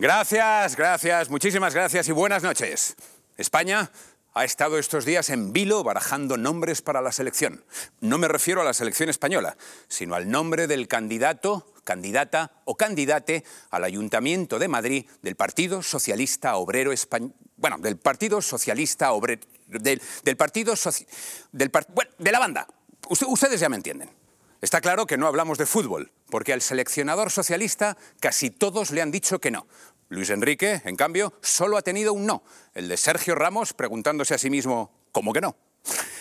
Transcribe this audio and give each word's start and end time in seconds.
Gracias, 0.00 0.76
gracias, 0.76 1.28
muchísimas 1.28 1.74
gracias 1.74 2.08
y 2.08 2.12
buenas 2.12 2.42
noches. 2.42 2.96
España 3.36 3.90
ha 4.32 4.44
estado 4.46 4.78
estos 4.78 5.04
días 5.04 5.28
en 5.28 5.52
vilo 5.52 5.84
barajando 5.84 6.38
nombres 6.38 6.80
para 6.80 7.02
la 7.02 7.12
selección. 7.12 7.62
No 8.00 8.16
me 8.16 8.26
refiero 8.26 8.62
a 8.62 8.64
la 8.64 8.72
selección 8.72 9.10
española, 9.10 9.58
sino 9.88 10.14
al 10.14 10.30
nombre 10.30 10.66
del 10.66 10.88
candidato, 10.88 11.70
candidata 11.84 12.50
o 12.64 12.78
candidate 12.78 13.44
al 13.70 13.84
Ayuntamiento 13.84 14.58
de 14.58 14.68
Madrid 14.68 15.06
del 15.20 15.36
Partido 15.36 15.82
Socialista 15.82 16.56
Obrero 16.56 16.92
Español. 16.92 17.34
Bueno, 17.58 17.76
del 17.76 17.98
Partido 17.98 18.40
Socialista 18.40 19.12
Obrero. 19.12 19.42
Del, 19.66 20.00
Partido 20.38 20.72
del, 21.52 21.70
bueno, 21.92 22.10
de 22.16 22.32
la 22.32 22.38
banda. 22.38 22.66
ustedes 23.10 23.60
ya 23.60 23.68
me 23.68 23.76
entienden. 23.76 24.08
Está 24.60 24.82
claro 24.82 25.06
que 25.06 25.16
no 25.16 25.26
hablamos 25.26 25.56
de 25.56 25.64
fútbol, 25.64 26.12
porque 26.28 26.52
al 26.52 26.60
seleccionador 26.60 27.30
socialista 27.30 27.96
casi 28.20 28.50
todos 28.50 28.90
le 28.90 29.00
han 29.00 29.10
dicho 29.10 29.38
que 29.38 29.50
no. 29.50 29.66
Luis 30.10 30.30
Enrique, 30.30 30.82
en 30.84 30.96
cambio, 30.96 31.32
solo 31.40 31.76
ha 31.76 31.82
tenido 31.82 32.12
un 32.12 32.26
no, 32.26 32.42
el 32.74 32.88
de 32.88 32.96
Sergio 32.96 33.36
Ramos 33.36 33.72
preguntándose 33.72 34.34
a 34.34 34.38
sí 34.38 34.50
mismo, 34.50 34.92
¿cómo 35.12 35.32
que 35.32 35.40
no? 35.40 35.56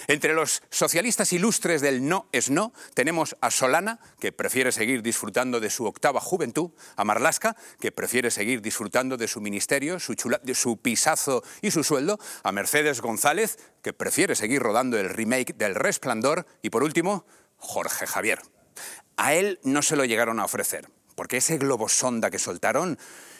Entre 0.08 0.34
los 0.36 0.62
socialistas 0.70 1.34
ilustres 1.34 1.82
del 1.82 2.08
no 2.08 2.30
es 2.32 2.52
no, 2.52 2.72
tenemos 2.94 3.36
a 3.42 3.50
Solana, 3.50 4.00
que 4.20 4.32
prefiere 4.32 4.72
seguir 4.72 5.02
disfrutando 5.02 5.60
de 5.60 5.72
su 5.72 5.86
octava 5.86 6.22
juventud, 6.22 6.70
a 6.98 7.04
Marlasca, 7.04 7.56
que 7.80 7.92
prefiere 7.92 8.30
seguir 8.30 8.62
disfrutando 8.62 9.18
de 9.18 9.28
su 9.28 9.42
ministerio, 9.42 10.00
su, 10.00 10.14
su 10.54 10.78
pisazo 10.78 11.44
y 11.64 11.72
su 11.72 11.84
sueldo, 11.84 12.20
a 12.44 12.52
Mercedes 12.52 13.02
González, 13.02 13.58
que 13.82 13.94
prefiere 13.94 14.36
seguir 14.36 14.62
rodando 14.62 15.00
el 15.00 15.10
remake 15.10 15.56
del 15.58 15.74
Resplandor, 15.74 16.46
y 16.62 16.70
por 16.70 16.84
último, 16.84 17.26
Jorge 17.58 18.06
Javier. 18.06 18.40
A 19.18 19.34
él 19.34 19.60
no 19.64 19.82
se 19.82 19.96
lo 19.96 20.06
llegaron 20.06 20.40
a 20.40 20.46
ofrecer, 20.46 20.90
porque 21.16 21.38
ese 21.38 21.58
globo 21.58 21.90
sonda 21.90 22.30
que 22.30 22.40
soltaron 22.40 23.00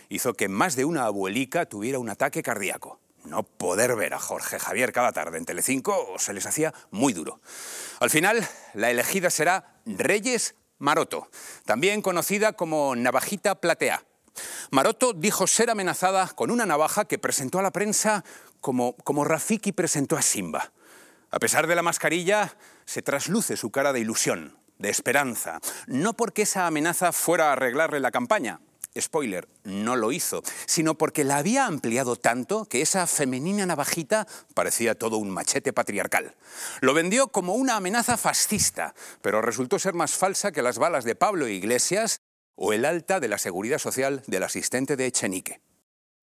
hizo 0.10 0.34
que 0.34 0.50
más 0.50 0.76
de 0.76 0.86
una 0.86 1.06
abuelica 1.06 1.66
tuviera 1.66 2.00
un 2.00 2.10
ataque 2.10 2.44
cardíaco. 2.44 3.00
No 3.26 3.44
poder 3.44 3.96
ver 3.96 4.14
a 4.14 4.20
Jorge 4.20 4.60
Javier 4.60 4.92
cada 4.92 5.12
tarde 5.12 5.38
en 5.38 5.46
Telecinco 5.46 6.16
se 6.18 6.34
les 6.34 6.46
hacía 6.46 6.74
muy 6.90 7.14
duro. 7.14 7.40
Al 8.00 8.10
final, 8.10 8.46
la 8.74 8.90
elegida 8.90 9.30
será 9.30 9.82
Reyes 9.86 10.56
Maroto, 10.80 11.30
también 11.66 12.02
conocida 12.02 12.54
como 12.54 12.96
Navajita 12.96 13.56
Platea. 13.56 14.04
Maroto 14.72 15.14
dijo 15.14 15.48
ser 15.48 15.70
amenazada 15.70 16.28
con 16.30 16.50
una 16.50 16.66
navaja 16.66 17.06
que 17.06 17.20
presentó 17.20 17.60
a 17.60 17.64
la 17.64 17.72
prensa 17.72 18.24
como, 18.62 18.96
como 19.04 19.26
Rafiki 19.26 19.74
presentó 19.74 20.18
a 20.18 20.22
Simba. 20.22 20.72
A 21.32 21.40
pesar 21.40 21.68
de 21.68 21.76
la 21.76 21.84
mascarilla, 21.84 22.56
se 22.86 23.02
trasluce 23.02 23.58
su 23.58 23.70
cara 23.70 23.94
de 23.94 24.00
ilusión, 24.00 24.58
de 24.78 24.90
esperanza, 24.90 25.60
no 25.88 26.14
porque 26.14 26.44
esa 26.44 26.66
amenaza 26.66 27.12
fuera 27.12 27.50
a 27.50 27.54
arreglarle 27.54 28.00
la 28.00 28.12
campaña, 28.12 28.62
spoiler, 29.00 29.48
no 29.64 29.96
lo 29.96 30.12
hizo, 30.12 30.42
sino 30.66 30.96
porque 30.96 31.24
la 31.24 31.38
había 31.38 31.66
ampliado 31.66 32.16
tanto 32.16 32.66
que 32.66 32.82
esa 32.82 33.08
femenina 33.08 33.66
navajita 33.66 34.28
parecía 34.54 34.96
todo 34.96 35.18
un 35.18 35.30
machete 35.30 35.74
patriarcal. 35.74 36.36
Lo 36.82 36.94
vendió 36.94 37.28
como 37.28 37.54
una 37.54 37.76
amenaza 37.76 38.18
fascista, 38.18 38.94
pero 39.22 39.42
resultó 39.42 39.80
ser 39.80 39.94
más 39.94 40.14
falsa 40.14 40.52
que 40.52 40.62
las 40.62 40.78
balas 40.78 41.04
de 41.04 41.16
Pablo 41.16 41.48
Iglesias 41.48 42.22
o 42.56 42.74
el 42.74 42.86
alta 42.86 43.20
de 43.20 43.28
la 43.28 43.38
seguridad 43.38 43.80
social 43.80 44.22
del 44.28 44.44
asistente 44.44 44.96
de 44.96 45.06
Echenique. 45.06 45.62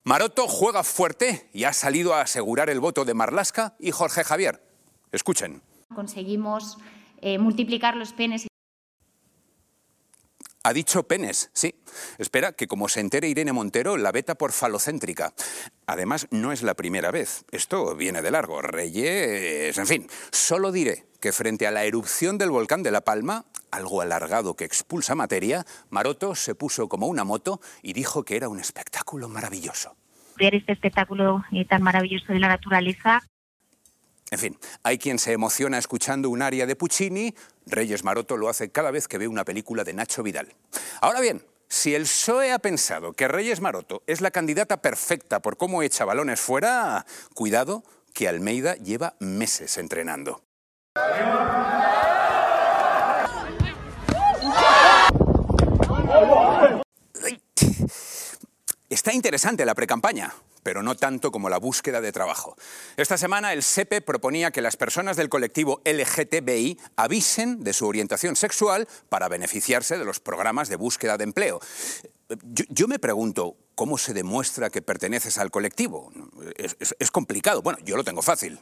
Maroto 0.03 0.47
juega 0.47 0.83
fuerte 0.83 1.49
y 1.51 1.65
ha 1.65 1.73
salido 1.73 2.13
a 2.13 2.21
asegurar 2.21 2.69
el 2.69 2.79
voto 2.79 3.03
de 3.03 3.13
Marlasca 3.13 3.75
y 3.79 3.91
Jorge 3.91 4.23
Javier. 4.23 4.63
Escuchen. 5.11 5.61
Conseguimos 5.93 6.77
eh, 7.21 7.37
multiplicar 7.39 7.95
los 7.97 8.13
penes. 8.13 8.47
Ha 10.67 10.73
dicho 10.73 11.03
penes, 11.03 11.49
sí. 11.53 11.75
Espera 12.17 12.51
que 12.51 12.67
como 12.67 12.89
se 12.89 12.99
entere 12.99 13.29
Irene 13.29 13.53
Montero, 13.53 13.95
la 13.95 14.11
veta 14.11 14.35
por 14.35 14.51
falocéntrica. 14.51 15.33
Además, 15.85 16.27
no 16.29 16.51
es 16.51 16.61
la 16.61 16.73
primera 16.73 17.09
vez. 17.09 17.45
Esto 17.53 17.95
viene 17.95 18.21
de 18.21 18.31
largo. 18.31 18.61
Reyes, 18.61 19.77
en 19.77 19.87
fin. 19.87 20.07
Solo 20.29 20.73
diré 20.73 21.05
que 21.21 21.31
frente 21.31 21.67
a 21.67 21.71
la 21.71 21.85
erupción 21.85 22.37
del 22.37 22.51
volcán 22.51 22.83
de 22.83 22.91
La 22.91 22.99
Palma, 22.99 23.45
algo 23.71 24.01
alargado 24.01 24.55
que 24.55 24.65
expulsa 24.65 25.15
materia, 25.15 25.65
Maroto 25.89 26.35
se 26.35 26.53
puso 26.53 26.89
como 26.89 27.07
una 27.07 27.23
moto 27.23 27.61
y 27.81 27.93
dijo 27.93 28.25
que 28.25 28.35
era 28.35 28.49
un 28.49 28.59
espectáculo 28.59 29.29
maravilloso. 29.29 29.95
Ver 30.35 30.53
este 30.53 30.73
espectáculo 30.73 31.45
eh, 31.53 31.63
tan 31.63 31.81
maravilloso 31.81 32.33
de 32.33 32.39
la 32.39 32.49
naturaleza 32.49 33.23
en 34.29 34.39
fin, 34.39 34.59
hay 34.83 34.97
quien 34.97 35.19
se 35.19 35.31
emociona 35.31 35.77
escuchando 35.77 36.29
un 36.29 36.41
aria 36.41 36.65
de 36.65 36.75
Puccini, 36.75 37.33
Reyes 37.65 38.03
Maroto 38.03 38.35
lo 38.35 38.49
hace 38.49 38.69
cada 38.69 38.91
vez 38.91 39.07
que 39.07 39.17
ve 39.17 39.27
una 39.27 39.45
película 39.45 39.85
de 39.85 39.93
Nacho 39.93 40.21
Vidal. 40.21 40.53
Ahora 40.99 41.21
bien, 41.21 41.45
si 41.69 41.95
el 41.95 42.03
PSOE 42.03 42.51
ha 42.51 42.59
pensado 42.59 43.13
que 43.13 43.27
Reyes 43.27 43.61
Maroto 43.61 44.03
es 44.05 44.19
la 44.19 44.31
candidata 44.31 44.77
perfecta 44.77 45.41
por 45.41 45.55
cómo 45.55 45.81
echa 45.81 46.03
balones 46.03 46.41
fuera, 46.41 47.05
cuidado 47.33 47.83
que 48.13 48.27
Almeida 48.27 48.75
lleva 48.75 49.15
meses 49.19 49.77
entrenando. 49.77 50.41
Está 58.89 59.13
interesante 59.13 59.65
la 59.65 59.75
precampaña 59.75 60.33
pero 60.67 60.83
no 60.83 60.95
tanto 60.95 61.31
como 61.31 61.47
la 61.47 61.59
búsqueda 61.59 62.01
de 62.01 62.11
trabajo. 62.11 62.57
Esta 62.97 63.17
semana 63.17 63.53
el 63.53 63.63
SEPE 63.63 64.01
proponía 64.01 64.51
que 64.51 64.61
las 64.61 64.75
personas 64.75 65.15
del 65.15 65.29
colectivo 65.29 65.81
LGTBI 65.85 66.77
avisen 66.97 67.63
de 67.63 67.71
su 67.71 67.87
orientación 67.87 68.35
sexual 68.35 68.85
para 69.07 69.29
beneficiarse 69.29 69.97
de 69.97 70.03
los 70.03 70.19
programas 70.19 70.67
de 70.67 70.75
búsqueda 70.75 71.17
de 71.17 71.23
empleo. 71.23 71.61
Yo, 72.43 72.89
me 72.89 72.99
pregunto, 72.99 73.55
¿cómo 73.75 73.97
se 73.97 74.13
demuestra 74.13 74.69
que 74.69 74.81
perteneces 74.81 75.37
al 75.37 75.51
colectivo? 75.51 76.11
es 76.99 77.11
complicado. 77.11 77.61
Bueno, 77.61 77.79
yo 77.85 77.95
lo 77.95 78.03
tengo 78.03 78.21
fácil. 78.21 78.59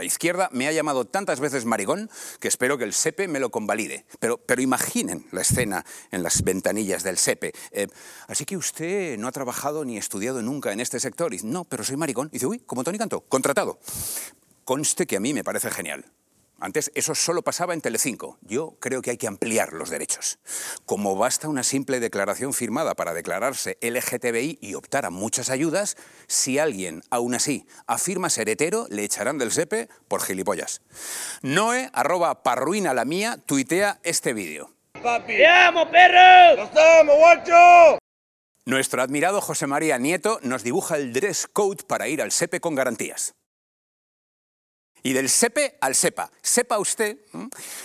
La 0.00 0.06
izquierda 0.06 0.48
me 0.50 0.66
ha 0.66 0.72
llamado 0.72 1.04
tantas 1.04 1.40
veces 1.40 1.66
marigón 1.66 2.08
que 2.38 2.48
espero 2.48 2.78
que 2.78 2.84
el 2.84 2.94
SEPE 2.94 3.28
me 3.28 3.38
lo 3.38 3.50
convalide. 3.50 4.06
Pero, 4.18 4.38
pero 4.38 4.62
imaginen 4.62 5.26
la 5.30 5.42
escena 5.42 5.84
en 6.10 6.22
las 6.22 6.42
ventanillas 6.42 7.02
del 7.02 7.18
SEPE. 7.18 7.52
Eh, 7.72 7.86
así 8.26 8.46
que 8.46 8.56
usted 8.56 9.18
no 9.18 9.28
ha 9.28 9.32
trabajado 9.32 9.84
ni 9.84 9.98
estudiado 9.98 10.40
nunca 10.40 10.72
en 10.72 10.80
este 10.80 11.00
sector. 11.00 11.34
Y, 11.34 11.40
no, 11.42 11.66
pero 11.66 11.84
soy 11.84 11.98
marigón. 11.98 12.28
Y 12.28 12.36
dice, 12.36 12.46
uy, 12.46 12.60
como 12.60 12.82
Tony 12.82 12.96
Cantó, 12.96 13.20
contratado. 13.20 13.78
Conste 14.64 15.06
que 15.06 15.18
a 15.18 15.20
mí 15.20 15.34
me 15.34 15.44
parece 15.44 15.70
genial. 15.70 16.06
Antes 16.60 16.92
eso 16.94 17.14
solo 17.14 17.42
pasaba 17.42 17.72
en 17.72 17.80
Telecinco. 17.80 18.38
Yo 18.42 18.76
creo 18.80 19.00
que 19.00 19.10
hay 19.10 19.16
que 19.16 19.26
ampliar 19.26 19.72
los 19.72 19.88
derechos. 19.88 20.38
Como 20.84 21.16
basta 21.16 21.48
una 21.48 21.62
simple 21.62 22.00
declaración 22.00 22.52
firmada 22.52 22.94
para 22.94 23.14
declararse 23.14 23.78
LGTBI 23.80 24.58
y 24.60 24.74
optar 24.74 25.06
a 25.06 25.10
muchas 25.10 25.48
ayudas, 25.48 25.96
si 26.26 26.58
alguien, 26.58 27.02
aún 27.10 27.34
así, 27.34 27.66
afirma 27.86 28.28
ser 28.28 28.50
hetero, 28.50 28.86
le 28.90 29.04
echarán 29.04 29.38
del 29.38 29.52
SEPE 29.52 29.88
por 30.06 30.22
gilipollas. 30.22 30.82
Noe, 31.40 31.90
arroba 31.94 32.42
parruina 32.42 32.92
la 32.92 33.06
mía, 33.06 33.38
tuitea 33.46 34.00
este 34.02 34.34
vídeo. 34.34 34.70
¡Papi! 35.02 35.36
¡Te 35.36 35.46
amo, 35.46 35.90
perro! 35.90 36.56
¡Nos 36.56 36.70
amo, 36.76 37.14
guacho! 37.14 37.98
Nuestro 38.66 39.02
admirado 39.02 39.40
José 39.40 39.66
María 39.66 39.96
Nieto 39.96 40.38
nos 40.42 40.62
dibuja 40.62 40.96
el 40.96 41.14
dress 41.14 41.48
code 41.50 41.82
para 41.86 42.08
ir 42.08 42.20
al 42.20 42.30
SEPE 42.30 42.60
con 42.60 42.74
garantías. 42.74 43.34
Y 45.02 45.12
del 45.12 45.28
SEPE 45.28 45.78
al 45.80 45.94
SEPA. 45.94 46.30
Sepa 46.42 46.78
usted 46.78 47.18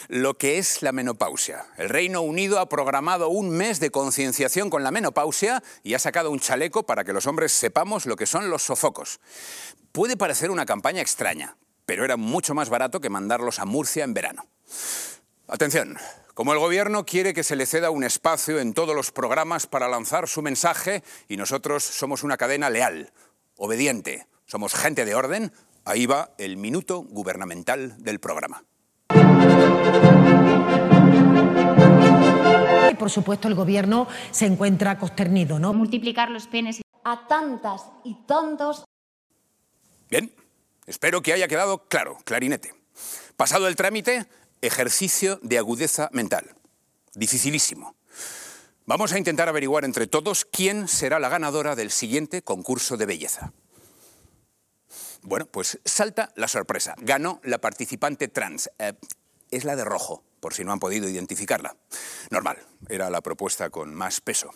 lo 0.10 0.38
que 0.38 0.58
es 0.58 0.82
la 0.82 0.92
menopausia. 0.92 1.66
El 1.78 1.90
Reino 1.90 2.22
Unido 2.22 2.60
ha 2.60 2.70
programado 2.70 3.30
un 3.30 3.50
mes 3.50 3.80
de 3.80 3.92
concienciación 3.92 4.70
con 4.70 4.84
la 4.84 4.92
menopausia 4.92 5.64
y 5.84 5.94
ha 5.94 6.00
sacado 6.00 6.32
un 6.32 6.40
chaleco 6.40 6.84
para 6.84 7.04
que 7.04 7.14
los 7.14 7.28
hombres 7.28 7.52
sepamos 7.54 8.06
lo 8.06 8.16
que 8.16 8.26
son 8.26 8.50
los 8.50 8.64
sofocos. 8.64 9.20
Puede 9.92 10.18
parecer 10.18 10.52
una 10.52 10.66
campaña 10.66 11.02
extraña, 11.02 11.58
pero 11.86 12.04
era 12.04 12.18
mucho 12.18 12.54
más 12.54 12.70
barato 12.70 13.00
que 13.00 13.10
mandarlos 13.10 13.60
a 13.60 13.66
Murcia 13.66 14.04
en 14.04 14.14
verano. 14.14 14.46
Atención, 15.48 15.98
como 16.34 16.52
el 16.52 16.60
Gobierno 16.60 17.06
quiere 17.06 17.34
que 17.34 17.44
se 17.44 17.56
le 17.56 17.66
ceda 17.66 17.92
un 17.92 18.04
espacio 18.04 18.60
en 18.60 18.74
todos 18.74 18.94
los 18.94 19.12
programas 19.12 19.68
para 19.68 19.88
lanzar 19.88 20.28
su 20.28 20.42
mensaje 20.42 21.02
y 21.30 21.38
nosotros 21.38 21.84
somos 21.84 22.24
una 22.24 22.36
cadena 22.36 22.70
leal, 22.70 23.14
obediente, 23.56 24.28
somos 24.46 24.74
gente 24.74 25.06
de 25.06 25.16
orden, 25.16 25.54
Ahí 25.86 26.08
va 26.08 26.32
el 26.40 26.58
minuto 26.58 27.06
gubernamental 27.08 27.96
del 28.04 28.20
programa. 28.20 28.64
Y 32.92 32.96
por 32.96 33.12
supuesto 33.12 33.48
el 33.48 33.54
gobierno 33.54 34.08
se 34.32 34.48
encuentra 34.48 34.98
consternido, 34.98 35.60
¿no? 35.60 35.74
Multiplicar 35.74 36.32
los 36.32 36.48
penes 36.48 36.82
a 37.04 37.28
tantas 37.28 37.84
y 38.04 38.16
tantos. 38.26 38.84
Bien, 40.10 40.34
espero 40.88 41.22
que 41.22 41.34
haya 41.34 41.48
quedado 41.48 41.88
claro, 41.88 42.18
clarinete. 42.26 42.74
Pasado 43.38 43.68
el 43.68 43.76
trámite, 43.76 44.26
ejercicio 44.62 45.40
de 45.44 45.60
agudeza 45.60 46.10
mental. 46.12 46.56
Dificilísimo. 47.14 47.96
Vamos 48.88 49.14
a 49.14 49.20
intentar 49.20 49.50
averiguar 49.50 49.86
entre 49.86 50.08
todos 50.08 50.46
quién 50.46 50.88
será 50.88 51.20
la 51.20 51.30
ganadora 51.30 51.76
del 51.76 51.92
siguiente 51.92 52.42
concurso 52.42 52.98
de 52.98 53.06
belleza. 53.06 53.54
Bueno, 55.26 55.48
pues 55.48 55.80
salta 55.84 56.32
la 56.36 56.48
sorpresa. 56.48 56.94
Ganó 57.00 57.42
la 57.44 57.58
participante 57.58 58.28
trans. 58.28 58.70
Eh, 58.78 58.94
es 59.50 59.64
la 59.64 59.76
de 59.76 59.84
rojo, 59.84 60.24
por 60.40 60.54
si 60.54 60.64
no 60.64 60.72
han 60.72 60.80
podido 60.80 61.10
identificarla. 61.10 61.76
Normal, 62.30 62.60
era 62.90 63.10
la 63.10 63.22
propuesta 63.22 63.72
con 63.72 63.96
más 63.96 64.22
peso. 64.22 64.52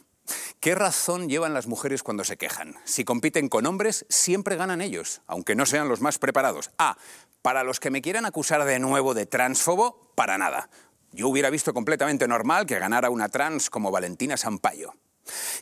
¿Qué 0.59 0.75
razón 0.75 1.27
llevan 1.27 1.55
las 1.55 1.65
mujeres 1.65 2.03
cuando 2.03 2.23
se 2.23 2.37
quejan? 2.37 2.75
Si 2.85 3.03
compiten 3.03 3.49
con 3.49 3.65
hombres, 3.65 4.05
siempre 4.09 4.57
ganan 4.57 4.81
ellos, 4.81 5.21
aunque 5.25 5.55
no 5.55 5.65
sean 5.65 5.89
los 5.89 6.01
más 6.01 6.19
preparados. 6.19 6.69
Ah, 6.77 6.97
para 7.41 7.63
los 7.63 7.79
que 7.79 7.89
me 7.89 8.03
quieran 8.03 8.27
acusar 8.27 8.63
de 8.63 8.77
nuevo 8.77 9.15
de 9.15 9.25
transfobo, 9.25 10.13
para 10.13 10.37
nada. 10.37 10.69
Yo 11.13 11.29
hubiera 11.29 11.49
visto 11.49 11.73
completamente 11.73 12.27
normal 12.27 12.67
que 12.67 12.77
ganara 12.77 13.09
una 13.09 13.29
trans 13.29 13.71
como 13.71 13.89
Valentina 13.89 14.37
Sampaio. 14.37 14.93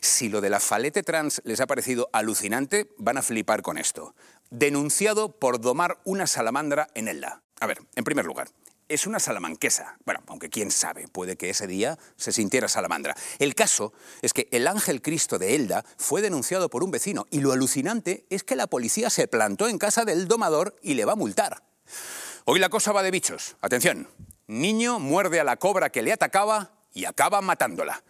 Si 0.00 0.28
lo 0.28 0.40
de 0.40 0.50
la 0.50 0.60
falete 0.60 1.02
trans 1.02 1.40
les 1.44 1.60
ha 1.60 1.66
parecido 1.66 2.08
alucinante, 2.12 2.90
van 2.98 3.18
a 3.18 3.22
flipar 3.22 3.62
con 3.62 3.78
esto. 3.78 4.14
Denunciado 4.50 5.32
por 5.32 5.60
domar 5.60 5.98
una 6.04 6.26
salamandra 6.26 6.88
en 6.94 7.08
Elda. 7.08 7.42
A 7.60 7.66
ver, 7.66 7.80
en 7.96 8.04
primer 8.04 8.24
lugar, 8.24 8.48
es 8.88 9.06
una 9.06 9.20
salamanquesa. 9.20 9.98
Bueno, 10.06 10.22
aunque 10.26 10.48
quién 10.48 10.70
sabe, 10.70 11.06
puede 11.08 11.36
que 11.36 11.50
ese 11.50 11.66
día 11.66 11.98
se 12.16 12.32
sintiera 12.32 12.66
salamandra. 12.68 13.14
El 13.38 13.54
caso 13.54 13.92
es 14.22 14.32
que 14.32 14.48
el 14.50 14.66
ángel 14.66 15.02
Cristo 15.02 15.38
de 15.38 15.54
Elda 15.54 15.84
fue 15.98 16.22
denunciado 16.22 16.70
por 16.70 16.82
un 16.82 16.90
vecino 16.90 17.26
y 17.30 17.40
lo 17.40 17.52
alucinante 17.52 18.24
es 18.30 18.42
que 18.42 18.56
la 18.56 18.66
policía 18.66 19.10
se 19.10 19.28
plantó 19.28 19.68
en 19.68 19.76
casa 19.76 20.06
del 20.06 20.28
domador 20.28 20.76
y 20.82 20.94
le 20.94 21.04
va 21.04 21.12
a 21.12 21.16
multar. 21.16 21.62
Hoy 22.46 22.58
la 22.58 22.70
cosa 22.70 22.92
va 22.92 23.02
de 23.02 23.10
bichos. 23.10 23.56
Atención, 23.60 24.08
niño 24.46 24.98
muerde 24.98 25.40
a 25.40 25.44
la 25.44 25.58
cobra 25.58 25.90
que 25.90 26.00
le 26.00 26.12
atacaba 26.12 26.72
y 26.94 27.04
acaba 27.04 27.42
matándola. 27.42 28.02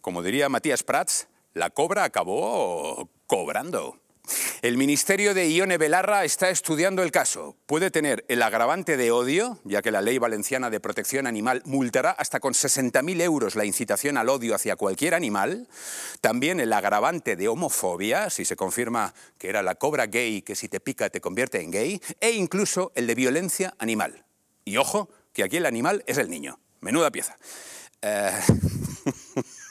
Como 0.00 0.22
diría 0.22 0.48
Matías 0.48 0.82
Prats, 0.82 1.28
la 1.52 1.68
cobra 1.68 2.04
acabó 2.04 3.10
cobrando. 3.26 3.98
El 4.62 4.76
Ministerio 4.76 5.34
de 5.34 5.52
Ione 5.52 5.76
Belarra 5.76 6.24
está 6.24 6.48
estudiando 6.48 7.02
el 7.02 7.10
caso. 7.10 7.56
Puede 7.66 7.90
tener 7.90 8.24
el 8.28 8.42
agravante 8.42 8.96
de 8.96 9.10
odio, 9.10 9.58
ya 9.64 9.82
que 9.82 9.90
la 9.90 10.00
Ley 10.00 10.18
Valenciana 10.18 10.70
de 10.70 10.78
Protección 10.78 11.26
Animal 11.26 11.62
multará 11.64 12.12
hasta 12.12 12.38
con 12.38 12.52
60.000 12.52 13.20
euros 13.22 13.56
la 13.56 13.64
incitación 13.64 14.16
al 14.16 14.28
odio 14.28 14.54
hacia 14.54 14.76
cualquier 14.76 15.14
animal. 15.14 15.66
También 16.20 16.60
el 16.60 16.72
agravante 16.72 17.34
de 17.34 17.48
homofobia, 17.48 18.30
si 18.30 18.44
se 18.44 18.54
confirma 18.54 19.14
que 19.36 19.48
era 19.48 19.64
la 19.64 19.74
cobra 19.74 20.06
gay 20.06 20.42
que 20.42 20.54
si 20.54 20.68
te 20.68 20.78
pica 20.78 21.10
te 21.10 21.20
convierte 21.20 21.60
en 21.60 21.72
gay. 21.72 22.00
E 22.20 22.30
incluso 22.30 22.92
el 22.94 23.08
de 23.08 23.16
violencia 23.16 23.74
animal. 23.78 24.24
Y 24.64 24.76
ojo, 24.76 25.08
que 25.32 25.42
aquí 25.42 25.56
el 25.56 25.66
animal 25.66 26.04
es 26.06 26.18
el 26.18 26.30
niño. 26.30 26.60
Menuda 26.80 27.10
pieza. 27.10 27.36
Eh, 28.00 28.30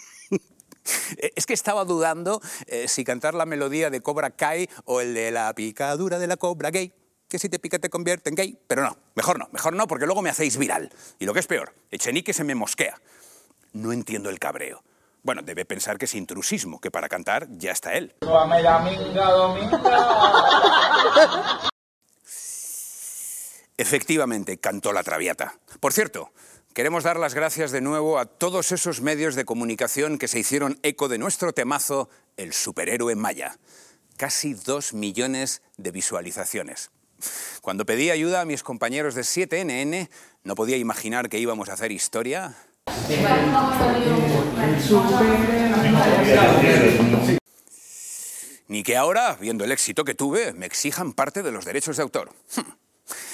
Es 1.35 1.45
que 1.45 1.53
estaba 1.53 1.85
dudando 1.85 2.41
eh, 2.67 2.88
si 2.88 3.03
cantar 3.03 3.33
la 3.33 3.45
melodía 3.45 3.89
de 3.89 4.01
Cobra 4.01 4.31
Kai 4.31 4.69
o 4.85 5.01
el 5.01 5.13
de 5.13 5.31
la 5.31 5.53
picadura 5.53 6.19
de 6.19 6.27
la 6.27 6.38
cobra 6.38 6.71
gay, 6.71 6.93
que 7.27 7.39
si 7.39 7.49
te 7.49 7.59
pica 7.59 7.79
te 7.79 7.89
convierte 7.89 8.29
en 8.29 8.35
gay. 8.35 8.59
Pero 8.67 8.83
no, 8.83 8.97
mejor 9.15 9.39
no, 9.39 9.47
mejor 9.51 9.73
no, 9.73 9.88
porque 9.88 10.05
luego 10.05 10.21
me 10.21 10.29
hacéis 10.29 10.57
viral. 10.57 10.91
Y 11.19 11.25
lo 11.25 11.33
que 11.33 11.39
es 11.39 11.47
peor, 11.47 11.73
Echenique 11.89 12.33
se 12.33 12.43
me 12.43 12.55
mosquea. 12.55 12.99
No 13.73 13.93
entiendo 13.93 14.29
el 14.29 14.39
cabreo. 14.39 14.83
Bueno, 15.23 15.41
debe 15.43 15.65
pensar 15.65 15.97
que 15.97 16.05
es 16.05 16.15
intrusismo, 16.15 16.81
que 16.81 16.89
para 16.89 17.07
cantar 17.07 17.47
ya 17.51 17.71
está 17.71 17.93
él. 17.93 18.15
Efectivamente, 23.77 24.57
cantó 24.57 24.91
la 24.93 25.03
traviata. 25.03 25.57
Por 25.79 25.93
cierto, 25.93 26.31
Queremos 26.73 27.03
dar 27.03 27.19
las 27.19 27.33
gracias 27.33 27.71
de 27.71 27.81
nuevo 27.81 28.18
a 28.18 28.25
todos 28.25 28.71
esos 28.71 29.01
medios 29.01 29.35
de 29.35 29.44
comunicación 29.44 30.18
que 30.18 30.29
se 30.29 30.39
hicieron 30.39 30.79
eco 30.83 31.09
de 31.09 31.18
nuestro 31.18 31.51
temazo, 31.51 32.09
el 32.38 32.53
superhéroe 32.53 33.13
maya. 33.15 33.57
Casi 34.15 34.53
dos 34.53 34.94
millones 34.94 35.62
de 35.75 35.91
visualizaciones. 35.91 36.91
Cuando 37.62 37.85
pedí 37.85 38.09
ayuda 38.09 38.39
a 38.39 38.45
mis 38.45 38.63
compañeros 38.63 39.15
de 39.15 39.23
7NN, 39.23 40.09
no 40.45 40.56
podía 40.56 40.77
imaginar 40.77 41.27
que 41.27 41.39
íbamos 41.39 41.68
a 41.68 41.73
hacer 41.73 41.91
historia. 41.91 42.56
Ni 48.69 48.83
que 48.83 48.95
ahora, 48.95 49.38
viendo 49.41 49.65
el 49.65 49.74
éxito 49.74 50.06
que 50.06 50.15
tuve, 50.15 50.53
me 50.53 50.67
exijan 50.67 51.12
parte 51.12 51.44
de 51.44 51.51
los 51.51 51.65
derechos 51.65 51.97
de 51.97 52.03
autor. 52.03 52.31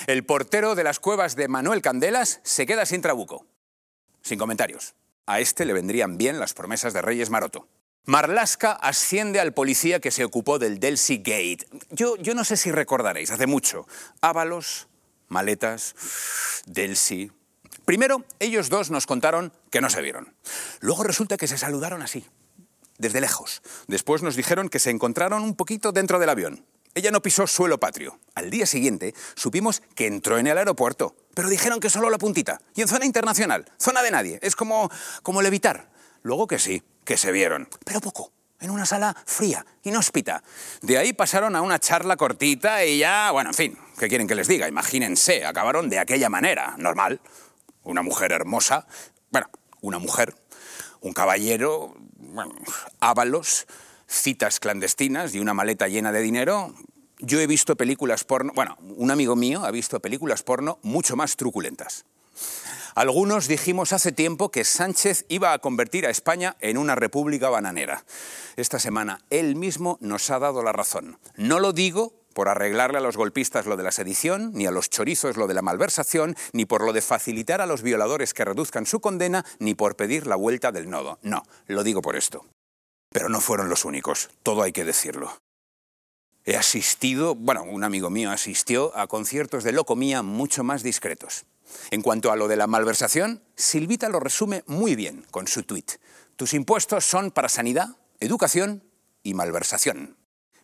El 0.08 0.24
portero 0.26 0.76
de 0.76 0.84
las 0.84 1.00
cuevas 1.00 1.36
de 1.36 1.48
Manuel 1.48 1.82
Candelas 1.82 2.40
se 2.44 2.66
queda 2.66 2.86
sin 2.86 3.02
trabuco. 3.02 3.46
Sin 4.22 4.40
comentarios. 4.40 4.96
A 5.26 5.40
este 5.40 5.66
le 5.66 5.74
vendrían 5.74 6.18
bien 6.18 6.40
las 6.40 6.54
promesas 6.54 6.94
de 6.94 7.02
Reyes 7.02 7.30
Maroto. 7.30 7.68
Marlaska 8.06 8.72
asciende 8.72 9.42
al 9.42 9.54
policía 9.54 10.00
que 10.00 10.12
se 10.12 10.24
ocupó 10.24 10.60
del 10.60 10.80
Delcy 10.80 11.18
Gate. 11.18 11.68
Yo, 11.90 12.16
yo 12.16 12.34
no 12.34 12.46
sé 12.46 12.56
si 12.56 12.72
recordaréis, 12.72 13.32
hace 13.32 13.48
mucho. 13.48 13.86
Ábalos, 14.22 14.88
maletas, 15.28 15.94
Delcy. 16.66 17.32
Primero, 17.84 18.24
ellos 18.40 18.70
dos 18.70 18.92
nos 18.92 19.06
contaron 19.06 19.52
que 19.70 19.82
no 19.82 19.90
se 19.90 20.02
vieron. 20.02 20.34
Luego 20.80 21.04
resulta 21.04 21.36
que 21.36 21.48
se 21.48 21.58
saludaron 21.58 22.02
así, 22.02 22.26
desde 22.98 23.20
lejos. 23.20 23.62
Después 23.88 24.24
nos 24.24 24.38
dijeron 24.38 24.70
que 24.70 24.80
se 24.80 24.90
encontraron 24.90 25.44
un 25.44 25.56
poquito 25.56 25.92
dentro 25.92 26.18
del 26.18 26.30
avión. 26.30 26.66
Ella 26.96 27.12
no 27.12 27.22
pisó 27.22 27.48
suelo 27.48 27.80
patrio. 27.80 28.20
Al 28.36 28.50
día 28.50 28.66
siguiente 28.66 29.14
supimos 29.36 29.82
que 29.96 30.08
entró 30.08 30.38
en 30.38 30.48
el 30.48 30.58
aeropuerto, 30.58 31.16
pero 31.34 31.50
dijeron 31.50 31.80
que 31.80 31.90
solo 31.90 32.10
la 32.10 32.18
puntita. 32.18 32.60
Y 32.76 32.82
en 32.82 32.88
zona 32.88 33.06
internacional, 33.06 33.66
zona 33.78 34.02
de 34.02 34.12
nadie. 34.12 34.40
Es 34.42 34.56
como, 34.56 34.90
como 35.24 35.42
levitar. 35.42 35.90
Luego 36.24 36.48
que 36.48 36.60
sí, 36.60 36.84
que 37.06 37.18
se 37.18 37.32
vieron, 37.32 37.70
pero 37.86 38.02
poco. 38.02 38.32
En 38.60 38.72
una 38.72 38.88
sala 38.88 39.16
fría, 39.26 39.64
inhóspita. 39.84 40.44
De 40.82 40.98
ahí 40.98 41.14
pasaron 41.14 41.56
a 41.56 41.62
una 41.62 41.80
charla 41.80 42.18
cortita 42.18 42.84
y 42.84 42.98
ya, 42.98 43.30
bueno, 43.32 43.52
en 43.52 43.54
fin, 43.54 43.78
¿qué 44.00 44.08
quieren 44.08 44.28
que 44.28 44.34
les 44.34 44.48
diga? 44.48 44.68
Imagínense, 44.68 45.46
acabaron 45.46 45.90
de 45.90 46.00
aquella 46.00 46.30
manera, 46.30 46.74
normal. 46.78 47.22
Una 47.84 48.02
mujer 48.02 48.32
hermosa, 48.32 48.88
bueno, 49.30 49.48
una 49.82 50.00
mujer, 50.00 50.34
un 51.02 51.14
caballero, 51.14 51.94
bueno, 52.16 52.56
ábalos, 53.00 53.68
citas 54.08 54.60
clandestinas 54.60 55.36
y 55.36 55.40
una 55.40 55.54
maleta 55.54 55.88
llena 55.88 56.12
de 56.12 56.22
dinero, 56.22 56.74
yo 57.20 57.40
he 57.40 57.48
visto 57.48 57.76
películas 57.76 58.24
porno, 58.24 58.54
bueno, 58.56 58.78
un 58.96 59.12
amigo 59.12 59.36
mío 59.36 59.66
ha 59.66 59.72
visto 59.72 60.00
películas 60.00 60.44
porno 60.44 60.80
mucho 60.84 61.16
más 61.16 61.36
truculentas. 61.36 62.06
Algunos 62.96 63.48
dijimos 63.48 63.94
hace 63.94 64.12
tiempo 64.12 64.50
que 64.50 64.64
Sánchez 64.64 65.26
iba 65.30 65.54
a 65.54 65.60
convertir 65.60 66.08
a 66.08 66.10
España 66.10 66.56
en 66.62 66.78
una 66.78 66.96
república 66.96 67.50
bananera. 67.50 68.04
Esta 68.56 68.80
semana 68.80 69.22
él 69.30 69.56
mismo 69.56 70.00
nos 70.02 70.32
ha 70.32 70.40
dado 70.40 70.64
la 70.64 70.72
razón. 70.72 71.20
No 71.36 71.60
lo 71.60 71.74
digo 71.74 72.14
por 72.34 72.50
arreglarle 72.50 72.98
a 72.98 73.02
los 73.02 73.18
golpistas 73.18 73.66
lo 73.66 73.78
de 73.78 73.84
la 73.84 73.92
sedición, 73.92 74.52
ni 74.54 74.68
a 74.68 74.72
los 74.72 74.90
chorizos 74.90 75.38
lo 75.38 75.48
de 75.48 75.54
la 75.56 75.62
malversación, 75.64 76.36
ni 76.54 76.66
por 76.66 76.84
lo 76.84 76.94
de 76.94 77.02
facilitar 77.02 77.62
a 77.62 77.66
los 77.66 77.82
violadores 77.82 78.34
que 78.34 78.46
reduzcan 78.46 78.86
su 78.86 79.00
condena, 79.00 79.46
ni 79.60 79.74
por 79.74 79.96
pedir 79.96 80.28
la 80.28 80.36
vuelta 80.36 80.72
del 80.72 80.90
nodo. 80.90 81.20
No, 81.22 81.44
lo 81.68 81.84
digo 81.84 82.02
por 82.02 82.16
esto. 82.16 82.46
Pero 83.10 83.30
no 83.30 83.42
fueron 83.42 83.70
los 83.70 83.86
únicos, 83.86 84.30
todo 84.44 84.64
hay 84.64 84.72
que 84.72 84.86
decirlo. 84.86 85.42
He 86.46 86.56
asistido, 86.56 87.36
bueno, 87.36 87.64
un 87.64 87.84
amigo 87.84 88.10
mío 88.10 88.32
asistió 88.32 88.96
a 88.98 89.08
conciertos 89.08 89.64
de 89.64 89.74
locomía 89.74 90.24
mucho 90.24 90.64
más 90.64 90.82
discretos. 90.82 91.46
En 91.92 92.02
cuanto 92.02 92.32
a 92.32 92.38
lo 92.38 92.48
de 92.48 92.56
la 92.56 92.68
malversación, 92.68 93.44
Silvita 93.56 94.08
lo 94.08 94.20
resume 94.20 94.64
muy 94.66 94.96
bien 94.96 95.26
con 95.30 95.48
su 95.48 95.64
tuit. 95.64 95.92
Tus 96.38 96.54
impuestos 96.54 97.06
son 97.06 97.32
para 97.32 97.50
sanidad, 97.50 97.98
educación 98.20 98.84
y 99.24 99.34
malversación. 99.34 100.16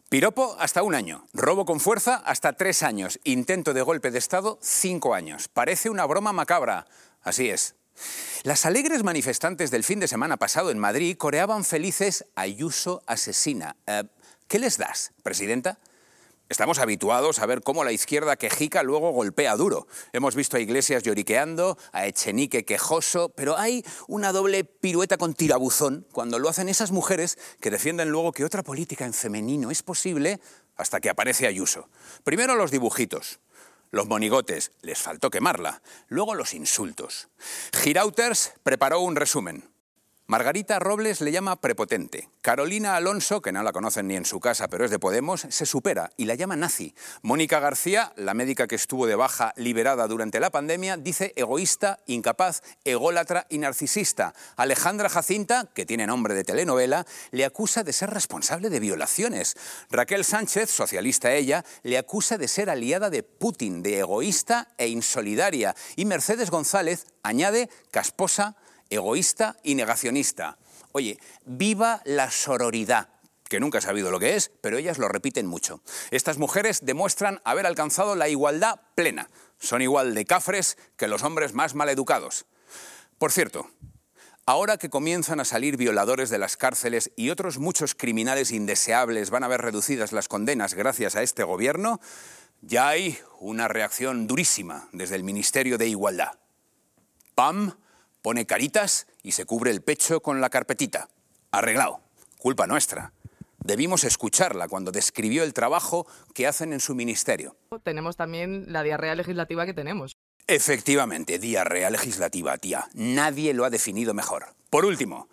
Piropo 0.08 0.56
hasta 0.60 0.84
un 0.84 0.96
año, 0.96 1.28
robo 1.34 1.66
con 1.66 1.80
fuerza 1.80 2.16
hasta 2.16 2.54
tres 2.54 2.84
años, 2.84 3.20
intento 3.24 3.74
de 3.74 3.82
golpe 3.82 4.12
de 4.12 4.20
Estado 4.20 4.60
cinco 4.62 5.16
años. 5.16 5.48
Parece 5.48 5.90
una 5.90 6.06
broma 6.06 6.32
macabra. 6.32 6.86
Así 7.24 7.50
es, 7.50 7.76
las 8.44 8.66
alegres 8.66 9.04
manifestantes 9.04 9.72
del 9.72 9.84
fin 9.84 10.00
de 10.00 10.08
semana 10.08 10.38
pasado 10.38 10.70
en 10.72 10.80
Madrid 10.80 11.18
coreaban 11.18 11.64
felices 11.64 12.26
Ayuso 12.36 13.02
asesina. 13.08 13.76
Eh, 13.88 14.04
¿Qué 14.48 14.60
les 14.60 14.78
das, 14.78 15.14
presidenta? 15.24 15.80
Estamos 16.50 16.78
habituados 16.78 17.40
a 17.40 17.46
ver 17.46 17.62
cómo 17.62 17.84
la 17.84 17.94
izquierda 17.94 18.36
quejica 18.36 18.84
luego 18.84 19.12
golpea 19.12 19.56
duro. 19.56 19.88
Hemos 20.12 20.36
visto 20.36 20.58
a 20.58 20.60
Iglesias 20.60 21.02
lloriqueando, 21.02 21.78
a 21.94 22.06
Echenique 22.06 22.66
quejoso, 22.66 23.30
pero 23.30 23.58
hay 23.58 23.84
una 24.08 24.32
doble 24.32 24.64
pirueta 24.64 25.18
con 25.18 25.34
tirabuzón 25.34 26.06
cuando 26.12 26.38
lo 26.38 26.50
hacen 26.50 26.70
esas 26.70 26.92
mujeres 26.92 27.40
que 27.60 27.72
defienden 27.72 28.10
luego 28.10 28.34
que 28.34 28.46
otra 28.46 28.62
política 28.62 29.06
en 29.06 29.14
femenino 29.14 29.72
es 29.72 29.82
posible 29.84 30.42
hasta 30.76 31.00
que 31.00 31.10
aparece 31.10 31.48
Ayuso. 31.48 31.90
Primero 32.24 32.56
los 32.56 32.72
dibujitos. 32.72 33.40
Los 33.94 34.08
monigotes, 34.08 34.72
les 34.82 34.98
faltó 34.98 35.30
quemarla. 35.30 35.84
Luego 36.08 36.34
los 36.34 36.56
insultos. 36.56 37.28
Girauters 37.74 38.54
preparó 38.64 39.02
un 39.02 39.16
resumen. 39.16 39.70
Margarita 40.26 40.80
Robles 40.80 41.20
le 41.20 41.34
llama 41.34 41.60
prepotente. 41.60 42.30
Carolina 42.40 42.96
Alonso, 42.96 43.42
que 43.42 43.52
no 43.52 43.62
la 43.62 43.74
conocen 43.74 44.08
ni 44.08 44.16
en 44.16 44.24
su 44.24 44.40
casa, 44.40 44.70
pero 44.70 44.86
es 44.86 44.92
de 44.92 44.98
Podemos, 44.98 45.46
se 45.50 45.66
supera 45.66 46.12
y 46.16 46.24
la 46.24 46.36
llama 46.36 46.56
nazi. 46.56 46.96
Mónica 47.24 47.60
García, 47.60 48.14
la 48.16 48.34
médica 48.34 48.66
que 48.66 48.76
estuvo 48.76 49.06
de 49.06 49.16
baja 49.16 49.52
liberada 49.58 50.08
durante 50.08 50.40
la 50.40 50.50
pandemia, 50.50 50.96
dice 50.96 51.34
egoísta, 51.36 52.00
incapaz, 52.06 52.62
ególatra 52.86 53.48
y 53.50 53.58
narcisista. 53.58 54.34
Alejandra 54.56 55.10
Jacinta, 55.10 55.70
que 55.74 55.86
tiene 55.86 56.08
nombre 56.08 56.34
de 56.36 56.46
telenovela, 56.46 57.06
le 57.32 57.44
acusa 57.44 57.84
de 57.84 57.92
ser 57.92 58.10
responsable 58.10 58.70
de 58.70 58.80
violaciones. 58.80 59.58
Raquel 59.90 60.24
Sánchez, 60.24 60.70
socialista 60.70 61.34
ella, 61.34 61.66
le 61.84 61.98
acusa 61.98 62.38
de 62.38 62.48
ser 62.48 62.70
aliada 62.70 63.10
de 63.10 63.24
Putin, 63.24 63.84
de 63.84 64.00
egoísta 64.00 64.70
e 64.78 64.88
insolidaria. 64.88 65.76
Y 65.98 66.06
Mercedes 66.06 66.50
González 66.50 67.08
añade 67.24 67.70
casposa, 67.92 68.56
egoísta 68.90 69.58
y 69.64 69.76
negacionista. 69.76 70.58
Oye, 70.92 71.20
viva 71.46 72.02
la 72.06 72.30
sororidad 72.30 73.10
que 73.54 73.60
nunca 73.60 73.78
he 73.78 73.82
sabido 73.82 74.10
lo 74.10 74.20
que 74.20 74.36
es, 74.36 74.50
pero 74.62 74.80
ellas 74.80 74.98
lo 74.98 75.08
repiten 75.08 75.46
mucho. 75.46 75.82
Estas 76.10 76.40
mujeres 76.40 76.86
demuestran 76.88 77.40
haber 77.44 77.68
alcanzado 77.68 78.16
la 78.16 78.28
igualdad 78.28 78.80
plena. 78.96 79.30
Son 79.60 79.84
igual 79.84 80.16
de 80.16 80.26
cafres 80.26 80.76
que 80.98 81.08
los 81.08 81.22
hombres 81.22 81.54
más 81.54 81.76
maleducados. 81.76 82.48
Por 83.20 83.32
cierto, 83.32 83.70
ahora 84.48 84.78
que 84.78 84.90
comienzan 84.90 85.40
a 85.40 85.46
salir 85.46 85.78
violadores 85.78 86.32
de 86.32 86.40
las 86.40 86.58
cárceles 86.58 87.12
y 87.16 87.30
otros 87.30 87.60
muchos 87.60 87.94
criminales 87.94 88.50
indeseables 88.50 89.30
van 89.30 89.44
a 89.44 89.48
ver 89.48 89.62
reducidas 89.62 90.14
las 90.14 90.28
condenas 90.28 90.74
gracias 90.74 91.16
a 91.16 91.22
este 91.22 91.44
gobierno, 91.44 92.02
ya 92.62 92.88
hay 92.88 93.20
una 93.40 93.68
reacción 93.68 94.26
durísima 94.26 94.90
desde 94.94 95.16
el 95.16 95.24
Ministerio 95.24 95.78
de 95.78 95.90
Igualdad. 95.90 96.40
Pam 97.36 97.78
pone 98.24 98.48
caritas 98.48 99.06
y 99.22 99.34
se 99.34 99.46
cubre 99.46 99.70
el 99.70 99.84
pecho 99.84 100.22
con 100.22 100.42
la 100.42 100.50
carpetita. 100.50 101.10
Arreglado. 101.52 102.00
Culpa 102.40 102.66
nuestra. 102.66 103.14
Debimos 103.60 104.04
escucharla 104.04 104.68
cuando 104.68 104.92
describió 104.92 105.44
el 105.44 105.54
trabajo 105.54 106.08
que 106.34 106.48
hacen 106.48 106.74
en 106.74 106.80
su 106.80 106.96
ministerio. 106.96 107.56
Tenemos 107.84 108.18
también 108.18 108.66
la 108.68 108.82
diarrea 108.82 109.14
legislativa 109.16 109.66
que 109.66 109.74
tenemos. 109.74 110.18
Efectivamente, 110.48 111.38
diarrea 111.38 111.90
legislativa, 111.90 112.58
tía. 112.58 112.90
Nadie 112.94 113.54
lo 113.54 113.66
ha 113.66 113.70
definido 113.70 114.14
mejor. 114.14 114.56
Por 114.70 114.86
último, 114.86 115.30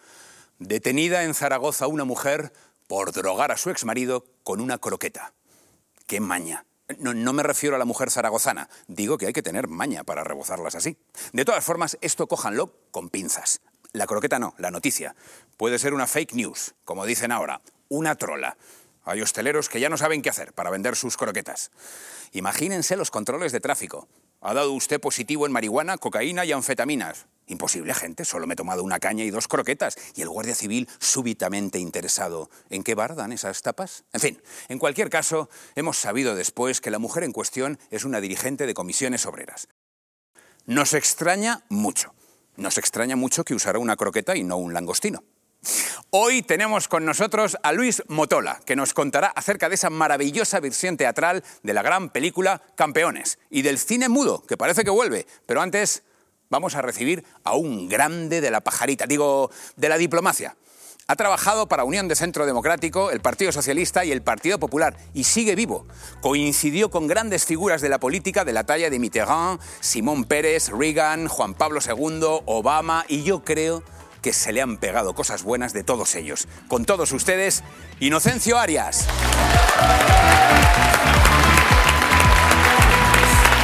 detenida 0.59 1.25
en 1.25 1.35
Zaragoza 1.35 1.87
una 1.87 2.05
mujer 2.05 2.53
por 2.87 3.13
drogar 3.13 3.51
a 3.51 3.57
su 3.57 3.71
exmarido 3.71 4.25
con 4.43 4.61
una 4.61 4.79
croqueta. 4.79 5.33
¡Qué 6.07 6.21
maña! 6.21 6.65
No, 6.99 7.15
no, 7.15 7.33
me 7.33 7.43
refiero 7.43 7.77
a 7.77 7.79
la 7.79 7.85
mujer 7.85 8.11
zaragozana, 8.11 8.69
digo 8.89 9.19
que 9.19 9.27
hay 9.27 9.33
que 9.33 9.43
tener 9.43 9.69
maña 9.69 10.05
para 10.05 10.25
rebozarlas 10.25 10.75
así. 10.75 10.97
De 11.33 11.45
todas 11.45 11.65
formas, 11.65 11.99
esto 12.01 12.27
cójanlo 12.27 12.73
con 12.91 13.09
pinzas. 13.09 13.61
La 13.93 14.07
croqueta 14.07 14.39
no, 14.39 14.55
la 14.59 14.71
noticia. 14.71 15.15
Puede 15.57 15.79
ser 15.79 15.95
una 15.95 16.07
fake 16.07 16.35
news, 16.35 16.75
como 16.85 17.07
dicen 17.07 17.33
ahora, 17.33 17.61
una 17.89 18.15
trola. 18.15 18.57
Hay 19.05 19.23
hosteleros 19.23 19.69
que 19.69 19.81
ya 19.81 19.89
no 19.89 19.97
saben 19.97 20.23
qué 20.23 20.31
hacer 20.31 20.53
para 20.53 20.71
vender 20.71 20.95
sus 20.95 21.17
croquetas. 21.17 21.71
Imagínense 22.33 22.97
los 22.97 23.11
controles 23.11 23.53
de 23.53 23.61
tráfico. 23.61 24.09
¿Ha 24.41 24.55
dado 24.55 24.73
usted 24.73 25.01
positivo 25.01 25.47
en 25.47 25.53
marihuana, 25.53 25.99
cocaína 25.99 26.45
y 26.45 26.53
anfetaminas? 26.53 27.27
Imposible, 27.51 27.93
gente, 27.95 28.25
solo 28.25 28.47
me 28.47 28.55
he 28.55 28.57
tomado 28.57 28.85
una 28.85 29.01
caña 29.01 29.25
y 29.25 29.31
dos 29.31 29.49
croquetas. 29.49 29.97
Y 30.15 30.23
el 30.23 30.29
guardia 30.29 30.55
civil 30.55 30.89
súbitamente 31.01 31.81
interesado. 31.81 32.49
¿En 32.71 32.85
qué 32.85 32.95
bar 32.95 33.17
dan 33.17 33.33
esas 33.33 33.61
tapas? 33.63 34.05
En 34.13 34.21
fin, 34.21 34.43
en 34.69 34.79
cualquier 34.79 35.11
caso, 35.11 35.51
hemos 35.75 35.99
sabido 35.99 36.37
después 36.37 36.81
que 36.81 36.93
la 36.93 37.01
mujer 37.01 37.25
en 37.25 37.33
cuestión 37.33 37.81
es 37.91 38.05
una 38.05 38.21
dirigente 38.21 38.67
de 38.67 38.75
comisiones 38.75 39.27
obreras. 39.27 39.67
Nos 40.67 40.95
extraña 40.95 41.65
mucho. 41.69 42.15
Nos 42.57 42.79
extraña 42.79 43.17
mucho 43.17 43.43
que 43.43 43.55
usara 43.55 43.81
una 43.81 43.97
croqueta 43.97 44.37
y 44.37 44.45
no 44.45 44.57
un 44.57 44.73
langostino. 44.73 45.25
Hoy 46.11 46.43
tenemos 46.43 46.87
con 46.87 47.05
nosotros 47.05 47.59
a 47.65 47.73
Luis 47.73 48.05
Motola, 48.07 48.61
que 48.65 48.77
nos 48.77 48.95
contará 48.95 49.27
acerca 49.27 49.69
de 49.69 49.75
esa 49.75 49.91
maravillosa 49.91 50.61
versión 50.61 50.97
teatral 50.97 51.43
de 51.65 51.75
la 51.75 51.83
gran 51.83 52.11
película 52.11 52.63
Campeones 52.77 53.41
y 53.51 53.63
del 53.63 53.79
cine 53.79 54.09
mudo, 54.09 54.45
que 54.47 54.57
parece 54.57 54.85
que 54.85 54.91
vuelve. 54.91 55.27
Pero 55.47 55.61
antes 55.61 56.05
vamos 56.51 56.75
a 56.75 56.83
recibir 56.83 57.25
a 57.45 57.55
un 57.55 57.89
grande 57.89 58.41
de 58.41 58.51
la 58.51 58.61
pajarita, 58.61 59.07
digo, 59.07 59.51
de 59.77 59.89
la 59.89 59.97
diplomacia. 59.97 60.57
Ha 61.07 61.17
trabajado 61.17 61.69
para 61.69 61.85
Unión 61.85 62.09
de 62.09 62.15
Centro 62.15 62.47
Democrático, 62.47 63.11
el 63.11 63.21
Partido 63.21 63.51
Socialista 63.51 64.05
y 64.05 64.13
el 64.13 64.23
Partido 64.23 64.59
Popular 64.59 64.97
y 65.15 65.25
sigue 65.25 65.57
vivo. 65.57 65.87
Coincidió 66.21 66.91
con 66.91 67.09
grandes 67.09 67.47
figuras 67.47 67.81
de 67.81 67.89
la 67.89 67.99
política 67.99 68.45
de 68.45 68.53
la 68.53 68.65
talla 68.65 68.91
de 68.91 68.99
Mitterrand, 68.99 69.61
Simón 69.81 70.25
Pérez, 70.25 70.69
Reagan, 70.69 71.27
Juan 71.27 71.55
Pablo 71.55 71.81
II, 71.85 72.43
Obama 72.47 73.05
y 73.09 73.23
yo 73.23 73.43
creo 73.43 73.83
que 74.23 74.33
se 74.33 74.53
le 74.53 74.61
han 74.61 74.77
pegado 74.77 75.15
cosas 75.15 75.43
buenas 75.43 75.73
de 75.73 75.83
todos 75.83 76.15
ellos. 76.15 76.47
Con 76.69 76.85
todos 76.85 77.11
ustedes, 77.13 77.65
Inocencio 77.99 78.59
Arias. 78.59 79.07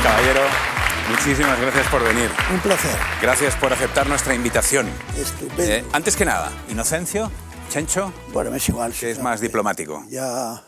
Caballero, 0.03 0.76
muchísimas 1.09 1.61
gracias 1.61 1.87
por 1.89 2.03
venir. 2.05 2.31
Un 2.53 2.61
placer. 2.61 2.91
Gracias 3.23 3.55
por 3.57 3.73
aceptar 3.73 4.07
nuestra 4.09 4.35
invitación. 4.35 4.89
Estupendo. 5.17 5.63
Eh, 5.63 5.85
antes 5.93 6.17
que 6.17 6.25
nada, 6.25 6.51
Inocencio, 6.69 7.31
Chencho, 7.69 8.13
bueno, 8.33 8.51
me 8.51 8.59
es 8.59 8.69
igual. 8.69 8.93
que 8.93 9.11
es 9.11 9.21
más 9.21 9.41
diplomático. 9.41 10.05
Ya, 10.09 10.63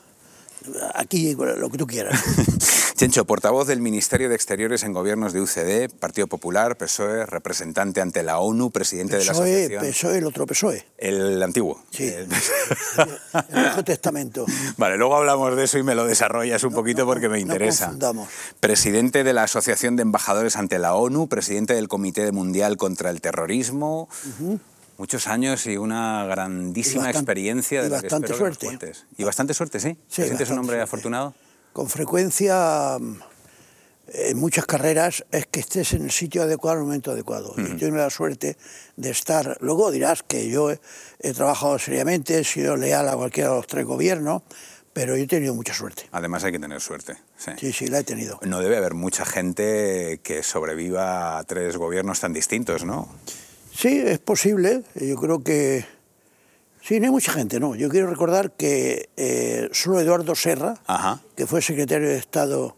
aquí 0.95 1.35
lo 1.35 1.71
que 1.71 1.79
tú 1.79 1.87
quieras. 1.87 2.21
Chencho, 2.99 3.25
portavoz 3.27 3.69
del 3.69 3.81
Ministerio 3.81 4.29
de 4.29 4.35
Exteriores 4.35 4.83
en 4.83 4.93
gobiernos 4.93 5.33
de 5.33 5.41
UCD, 5.41 5.88
Partido 6.00 6.27
Popular, 6.27 6.77
PSOE, 6.77 7.27
representante 7.27 8.00
ante 8.00 8.25
la 8.25 8.41
ONU, 8.41 8.73
presidente 8.73 9.19
PSOE, 9.19 9.21
de 9.21 9.25
la 9.25 9.79
asociación. 9.79 9.93
PSOE, 9.93 10.19
el 10.19 10.27
otro 10.27 10.47
PSOE. 10.47 10.85
El 10.99 11.41
antiguo. 11.41 11.81
Sí. 11.93 12.09
El, 12.09 12.27
el 12.27 13.62
Viejo 13.62 13.85
Testamento. 13.85 14.47
Vale, 14.77 14.97
luego 14.97 15.15
hablamos 15.15 15.55
de 15.55 15.62
eso 15.62 15.79
y 15.79 15.85
me 15.85 15.95
lo 15.95 16.07
desarrollas 16.07 16.65
un 16.65 16.73
no, 16.73 16.77
poquito 16.79 17.03
no, 17.03 17.07
porque 17.07 17.29
me 17.29 17.38
interesa. 17.38 17.93
No 17.93 18.27
presidente 18.59 19.23
de 19.23 19.33
la 19.33 19.45
Asociación 19.45 19.95
de 19.95 20.03
Embajadores 20.03 20.57
ante 20.57 20.81
la 20.81 20.95
ONU, 20.95 21.29
presidente 21.29 21.75
del 21.75 21.87
Comité 21.87 22.33
Mundial 22.33 22.77
contra 22.77 23.11
el 23.11 23.21
Terrorismo. 23.21 24.09
Uh 24.25 24.43
-huh. 24.43 24.61
Muchos 24.99 25.28
años 25.28 25.64
y 25.67 25.76
una 25.76 26.26
grandísima 26.26 27.02
y 27.02 27.07
bastante, 27.07 27.19
experiencia 27.19 27.83
de 27.83 27.87
y 27.87 27.90
bastante 27.90 28.33
que 28.33 28.35
suerte. 28.35 28.78
Que 28.78 28.93
y 29.17 29.25
bastante 29.25 29.55
suerte, 29.55 29.78
sí. 29.78 29.97
sí 30.09 30.23
¿Te 30.23 30.26
sientes 30.26 30.50
un 30.50 30.59
hombre 30.59 30.75
suerte. 30.76 30.83
afortunado? 30.83 31.35
Con 31.73 31.88
frecuencia, 31.88 32.97
en 34.12 34.38
muchas 34.38 34.67
carreras, 34.67 35.25
es 35.31 35.47
que 35.47 35.61
estés 35.61 35.93
en 35.93 36.02
el 36.02 36.11
sitio 36.11 36.43
adecuado 36.43 36.78
en 36.78 36.81
el 36.83 36.87
momento 36.87 37.12
adecuado. 37.12 37.52
Uh 37.57 37.61
-huh. 37.61 37.73
Yo 37.75 37.87
tengo 37.87 37.97
la 37.97 38.11
suerte 38.11 38.57
de 38.97 39.11
estar. 39.11 39.57
Luego 39.61 39.93
dirás 39.93 40.25
que 40.25 40.49
yo 40.50 40.73
he, 40.73 40.81
he 41.21 41.33
trabajado 41.33 41.78
seriamente, 41.78 42.37
he 42.40 42.45
sido 42.45 42.76
leal 42.76 43.09
a 43.09 43.14
cualquiera 43.14 43.50
de 43.50 43.57
los 43.57 43.69
tres 43.69 43.85
gobiernos, 43.87 44.43
pero 44.93 45.17
yo 45.17 45.23
he 45.23 45.28
tenido 45.28 45.55
mucha 45.55 45.75
suerte. 45.75 46.09
Además 46.11 46.43
hay 46.43 46.50
que 46.50 46.59
tener 46.59 46.81
suerte. 46.81 47.19
Sí. 47.37 47.52
sí, 47.61 47.73
sí, 47.73 47.87
la 47.87 48.00
he 48.00 48.05
tenido. 48.05 48.40
No 48.43 48.59
debe 48.59 48.76
haber 48.78 48.95
mucha 48.95 49.25
gente 49.25 50.19
que 50.25 50.43
sobreviva 50.43 51.38
a 51.38 51.45
tres 51.45 51.76
gobiernos 51.76 52.19
tan 52.19 52.33
distintos, 52.33 52.85
¿no? 52.85 53.09
Sí, 53.26 53.38
es 53.87 54.18
posible. 54.18 54.82
Yo 54.94 55.14
creo 55.16 55.44
que... 55.44 55.85
Sí, 56.82 56.99
no 56.99 57.06
hay 57.06 57.12
mucha 57.12 57.32
gente, 57.32 57.61
no. 57.61 57.75
Yo 57.76 57.88
quiero 57.88 58.08
recordar 58.08 58.52
que 58.52 59.11
eh, 59.16 59.68
solo 59.73 60.00
Eduardo 60.00 60.35
Serra, 60.35 60.75
Ajá. 60.87 61.20
que 61.37 61.47
fue 61.47 61.61
secretario 61.61 62.08
de 62.08 62.16
Estado 62.16 62.76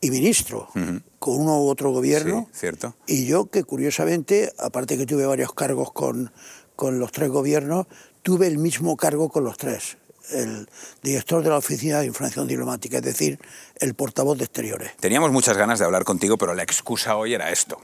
y 0.00 0.10
ministro 0.10 0.68
uh 0.74 0.78
-huh. 0.78 1.02
con 1.18 1.40
uno 1.40 1.62
u 1.62 1.68
otro 1.68 1.90
gobierno, 1.92 2.48
sí, 2.52 2.58
cierto. 2.60 2.94
y 3.06 3.26
yo 3.26 3.46
que 3.46 3.62
curiosamente, 3.64 4.52
aparte 4.58 4.98
que 4.98 5.06
tuve 5.06 5.24
varios 5.24 5.54
cargos 5.54 5.92
con, 5.92 6.32
con 6.76 6.98
los 6.98 7.12
tres 7.12 7.30
gobiernos, 7.30 7.86
tuve 8.22 8.48
el 8.48 8.58
mismo 8.58 8.96
cargo 8.96 9.28
con 9.28 9.44
los 9.44 9.56
tres 9.56 9.96
el 10.32 10.68
director 11.02 11.42
de 11.42 11.50
la 11.50 11.58
Oficina 11.58 12.00
de 12.00 12.06
Información 12.06 12.46
Diplomática, 12.46 12.96
es 12.98 13.02
decir, 13.02 13.38
el 13.76 13.94
portavoz 13.94 14.38
de 14.38 14.44
Exteriores. 14.44 14.96
Teníamos 14.98 15.30
muchas 15.32 15.56
ganas 15.56 15.78
de 15.78 15.84
hablar 15.84 16.04
contigo, 16.04 16.38
pero 16.38 16.54
la 16.54 16.62
excusa 16.62 17.16
hoy 17.16 17.34
era 17.34 17.50
esto, 17.50 17.78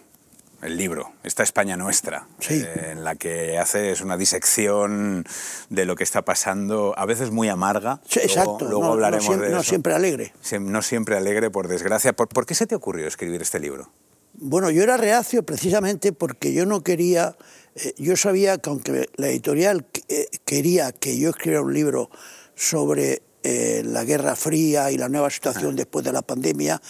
el 0.62 0.76
libro, 0.76 1.12
esta 1.22 1.42
España 1.42 1.76
nuestra, 1.76 2.26
sí. 2.38 2.62
eh, 2.64 2.90
en 2.92 3.04
la 3.04 3.14
que 3.14 3.58
haces 3.58 4.00
una 4.00 4.16
disección 4.16 5.24
de 5.68 5.84
lo 5.84 5.96
que 5.96 6.04
está 6.04 6.22
pasando, 6.22 6.94
a 6.96 7.06
veces 7.06 7.30
muy 7.30 7.48
amarga. 7.48 8.00
Sí, 8.08 8.20
exacto, 8.20 8.58
luego, 8.60 8.68
luego 8.68 8.84
no, 8.84 8.92
hablaremos 8.92 9.24
no 9.24 9.30
siempre, 9.30 9.46
de 9.46 9.52
eso. 9.52 9.56
No 9.56 9.62
siempre 9.62 9.94
alegre. 9.94 10.32
No 10.60 10.82
siempre 10.82 11.16
alegre, 11.16 11.50
por 11.50 11.68
desgracia. 11.68 12.12
¿Por, 12.12 12.28
¿Por 12.28 12.46
qué 12.46 12.54
se 12.54 12.66
te 12.66 12.74
ocurrió 12.74 13.06
escribir 13.06 13.42
este 13.42 13.58
libro? 13.58 13.90
Bueno, 14.34 14.70
yo 14.70 14.82
era 14.82 14.96
reacio 14.96 15.42
precisamente 15.42 16.12
porque 16.12 16.52
yo 16.52 16.64
no 16.64 16.82
quería, 16.82 17.36
eh, 17.74 17.94
yo 17.98 18.16
sabía 18.16 18.58
que 18.58 18.70
aunque 18.70 19.08
la 19.16 19.28
editorial 19.28 19.86
eh, 20.08 20.28
quería 20.44 20.92
que 20.92 21.18
yo 21.18 21.30
escribiera 21.30 21.62
un 21.62 21.74
libro 21.74 22.10
sobre 22.54 23.22
eh, 23.42 23.82
la 23.84 24.04
Guerra 24.04 24.36
Fría 24.36 24.90
y 24.90 24.98
la 24.98 25.08
nueva 25.08 25.30
situación 25.30 25.72
ah. 25.72 25.76
después 25.76 26.04
de 26.04 26.12
la 26.12 26.22
pandemia, 26.22 26.80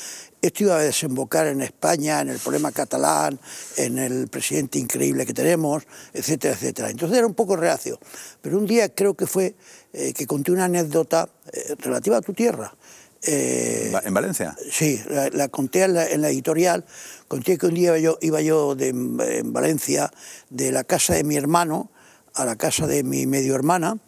esto 0.42 0.64
iba 0.64 0.76
a 0.76 0.82
desembocar 0.82 1.46
en 1.46 1.60
España, 1.60 2.20
en 2.20 2.28
el 2.28 2.38
problema 2.38 2.72
catalán, 2.72 3.38
en 3.76 3.98
el 3.98 4.28
presidente 4.28 4.78
increíble 4.78 5.26
que 5.26 5.34
tenemos, 5.34 5.84
etcétera, 6.12 6.54
etcétera. 6.54 6.90
Entonces 6.90 7.18
era 7.18 7.26
un 7.26 7.34
poco 7.34 7.56
reacio. 7.56 7.98
Pero 8.40 8.58
un 8.58 8.66
día 8.66 8.88
creo 8.88 9.14
que 9.14 9.26
fue 9.26 9.54
eh, 9.92 10.12
que 10.12 10.26
conté 10.26 10.52
una 10.52 10.64
anécdota 10.64 11.28
eh, 11.52 11.74
relativa 11.78 12.18
a 12.18 12.20
tu 12.20 12.32
tierra. 12.32 12.74
Eh, 13.22 13.92
¿En 14.04 14.14
Valencia? 14.14 14.56
Sí, 14.72 14.98
la, 15.10 15.28
la 15.28 15.48
conté 15.48 15.82
en 15.82 15.94
la, 15.94 16.06
en 16.06 16.22
la, 16.22 16.30
editorial. 16.30 16.86
Conté 17.28 17.58
que 17.58 17.66
un 17.66 17.74
día 17.74 17.98
yo, 17.98 18.16
iba 18.22 18.40
yo 18.40 18.74
de, 18.74 18.88
en 18.88 19.52
Valencia 19.52 20.10
de 20.48 20.72
la 20.72 20.84
casa 20.84 21.14
de 21.14 21.24
mi 21.24 21.36
hermano 21.36 21.90
a 22.34 22.44
la 22.46 22.56
casa 22.56 22.86
de 22.86 23.02
mi 23.02 23.26
medio 23.26 23.54
hermana 23.54 23.98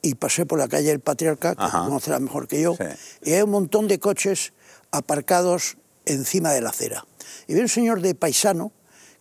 y 0.00 0.14
pasé 0.14 0.46
por 0.46 0.58
la 0.58 0.68
calle 0.68 0.88
del 0.88 1.00
Patriarca, 1.00 1.54
que 1.56 1.70
conocerá 1.70 2.20
mejor 2.20 2.46
que 2.46 2.62
yo, 2.62 2.76
Sí. 2.76 2.84
y 3.24 3.32
hay 3.32 3.42
un 3.42 3.50
montón 3.50 3.88
de 3.88 3.98
coches 3.98 4.52
aparcados 4.90 5.76
encima 6.04 6.52
de 6.52 6.60
la 6.60 6.70
acera. 6.70 7.06
Y 7.46 7.54
vi 7.54 7.60
un 7.60 7.68
señor 7.68 8.00
de 8.00 8.14
paisano 8.14 8.72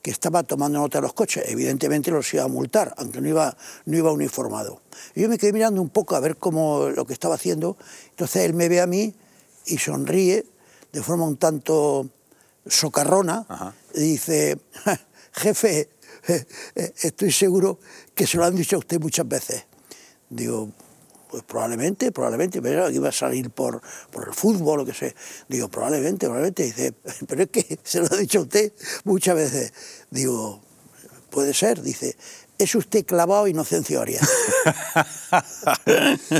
que 0.02 0.12
estaba 0.12 0.44
tomando 0.44 0.80
nota 0.80 1.00
de 1.00 1.02
los 1.02 1.14
coches. 1.14 1.46
Evidentemente 1.48 2.12
los 2.12 2.32
iba 2.34 2.44
a 2.44 2.48
multar, 2.48 2.94
aunque 2.98 3.22
no 3.22 3.28
iba, 3.28 3.58
no 3.86 3.98
iba 3.98 4.12
uniformado. 4.12 4.82
Y 5.16 5.22
yo 5.22 5.30
me 5.30 5.38
quedé 5.38 5.52
mirando 5.52 5.82
un 5.82 5.90
poco 5.90 6.16
a 6.16 6.20
ver 6.20 6.38
cómo 6.38 6.90
lo 6.90 7.06
que 7.06 7.14
estaba 7.14 7.36
haciendo. 7.36 7.76
Entonces 8.12 8.44
él 8.44 8.54
me 8.54 8.70
ve 8.70 8.82
a 8.82 8.86
mí 8.86 9.16
y 9.66 9.80
sonríe 9.80 10.46
de 10.92 11.02
forma 11.02 11.26
un 11.26 11.38
tanto 11.38 12.08
socarrona 12.68 13.46
Ajá. 13.50 13.74
y 13.96 14.02
dice, 14.02 14.60
jefe, 15.32 15.90
estoy 16.76 17.32
seguro 17.32 17.80
que 18.14 18.28
se 18.28 18.38
lo 18.38 18.46
han 18.46 18.56
dicho 18.56 18.76
a 18.76 18.80
usted 18.80 19.00
muchas 19.00 19.28
veces. 19.28 19.66
Digo, 20.30 20.70
pues 21.29 21.44
probablemente, 21.44 22.12
probablemente, 22.12 22.62
pero 22.62 22.89
iba 22.89 23.10
a 23.10 23.12
salir 23.12 23.50
por, 23.50 23.82
por 24.12 24.27
el 24.27 24.34
fútbol 24.34 24.82
o 24.82 24.86
que 24.86 24.94
sé. 24.94 25.15
Digo, 25.50 25.67
probablemente, 25.70 26.25
probablemente. 26.27 26.63
Dice, 26.63 26.94
pero 27.27 27.44
es 27.44 27.50
que 27.50 27.79
se 27.84 28.00
lo 28.00 28.08
ha 28.12 28.17
dicho 28.17 28.41
usted 28.41 28.72
muchas 29.03 29.36
veces. 29.36 29.74
Digo, 30.12 30.62
puede 31.29 31.53
ser, 31.53 31.82
dice, 31.82 32.15
es 32.58 32.74
usted 32.75 33.05
clavado 33.05 33.48
Inocencio 33.48 34.01
Arias. 34.01 34.27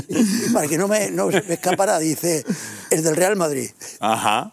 y 0.08 0.50
para 0.54 0.68
que 0.68 0.78
no 0.78 0.88
me, 0.88 1.12
no 1.12 1.28
me 1.28 1.38
escapara, 1.54 2.00
dice, 2.00 2.44
el 2.92 3.04
del 3.04 3.16
Real 3.16 3.36
Madrid. 3.36 3.72
Ajá. 4.00 4.52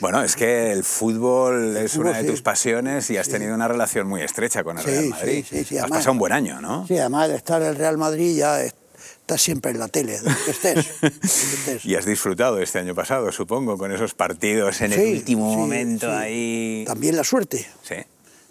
Bueno, 0.00 0.22
es 0.22 0.34
que 0.36 0.72
el 0.72 0.84
fútbol 0.84 1.76
es 1.76 1.92
fútbol, 1.92 2.06
una 2.08 2.18
de 2.18 2.24
sí. 2.24 2.30
tus 2.30 2.42
pasiones 2.42 3.08
y 3.10 3.16
has 3.18 3.28
tenido 3.28 3.54
una 3.54 3.68
relación 3.68 4.08
muy 4.08 4.22
estrecha 4.22 4.64
con 4.64 4.78
el 4.78 4.84
Sí, 4.84 4.90
Real 4.90 5.02
sí, 5.04 5.10
Madrid. 5.10 5.44
sí, 5.48 5.64
sí, 5.64 5.76
has 5.76 5.82
además- 5.84 5.98
pasado 5.98 6.12
un 6.12 6.18
buen 6.18 6.32
año, 6.32 6.60
¿no? 6.60 6.86
Sí, 6.86 6.98
además 6.98 7.28
de 7.28 7.36
estar 7.36 7.62
en 7.62 7.68
el 7.68 7.76
Real 7.76 7.98
Madrid 7.98 8.36
ya 8.36 8.60
está 9.22 9.38
siempre 9.38 9.70
en 9.70 9.78
la 9.78 9.88
tele, 9.88 10.18
donde 10.18 10.50
estés. 10.50 11.00
donde 11.00 11.16
estés. 11.56 11.84
Y 11.84 11.94
has 11.94 12.04
disfrutado 12.04 12.60
este 12.60 12.78
año 12.78 12.94
pasado, 12.94 13.32
supongo, 13.32 13.78
con 13.78 13.92
esos 13.92 14.14
partidos 14.14 14.80
en 14.80 14.92
el 14.92 15.16
último 15.16 15.50
sí, 15.50 15.56
momento 15.56 16.06
sí. 16.06 16.12
ahí. 16.12 16.84
También 16.86 17.16
la 17.16 17.24
suerte. 17.24 17.66
Sí, 17.82 17.94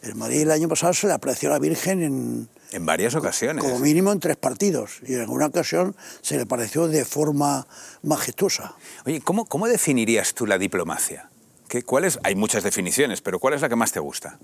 El 0.01 0.15
Madrid 0.15 0.41
el 0.41 0.51
año 0.51 0.67
pasado 0.67 0.93
se 0.93 1.07
le 1.07 1.13
apareció 1.13 1.49
a 1.49 1.53
la 1.53 1.59
Virgen 1.59 2.01
en, 2.01 2.49
en 2.71 2.85
varias 2.85 3.15
ocasiones. 3.15 3.63
como 3.63 3.79
mínimo 3.79 4.11
en 4.11 4.19
tres 4.19 4.37
partidos 4.37 5.01
y 5.05 5.13
en 5.13 5.21
alguna 5.21 5.47
ocasión 5.47 5.95
se 6.21 6.37
le 6.37 6.43
apareció 6.43 6.87
de 6.87 7.05
forma 7.05 7.67
majestuosa. 8.01 8.73
Oye, 9.05 9.21
¿cómo, 9.21 9.45
cómo 9.45 9.67
definirías 9.67 10.33
tú 10.33 10.47
la 10.47 10.57
diplomacia? 10.57 11.29
¿Qué, 11.67 11.83
cuál 11.83 12.05
es? 12.05 12.17
Hay 12.23 12.35
muchas 12.35 12.63
definiciones, 12.63 13.21
pero 13.21 13.39
¿cuál 13.39 13.53
es 13.53 13.61
la 13.61 13.69
que 13.69 13.75
más 13.75 13.91
te 13.91 13.99
gusta? 13.99 14.39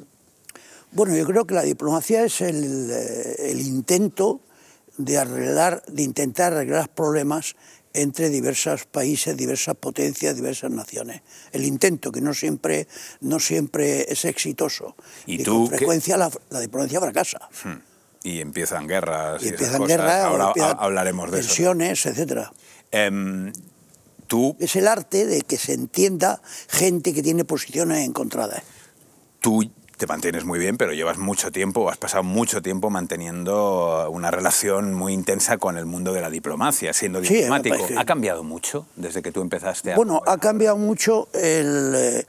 Bueno, 0.91 1.15
yo 1.15 1.25
creo 1.25 1.45
que 1.45 1.53
la 1.53 1.63
diplomacia 1.63 2.23
es 2.23 2.39
el, 2.41 2.89
eh, 2.91 3.51
el 3.51 3.61
intento 3.61 4.41
de 4.97 5.17
arreglar, 5.17 5.83
de 5.87 6.03
intentar 6.03 6.53
arreglar 6.53 6.89
problemas 6.89 7.55
entre 7.93 8.29
diversos 8.29 8.85
países, 8.85 9.35
diversas 9.35 9.75
potencias, 9.75 10.35
diversas 10.35 10.71
naciones. 10.71 11.21
El 11.51 11.65
intento 11.65 12.11
que 12.11 12.21
no 12.21 12.33
siempre, 12.33 12.87
no 13.21 13.39
siempre 13.39 14.11
es 14.11 14.25
exitoso. 14.25 14.95
¿Y 15.25 15.41
y 15.41 15.43
tú 15.43 15.67
con 15.67 15.77
frecuencia 15.77 16.17
la, 16.17 16.29
la 16.49 16.59
diplomacia 16.59 16.99
fracasa. 16.99 17.49
Hmm. 17.63 17.79
Y 18.23 18.41
empiezan 18.41 18.87
guerras 18.87 19.41
y, 19.43 19.49
empiezan 19.49 19.85
guerras, 19.85 20.25
Ahora 20.25 20.71
hablaremos 20.71 21.31
de 21.31 21.39
eso. 21.39 21.47
tensiones, 21.47 22.05
etcétera. 22.05 22.51
Em, 22.91 23.51
tú, 24.27 24.55
Es 24.59 24.75
el 24.75 24.87
arte 24.87 25.25
de 25.25 25.41
que 25.41 25.57
se 25.57 25.73
entienda 25.73 26.41
gente 26.67 27.13
que 27.13 27.23
tiene 27.23 27.45
posiciones 27.45 28.05
encontradas. 28.05 28.63
tú 29.39 29.71
te 29.97 30.05
mantienes 30.07 30.45
muy 30.45 30.59
bien, 30.59 30.77
pero 30.77 30.93
llevas 30.93 31.17
mucho 31.17 31.51
tiempo, 31.51 31.89
has 31.89 31.97
pasado 31.97 32.23
mucho 32.23 32.61
tiempo 32.61 32.89
manteniendo 32.89 34.09
una 34.11 34.29
relación 34.31 34.93
muy 34.93 35.11
intensa 35.13 35.57
con 35.57 35.77
el 35.77 35.85
mundo 35.85 36.13
de 36.13 36.21
la 36.21 36.29
diplomacia, 36.29 36.93
siendo 36.93 37.23
Sí, 37.23 37.33
diplomático. 37.33 37.77
¿Ha 37.97 38.05
cambiado 38.05 38.43
mucho 38.43 38.85
desde 38.95 39.21
que 39.23 39.31
tú 39.31 39.41
empezaste 39.41 39.93
a...? 39.93 39.95
Bueno, 39.95 40.21
ha 40.27 40.37
cambiado 40.37 40.77
mucho 40.77 41.29
el, 41.33 41.93
eh, 41.95 42.25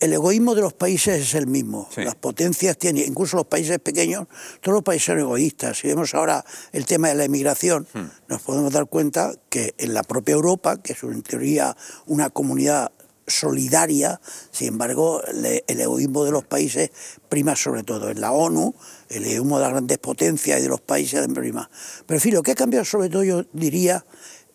el 0.00 0.12
egoísmo 0.14 0.54
de 0.54 0.62
los 0.62 0.72
países 0.72 1.20
es 1.20 1.34
el 1.34 1.46
mismo. 1.46 1.88
Sí. 1.94 2.02
Las 2.04 2.14
potencias 2.14 2.78
tienen, 2.78 3.04
incluso 3.06 3.36
los 3.36 3.46
países 3.46 3.78
pequeños, 3.80 4.26
todos 4.62 4.76
los 4.76 4.82
países 4.82 5.04
son 5.04 5.18
egoístas. 5.18 5.78
Si 5.78 5.88
vemos 5.88 6.14
ahora 6.14 6.42
el 6.72 6.86
tema 6.86 7.08
de 7.08 7.14
la 7.16 7.24
emigración, 7.24 7.86
Hmm. 7.92 8.06
nos 8.28 8.40
podemos 8.42 8.72
dar 8.72 8.86
cuenta 8.86 9.32
que 9.50 9.74
en 9.78 9.92
la 9.94 10.02
propia 10.02 10.32
Europa, 10.32 10.78
que 10.82 10.94
es 10.94 11.02
en 11.02 11.22
teoría 11.22 11.76
una 12.06 12.30
comunidad 12.30 12.92
solidaria, 13.26 14.20
sin 14.50 14.68
embargo, 14.68 15.22
el 15.24 15.80
egoísmo 15.80 16.24
de 16.24 16.30
los 16.32 16.44
países 16.44 16.90
prima 17.28 17.56
sobre 17.56 17.82
todo. 17.82 18.10
En 18.10 18.20
la 18.20 18.32
ONU, 18.32 18.74
el 19.08 19.24
egoísmo 19.24 19.58
de 19.58 19.62
las 19.64 19.72
grandes 19.72 19.98
potencias 19.98 20.58
y 20.58 20.62
de 20.62 20.68
los 20.68 20.80
países 20.80 21.26
prima. 21.34 21.70
Pero 22.06 22.16
en 22.18 22.20
fin, 22.20 22.34
lo 22.34 22.42
que 22.42 22.52
ha 22.52 22.54
cambiado 22.54 22.84
sobre 22.84 23.08
todo, 23.08 23.24
yo 23.24 23.44
diría, 23.52 24.04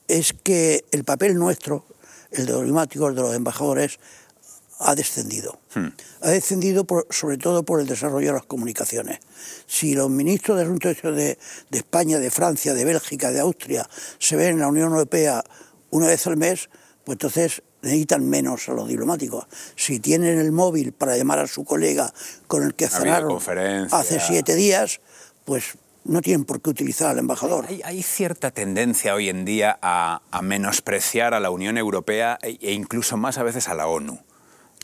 es 0.08 0.34
que 0.34 0.86
el 0.92 1.04
papel 1.04 1.36
nuestro, 1.36 1.86
el 2.32 2.46
de 2.46 2.52
los 2.54 2.62
diplomáticos, 2.62 3.16
de 3.16 3.22
los 3.22 3.36
embajadores, 3.36 4.00
ha 4.82 4.96
descendido. 4.96 5.60
Ha 6.22 6.30
descendido 6.30 6.86
por- 6.86 7.06
sobre 7.10 7.38
todo 7.38 7.64
por 7.64 7.82
el 7.82 7.88
desarrollo 7.88 8.28
de 8.28 8.34
las 8.34 8.46
comunicaciones. 8.46 9.20
Si 9.68 9.94
los 9.94 10.10
ministros 10.10 10.58
de 10.58 10.64
Asuntos 10.64 10.92
Exteriores 10.92 11.38
de, 11.38 11.40
de 11.70 11.78
España, 11.80 12.18
de 12.20 12.32
Francia, 12.32 12.74
de 12.74 12.86
Bélgica, 12.86 13.32
de 13.32 13.42
Austria 13.42 13.90
se 14.20 14.36
ven 14.38 14.52
en 14.52 14.60
la 14.60 14.68
Unión 14.68 14.92
Europea 14.92 15.44
una 15.90 16.08
vez 16.08 16.26
al 16.28 16.38
mes, 16.38 16.70
pues 17.04 17.16
entonces 17.16 17.62
necesitan 17.82 18.28
menos 18.28 18.68
a 18.70 18.74
los 18.74 18.88
diplomáticos. 18.88 19.46
Si 19.76 20.00
tienen 20.00 20.38
el 20.40 20.52
móvil 20.52 20.92
para 20.92 21.18
llamar 21.18 21.40
a 21.40 21.48
su 21.48 21.64
colega 21.64 22.14
con 22.48 22.64
el 22.64 22.76
que 22.76 22.88
videoconferencia. 22.88 23.98
hace 23.98 24.20
siete 24.20 24.56
días, 24.56 25.02
pues 25.46 25.78
no 26.04 26.22
tienen 26.22 26.46
por 26.46 26.62
qué 26.62 26.70
utilizar 26.70 27.12
al 27.12 27.20
embajador. 27.20 27.66
Hay, 27.68 27.82
hay 27.84 28.04
cierta 28.04 28.52
tendencia 28.52 29.14
hoy 29.14 29.30
en 29.30 29.46
día 29.46 29.78
a, 29.82 30.22
a 30.32 30.42
menospreciar 30.42 31.34
a 31.34 31.40
la 31.40 31.52
Unión 31.52 31.78
Europea 31.78 32.40
e, 32.42 32.58
e 32.62 32.74
incluso 32.74 33.18
más 33.18 33.38
a 33.38 33.44
veces 33.44 33.68
a 33.68 33.76
la 33.76 33.88
ONU. 33.88 34.20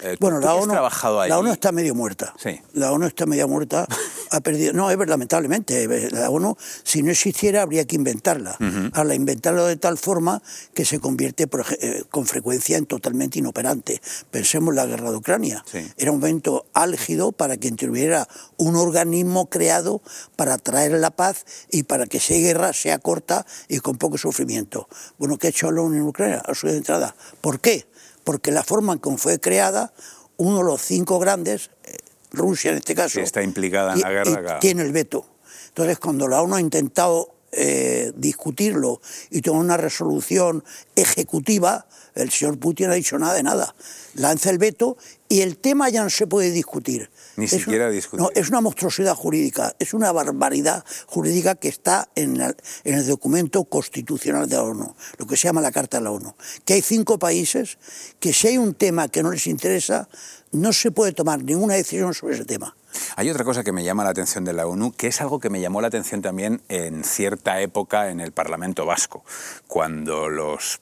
Eh, 0.01 0.17
Bueno, 0.19 0.39
la 0.39 0.55
ONU, 0.55 0.71
trabajado 0.73 1.25
la 1.25 1.39
ONU 1.39 1.51
está 1.51 1.71
medio 1.71 1.95
muerta. 1.95 2.33
Sí. 2.37 2.59
La 2.73 2.91
ONU 2.91 3.05
está 3.07 3.25
medio 3.25 3.47
muerta. 3.47 3.87
Ha 4.31 4.41
perdido. 4.41 4.73
No, 4.73 4.91
es 4.91 4.97
lamentablemente. 4.97 5.87
La 6.11 6.29
ONU, 6.29 6.57
si 6.83 7.01
no 7.03 7.11
existiera, 7.11 7.61
habría 7.61 7.85
que 7.85 7.95
inventarla. 7.95 8.57
Ahora, 8.93 9.15
inventarla 9.15 9.65
de 9.65 9.77
tal 9.77 9.97
forma 9.97 10.41
que 10.73 10.83
se 10.83 10.99
convierte 10.99 11.47
por 11.47 11.65
eh, 11.79 12.03
con 12.09 12.25
frecuencia 12.25 12.77
en 12.77 12.85
totalmente 12.85 13.39
inoperante. 13.39 14.01
Pensemos 14.31 14.71
en 14.71 14.75
la 14.75 14.85
guerra 14.85 15.11
de 15.11 15.17
Ucrania. 15.17 15.63
Sí. 15.71 15.87
Era 15.97 16.11
un 16.11 16.19
momento 16.19 16.65
álgido 16.73 17.31
para 17.31 17.57
que 17.57 17.67
interviniera 17.67 18.27
un 18.57 18.75
organismo 18.75 19.49
creado 19.49 20.01
para 20.35 20.57
traer 20.57 20.91
la 20.93 21.11
paz 21.11 21.45
y 21.71 21.83
para 21.83 22.05
que 22.07 22.17
esa 22.17 22.33
guerra 22.33 22.73
sea 22.73 22.99
corta 22.99 23.45
y 23.69 23.79
con 23.79 23.97
poco 23.97 24.17
sufrimiento. 24.17 24.89
Bueno, 25.17 25.37
¿qué 25.37 25.47
ha 25.47 25.49
hecho 25.51 25.71
la 25.71 25.81
ONU 25.81 25.95
en 25.95 26.01
Ucrania? 26.01 26.41
A 26.45 26.53
su 26.53 26.67
entrada. 26.67 27.15
¿Por 27.41 27.59
qué? 27.59 27.85
Porque 28.25 28.51
la 28.51 28.63
forma 28.63 28.91
en 28.91 28.99
que 28.99 29.15
fue 29.17 29.39
creada, 29.39 29.93
uno 30.35 30.57
de 30.57 30.63
los 30.65 30.81
cinco 30.81 31.19
grandes, 31.19 31.69
eh, 31.85 31.95
Rusia 32.31 32.71
en 32.71 32.77
este 32.77 32.93
caso, 32.93 33.21
está 33.21 33.41
implicada 33.41 33.93
en 33.93 34.01
la 34.01 34.11
guerra, 34.11 34.59
tiene 34.59 34.81
el 34.81 34.91
veto. 34.91 35.25
Entonces, 35.69 35.97
cuando 35.99 36.27
la 36.27 36.41
ONU 36.41 36.55
ha 36.55 36.59
intentado 36.59 37.33
eh, 37.53 38.11
discutirlo 38.17 38.99
y 39.29 39.41
tomar 39.41 39.61
una 39.61 39.77
resolución 39.77 40.65
ejecutiva, 40.95 41.85
el 42.13 42.29
señor 42.29 42.57
Putin 42.59 42.87
no 42.87 42.93
ha 42.93 42.95
dicho 42.95 43.17
nada 43.17 43.33
de 43.33 43.43
nada. 43.43 43.73
Lanza 44.15 44.49
el 44.49 44.57
veto 44.57 44.97
y 45.29 45.39
el 45.39 45.57
tema 45.57 45.87
ya 45.89 46.03
no 46.03 46.09
se 46.09 46.27
puede 46.27 46.51
discutir. 46.51 47.09
Ni 47.37 47.45
Es 47.45 47.51
siquiera 47.51 47.89
discutir. 47.89 48.21
No, 48.21 48.29
es 48.33 48.49
una 48.49 48.61
monstruosidad 48.61 49.13
jurídica, 49.15 49.75
es 49.79 49.93
una 49.93 50.11
barbaridad 50.11 50.85
jurídica 51.07 51.55
que 51.55 51.67
está 51.67 52.09
en, 52.15 52.37
la- 52.37 52.55
en 52.83 52.93
el 52.95 53.05
documento 53.07 53.63
constitucional 53.65 54.47
de 54.47 54.55
la 54.55 54.63
ONU, 54.63 54.95
lo 55.17 55.27
que 55.27 55.35
se 55.37 55.47
llama 55.47 55.61
la 55.61 55.71
Carta 55.71 55.97
de 55.97 56.03
la 56.03 56.11
ONU, 56.11 56.33
que 56.63 56.73
hay 56.75 56.81
cinco 56.81 57.19
países 57.19 57.77
que 58.19 58.31
si 58.33 58.47
hay 58.47 58.57
un 58.57 58.73
tema 58.73 59.07
que 59.09 59.21
no 59.23 59.31
les 59.31 59.47
interesa, 59.47 60.07
no 60.51 60.71
se 60.71 60.91
puede 60.91 61.11
tomar 61.11 61.43
ninguna 61.43 61.73
decisión 61.73 62.13
sobre 62.13 62.35
ese 62.35 62.45
tema. 62.45 62.75
Hay 63.17 63.29
otra 63.29 63.43
cosa 63.43 63.61
que 63.65 63.73
me 63.73 63.83
llama 63.83 64.05
la 64.05 64.11
atención 64.11 64.45
de 64.45 64.53
la 64.53 64.65
ONU, 64.67 64.93
que 64.93 65.07
es 65.07 65.19
algo 65.19 65.41
que 65.41 65.49
me 65.49 65.59
llamó 65.59 65.81
la 65.81 65.87
atención 65.87 66.21
también 66.21 66.61
en 66.69 67.03
cierta 67.03 67.59
época 67.59 68.09
en 68.09 68.21
el 68.21 68.31
Parlamento 68.31 68.85
Vasco, 68.85 69.25
cuando 69.67 70.29
los 70.29 70.79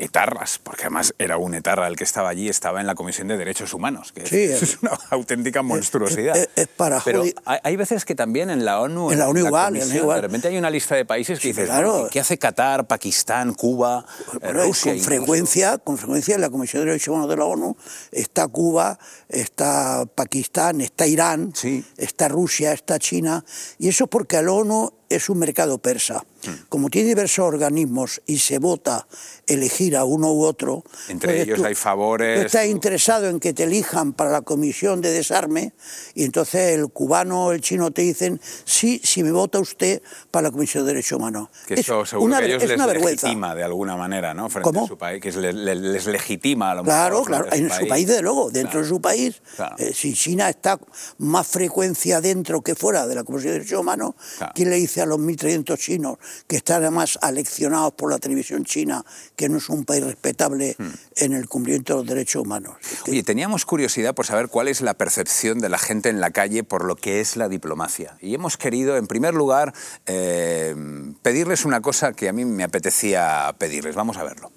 etarras, 0.00 0.58
porque 0.58 0.82
además 0.82 1.14
era 1.18 1.36
un 1.36 1.54
etarra 1.54 1.86
el 1.86 1.96
que 1.96 2.04
estaba 2.04 2.28
allí, 2.28 2.48
estaba 2.48 2.80
en 2.80 2.86
la 2.86 2.94
Comisión 2.94 3.28
de 3.28 3.36
Derechos 3.36 3.74
Humanos, 3.74 4.12
que 4.12 4.26
Sí, 4.26 4.36
es, 4.42 4.62
es- 4.62 4.78
una 4.82 4.92
auténtica 5.10 5.62
monstruosidad. 5.62 6.36
es- 6.36 6.48
es 6.56 6.68
para 6.68 7.00
Pero 7.00 7.22
hay, 7.44 7.76
veces 7.76 8.04
que 8.04 8.14
también 8.14 8.50
en 8.50 8.64
la 8.64 8.80
ONU, 8.80 9.12
En 9.12 9.18
la 9.18 9.28
ONU 9.28 9.46
igual, 9.46 9.68
en 9.68 9.74
la 9.74 9.80
comisión, 9.80 10.02
igual. 10.04 10.16
de 10.20 10.26
repente 10.28 10.48
hay 10.48 10.58
una 10.58 10.70
lista 10.70 10.94
de 10.94 11.04
países 11.04 11.38
que 11.38 11.42
Sí, 11.42 11.48
dices, 11.48 11.66
claro. 11.66 12.08
¿qué 12.10 12.20
hace 12.20 12.38
Qatar, 12.38 12.86
Pakistán, 12.86 13.54
Cuba, 13.54 14.04
eh, 14.40 14.52
Rusia? 14.52 14.92
con 14.92 15.00
frecuencia, 15.02 15.78
con 15.78 15.98
frecuencia 15.98 16.34
en 16.34 16.40
la 16.40 16.50
Comisión 16.50 16.82
de 16.82 16.86
Derechos 16.90 17.08
Humanos 17.08 17.28
de 17.28 17.36
la 17.36 17.44
ONU 17.44 17.76
está 18.12 18.48
Cuba, 18.48 18.98
está 19.28 20.06
Pakistán, 20.14 20.80
está 20.80 21.06
Irán, 21.06 21.52
Sí. 21.54 21.84
está 21.96 22.28
Rusia, 22.28 22.72
está 22.72 22.98
China, 22.98 23.44
y 23.78 23.88
eso 23.88 24.04
es 24.04 24.10
porque 24.10 24.40
la 24.42 24.52
ONU 24.52 24.92
es 25.10 25.28
un 25.28 25.38
mercado 25.38 25.76
persa. 25.78 26.24
Hmm. 26.46 26.54
Como 26.70 26.88
tiene 26.88 27.08
diversos 27.08 27.44
organismos 27.44 28.22
y 28.24 28.38
se 28.38 28.58
vota 28.58 29.06
elegir 29.46 29.96
a 29.96 30.04
uno 30.04 30.32
u 30.32 30.44
otro. 30.44 30.84
Entre 31.08 31.32
entonces 31.32 31.40
ellos 31.42 31.62
hay 31.66 31.74
favores, 31.74 32.40
Tú 32.40 32.46
estás 32.46 32.66
interesado 32.66 33.28
en 33.28 33.40
que 33.40 33.52
te 33.52 33.64
elijan 33.64 34.12
para 34.14 34.30
la 34.30 34.40
comisión 34.40 35.02
de 35.02 35.10
desarme 35.12 35.74
y 36.14 36.24
entonces 36.24 36.78
el 36.78 36.88
cubano 36.88 37.46
o 37.46 37.52
el 37.52 37.60
chino 37.60 37.90
te 37.90 38.02
dicen, 38.02 38.40
sí, 38.64 39.00
si 39.04 39.22
me 39.22 39.32
vota 39.32 39.58
usted 39.58 40.00
para 40.30 40.44
la 40.44 40.50
comisión 40.50 40.84
de 40.86 40.92
derechos 40.94 41.18
humanos. 41.18 41.48
Que 41.66 41.74
Es 41.74 41.80
eso 41.80 42.06
seguro 42.06 42.26
una 42.26 42.38
que 42.40 42.46
ellos 42.46 42.62
es 42.62 42.68
les 42.70 42.76
una 42.76 42.86
vergüenza. 42.86 43.26
legitima 43.26 43.54
de 43.54 43.64
alguna 43.64 43.96
manera, 43.96 44.32
¿no? 44.32 44.48
Frente 44.48 44.64
¿Cómo? 44.70 44.84
a 44.84 44.88
su 44.88 44.96
país, 44.96 45.20
que 45.20 45.32
les, 45.32 45.54
les- 45.54 45.76
les 45.80 46.06
legitima 46.06 46.70
a 46.70 46.74
lo 46.76 46.84
mejor. 46.84 46.96
Claro, 46.98 47.24
frente 47.24 47.48
claro, 47.50 47.52
a 47.52 47.56
en 47.76 47.80
su 47.82 47.88
país, 47.88 48.06
desde 48.06 48.22
luego, 48.22 48.50
dentro 48.50 48.70
Claro. 48.70 48.82
de 48.84 48.88
su 48.88 49.00
país, 49.00 49.42
Claro. 49.56 49.76
eh, 49.78 49.92
si 49.92 50.14
China 50.14 50.48
está 50.48 50.78
más 51.18 51.46
frecuencia 51.48 52.20
dentro 52.20 52.62
que 52.62 52.74
fuera 52.74 53.06
de 53.06 53.14
la 53.16 53.24
Comisión 53.24 53.52
de 53.52 53.58
Derechos 53.58 53.80
Humanos, 53.80 54.14
Claro. 54.38 54.52
¿quién 54.54 54.70
le 54.70 54.76
dice 54.76 54.99
hacia 55.00 55.06
los 55.06 55.18
1.300 55.18 55.78
chinos, 55.78 56.18
que 56.46 56.56
están 56.56 56.82
además 56.82 57.18
aleccionados 57.22 57.94
por 57.94 58.10
la 58.10 58.18
televisión 58.18 58.64
china, 58.64 59.04
que 59.36 59.48
no 59.48 59.58
es 59.58 59.68
un 59.68 59.84
país 59.84 60.04
respetable 60.04 60.76
Hmm. 60.78 60.90
en 61.16 61.32
el 61.32 61.48
cumplimiento 61.48 61.94
de 61.94 61.98
los 62.00 62.06
derechos 62.06 62.42
humanos. 62.42 62.74
Oye, 63.08 63.22
teníamos 63.22 63.64
curiosidad 63.64 64.14
por 64.14 64.26
saber 64.26 64.48
cuál 64.48 64.68
es 64.68 64.80
la 64.80 64.94
percepción 64.94 65.58
de 65.58 65.68
la 65.68 65.78
gente 65.78 66.08
en 66.08 66.20
la 66.20 66.30
calle 66.30 66.64
por 66.64 66.84
lo 66.84 66.96
que 66.96 67.20
es 67.20 67.36
la 67.36 67.48
diplomacia. 67.48 68.16
Y 68.20 68.34
hemos 68.34 68.56
querido, 68.56 68.96
en 68.96 69.06
primer 69.06 69.34
lugar, 69.34 69.72
eh, 70.06 70.74
pedirles 71.22 71.64
una 71.64 71.80
cosa 71.80 72.12
que 72.12 72.28
a 72.28 72.32
mí 72.32 72.44
me 72.44 72.64
apetecía 72.64 73.54
pedirles. 73.58 73.94
Vamos 73.94 74.16
a 74.16 74.24
verlo. 74.24 74.52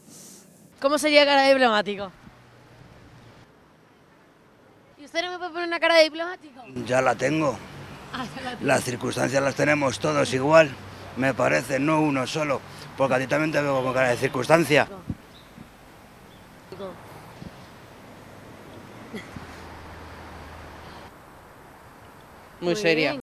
¿Cómo 0.82 0.98
sería 0.98 1.26
cara 1.26 1.44
de 1.44 1.50
diplomático? 1.54 2.12
¿Y 4.98 5.06
usted 5.06 5.22
no 5.24 5.32
me 5.32 5.38
puede 5.38 5.52
poner 5.52 5.68
una 5.68 5.80
cara 5.80 5.98
de 5.98 6.04
diplomático? 6.04 6.62
Ya 6.86 7.02
la 7.02 7.16
tengo. 7.16 7.58
Las 8.62 8.84
circunstancias 8.84 9.42
las 9.44 9.56
tenemos 9.56 10.00
todos 10.00 10.34
igual, 10.34 10.70
me 11.18 11.34
parece, 11.34 11.80
no 11.80 12.02
uno 12.02 12.28
solo. 12.28 12.62
Porque 12.98 13.16
a 13.16 13.20
ti 13.20 13.28
también 13.28 13.52
te 13.52 13.62
veo 13.62 13.84
con 13.84 13.94
cara 13.94 14.10
de 14.10 14.18
circunstancia. 14.18 14.88
Muy 22.62 22.76
seria. 22.76 23.23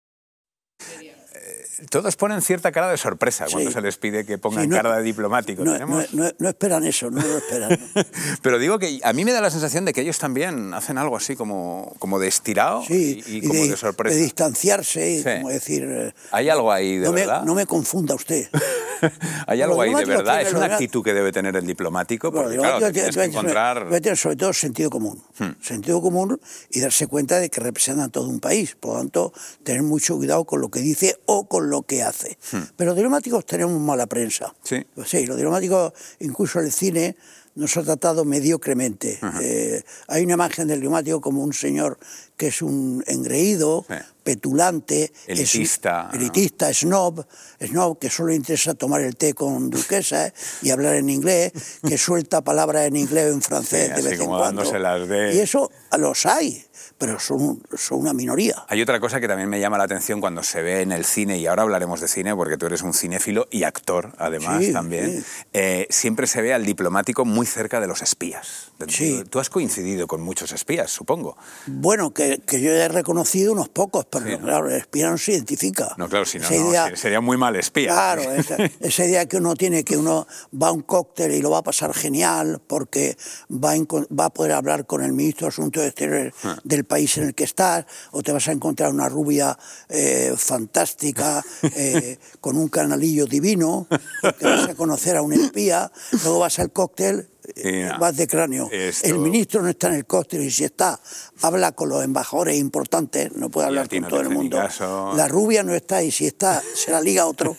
Todos 1.90 2.16
ponen 2.16 2.42
cierta 2.42 2.72
cara 2.72 2.90
de 2.90 2.98
sorpresa 2.98 3.46
cuando 3.52 3.70
se 3.72 3.82
les 3.82 3.98
pide 3.98 4.26
que 4.26 4.38
pongan 4.38 4.64
Sí, 4.64 4.70
no- 4.70 4.76
cara 4.78 4.98
de 4.98 5.04
diplomático. 5.04 5.64
No, 5.64 5.78
no- 5.78 6.50
esperan 6.50 6.84
eso, 6.86 7.10
no 7.12 7.22
lo 7.22 7.38
esperan. 7.38 7.78
Pero 8.42 8.60
digo 8.60 8.80
que 8.80 9.00
a 9.04 9.14
mí 9.14 9.26
me 9.26 9.32
da 9.34 9.42
la 9.42 9.50
sensación 9.50 9.84
de 9.86 9.94
que 9.94 10.02
ellos 10.02 10.18
también 10.20 10.74
hacen 10.74 10.98
algo 10.98 11.18
así 11.18 11.36
como, 11.36 11.94
como 12.00 12.20
de 12.20 12.28
estirado 12.28 12.84
Sí, 12.88 13.22
y, 13.28 13.38
y 13.38 13.48
como 13.48 13.62
de, 13.66 13.76
sorpresa. 13.78 14.16
de 14.16 14.22
distanciarse, 14.22 15.12
y 15.16 15.24
como 15.24 15.50
decir... 15.50 15.84
eh, 15.88 16.14
Hay 16.32 16.50
algo 16.50 16.72
ahí 16.72 16.98
de 16.98 17.10
me, 17.10 17.22
verdad. 17.22 17.44
no 17.44 17.56
me 17.56 17.66
confunda 17.66 18.16
usted. 18.16 18.48
Hay 19.48 19.62
algo 19.62 19.82
ahí 19.82 19.94
de 19.94 20.06
verdad. 20.06 20.42
Es 20.42 20.54
una 20.54 20.66
actitud 20.66 21.04
que 21.04 21.14
debe 21.14 21.32
tener 21.32 21.56
el 21.56 21.66
diplomático 21.68 22.32
porque, 22.32 22.58
claro, 22.58 22.80
te 22.80 22.92
tienes 22.94 23.16
que 23.16 23.24
encontrar... 23.26 23.82
Hmm. 23.86 23.90
debe 23.90 24.02
tener 24.02 24.18
sobre 24.18 24.36
todo 24.36 24.54
sentido 24.54 24.90
común. 24.90 25.22
Sentido 25.62 26.02
común 26.02 26.40
y 26.70 26.80
darse 26.80 27.08
cuenta 27.08 27.40
de 27.40 27.50
que 27.50 27.60
representan 27.60 28.10
todo 28.12 28.28
un 28.30 28.40
país. 28.40 28.76
Por 28.80 28.94
lo 28.94 29.00
tanto, 29.00 29.34
tener 29.64 29.84
mucho 29.84 30.16
cuidado 30.16 30.46
con 30.46 30.62
lo 30.62 30.70
que 30.70 30.80
dice 30.80 31.18
o 31.26 31.48
con 31.48 31.65
lo 31.66 31.82
que 31.84 32.04
hace. 32.04 32.38
Pero 32.78 32.90
los 32.92 32.96
diplomáticos 32.96 33.46
tenemos 33.46 33.80
mala 33.82 34.06
prensa. 34.08 34.48
Hmm. 34.48 34.54
Sí. 34.64 34.86
Sí, 35.06 35.26
los 35.26 35.36
diplomáticos, 35.38 35.94
incluso 36.20 36.60
el 36.60 36.72
cine, 36.72 37.16
nos 37.56 37.78
ha 37.78 37.84
tratado 37.84 38.26
mediocremente. 38.26 39.18
Eh, 39.42 39.82
hay 40.08 40.24
una 40.26 40.34
imagen 40.34 40.68
del 40.68 40.80
diplomático 40.82 41.22
como 41.22 41.42
un 41.42 41.54
señor 41.54 41.98
que 42.36 42.48
es 42.48 42.62
un 42.62 43.02
engreído, 43.08 43.86
Sí. 43.88 43.96
petulante, 44.26 45.14
Elitista, 45.26 46.10
elitista, 46.14 46.74
snob, 46.74 47.26
snob, 47.66 47.98
que 47.98 48.10
solo 48.10 48.34
interesa 48.34 48.74
tomar 48.74 49.00
el 49.02 49.16
té 49.16 49.34
con 49.34 49.70
duquesa 49.70 50.34
y 50.62 50.70
hablar 50.72 50.96
en 50.96 51.10
inglés, 51.10 51.54
que 51.88 51.98
suelta 51.98 52.42
palabras 52.44 52.88
en 52.88 52.98
inglés 52.98 53.32
o 53.32 53.34
en 53.36 53.42
francés 53.42 53.88
Sí, 53.96 54.02
de 54.02 54.10
vez 54.10 54.20
en 54.20 54.26
cuando. 54.28 54.44
dándoselas 54.44 55.08
de- 55.08 55.36
Y 55.36 55.40
eso 55.40 55.72
los 55.98 56.26
hay, 56.26 56.65
pero 56.98 57.20
son, 57.20 57.62
son 57.78 58.00
una 58.00 58.14
minoría. 58.14 58.66
Hay 58.70 58.82
otra 58.82 59.00
cosa 59.00 59.20
que 59.20 59.28
también 59.28 59.50
me 59.50 59.60
llama 59.60 59.78
la 59.78 59.84
atención 59.84 60.22
cuando 60.22 60.44
se 60.44 60.62
ve 60.62 60.82
en 60.82 60.92
el 60.92 61.04
cine, 61.06 61.38
y 61.38 61.46
ahora 61.48 61.64
hablaremos 61.64 62.00
de 62.02 62.08
cine 62.08 62.36
porque 62.36 62.58
tú 62.58 62.66
eres 62.68 62.82
un 62.82 62.94
cinéfilo 62.94 63.48
y 63.52 63.64
actor, 63.64 64.14
además, 64.18 64.64
Sí, 64.64 64.72
también. 64.74 65.22
sí. 65.22 65.26
eh, 65.54 65.88
siempre 65.90 66.28
se 66.28 66.42
ve 66.42 66.54
al 66.54 66.66
diplomático 66.66 67.26
muy 67.26 67.46
cerca 67.46 67.80
de 67.80 67.88
los 67.88 68.02
espías. 68.02 68.72
Sí. 68.88 69.24
Tú 69.30 69.40
has 69.40 69.50
coincidido 69.50 70.08
con 70.08 70.22
muchos 70.22 70.52
espías, 70.52 70.92
supongo. 70.92 71.38
Bueno, 71.68 72.14
que, 72.14 72.40
que 72.46 72.62
yo 72.62 72.72
he 72.72 72.88
reconocido 72.88 73.52
unos 73.54 73.70
pocos, 73.70 74.06
pero 74.10 74.26
¿no? 74.26 74.40
claro, 74.40 74.70
el 74.70 74.76
espía 74.76 75.10
no 75.10 75.18
se 75.18 75.34
identifica. 75.34 75.94
No, 75.98 76.08
claro, 76.10 76.26
si 76.26 76.40
no, 76.40 76.50
no, 76.50 76.96
sería 76.96 77.22
muy 77.22 77.38
mal 77.38 77.56
espía. 77.56 77.92
Claro, 77.92 78.22
esa, 78.34 78.58
esa 78.80 79.06
idea 79.06 79.26
que 79.28 79.38
uno 79.38 79.56
tiene, 79.56 79.84
que 79.84 79.98
uno 79.98 80.28
va 80.62 80.68
a 80.70 80.72
un 80.72 80.82
cóctel 80.82 81.32
y 81.34 81.42
lo 81.42 81.50
va 81.52 81.60
a 81.60 81.64
pasar 81.64 81.94
genial 81.94 82.62
porque 82.68 83.18
va 83.52 83.74
a, 83.74 83.76
va 84.14 84.26
a 84.26 84.30
poder 84.30 84.54
hablar 84.54 84.86
con 84.86 85.04
el 85.04 85.14
ministro 85.14 85.46
de 85.48 85.50
Asuntos 85.50 85.84
Exteriores 85.84 86.34
Ah. 86.44 86.58
del 86.64 86.85
país 86.86 87.18
en 87.18 87.26
el 87.26 87.36
que 87.36 87.44
estás, 87.44 87.86
o 88.12 88.22
te 88.24 88.32
vas 88.32 88.48
a 88.48 88.52
encontrar 88.52 88.92
una 88.92 89.10
rubia 89.10 89.58
eh, 89.90 90.34
fantástica 90.38 91.44
eh, 91.76 92.18
con 92.42 92.58
un 92.58 92.70
canalillo 92.70 93.26
divino, 93.26 93.88
porque 94.22 94.46
vas 94.46 94.70
a 94.70 94.76
conocer 94.76 95.18
a 95.18 95.22
un 95.22 95.34
espía, 95.34 95.92
luego 96.24 96.40
vas 96.40 96.60
al 96.60 96.72
cóctel. 96.72 97.30
Eh. 97.56 97.90
Vas 98.00 98.16
de 98.18 98.28
cráneo. 98.28 98.70
Esto- 98.72 99.08
El 99.08 99.20
ministro 99.20 99.62
no 99.62 99.70
está 99.70 99.88
en 99.88 99.96
el 99.96 100.06
cóctel 100.06 100.42
y 100.42 100.52
si 100.52 100.64
está, 100.66 101.00
habla 101.42 101.72
con 101.72 101.90
los 101.90 102.04
embajadores 102.04 102.58
importantes, 102.58 103.32
no 103.36 103.50
puede 103.50 103.68
hablar 103.68 103.88
con 103.90 104.02
no 104.02 104.08
todo 104.08 104.22
el 104.22 104.30
mundo. 104.30 104.58
caso. 104.58 105.14
La 105.16 105.28
rubia 105.28 105.64
no 105.64 105.74
está 105.74 106.04
y 106.04 106.12
si 106.12 106.26
está, 106.28 106.62
se 106.74 106.92
la 106.92 107.02
liga 107.02 107.26
otro. 107.26 107.56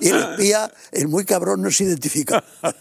Y 0.00 0.08
el 0.08 0.18
espía, 0.18 0.72
el 0.92 1.08
muy 1.08 1.24
cabrón, 1.24 1.62
no 1.62 1.70
se 1.70 1.84
identifica. 1.84 2.42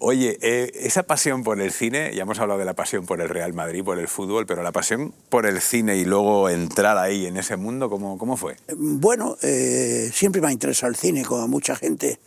Oye, 0.00 0.38
eh, 0.40 0.72
esa 0.80 1.02
pasión 1.04 1.42
por 1.42 1.60
el 1.60 1.72
cine, 1.72 2.12
ya 2.14 2.22
hemos 2.22 2.38
hablado 2.38 2.58
de 2.58 2.64
la 2.64 2.74
pasión 2.74 3.06
por 3.06 3.20
el 3.20 3.28
Real 3.28 3.52
Madrid, 3.52 3.84
por 3.84 3.98
el 3.98 4.08
fútbol, 4.08 4.46
pero 4.46 4.62
la 4.62 4.72
pasión 4.72 5.14
por 5.28 5.46
el 5.46 5.60
cine 5.60 5.96
y 5.96 6.04
luego 6.04 6.48
entrar 6.48 6.98
ahí 6.98 7.26
en 7.26 7.36
ese 7.36 7.56
mundo, 7.56 7.88
¿cómo, 7.90 8.18
cómo 8.18 8.36
fue? 8.36 8.56
Bueno, 8.76 9.36
eh, 9.42 10.10
siempre 10.12 10.40
me 10.40 10.48
ha 10.48 10.52
interesado 10.52 10.90
el 10.90 10.96
cine, 10.96 11.24
como 11.24 11.42
a 11.42 11.46
mucha 11.46 11.76
gente. 11.76 12.18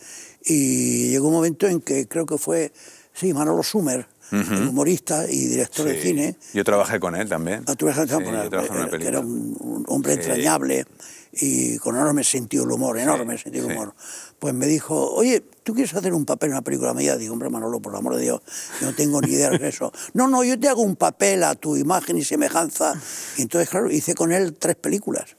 Y 0.49 1.09
llegó 1.09 1.27
un 1.27 1.33
momento 1.33 1.67
en 1.67 1.81
que 1.81 2.07
creo 2.07 2.25
que 2.25 2.37
fue, 2.37 2.71
sí, 3.13 3.33
Manolo 3.33 3.63
Sumer, 3.63 4.07
el 4.31 4.67
humorista 4.67 5.25
y 5.29 5.45
director 5.47 5.85
de 5.87 5.95
Sí. 5.95 6.07
cine, 6.09 6.35
Yo 6.53 6.63
trabajé 6.63 6.99
con 6.99 7.15
él 7.15 7.29
también. 7.29 7.63
Ah, 7.65 7.75
tú 7.75 7.85
que 7.85 7.93
Sí, 7.93 8.29
una 8.29 8.41
era- 8.45 8.49
que 8.49 8.67
película. 8.91 9.09
era 9.09 9.19
un, 9.21 9.55
un 9.59 9.85
hombre 9.87 10.13
Sí. 10.15 10.19
entrañable 10.19 10.85
y 11.31 11.77
con 11.77 11.95
enorme 11.95 12.23
sentido 12.25 12.63
del 12.65 12.73
humor, 12.73 12.97
enorme 12.97 13.37
sentido 13.37 13.67
del 13.67 13.77
humor. 13.77 13.93
Pues 14.39 14.53
me 14.53 14.65
dijo, 14.67 15.11
oye, 15.13 15.43
¿tú 15.63 15.73
quieres 15.73 15.93
hacer 15.93 16.13
un 16.13 16.25
papel 16.25 16.47
en 16.49 16.53
una 16.55 16.61
película 16.61 16.93
mía? 16.93 17.15
Digo, 17.15 17.31
hombre, 17.33 17.49
Manolo, 17.49 17.79
por 17.79 17.93
el 17.93 17.99
amor 17.99 18.15
de 18.17 18.23
Dios, 18.23 18.41
yo 18.81 18.87
no 18.87 18.95
tengo 18.95 19.21
ni 19.21 19.31
idea 19.31 19.49
de 19.49 19.65
eso. 19.67 19.93
No, 20.13 20.27
no, 20.27 20.43
yo 20.43 20.59
te 20.59 20.67
hago 20.67 20.81
un 20.81 20.97
papel 20.97 21.43
a 21.43 21.55
tu 21.55 21.77
imagen 21.77 22.17
y 22.17 22.23
semejanza. 22.25 22.99
Y 23.37 23.43
entonces, 23.43 23.69
claro, 23.69 23.89
hice 23.89 24.13
con 24.13 24.33
él 24.33 24.55
tres 24.59 24.75
películas. 24.75 25.36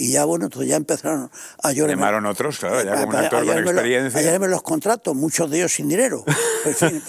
Y 0.00 0.12
ya, 0.12 0.24
bueno, 0.24 0.44
entonces 0.44 0.70
ya 0.70 0.76
empezaron 0.76 1.28
a 1.62 1.72
llorar. 1.72 1.96
Llamaron 1.96 2.24
otros, 2.26 2.58
claro, 2.58 2.82
ya 2.84 2.92
a- 2.92 2.96
como 3.04 3.08
un 3.08 3.16
actor 3.16 3.44
con 3.44 3.58
experiencia. 3.58 4.20
A 4.20 4.22
llevarme 4.22 4.46
los 4.48 4.62
contratos, 4.62 5.16
muchos 5.16 5.50
de 5.50 5.58
ellos 5.58 5.72
sin 5.72 5.88
dinero. 5.88 6.24
En 6.64 6.74
fin, 6.74 7.02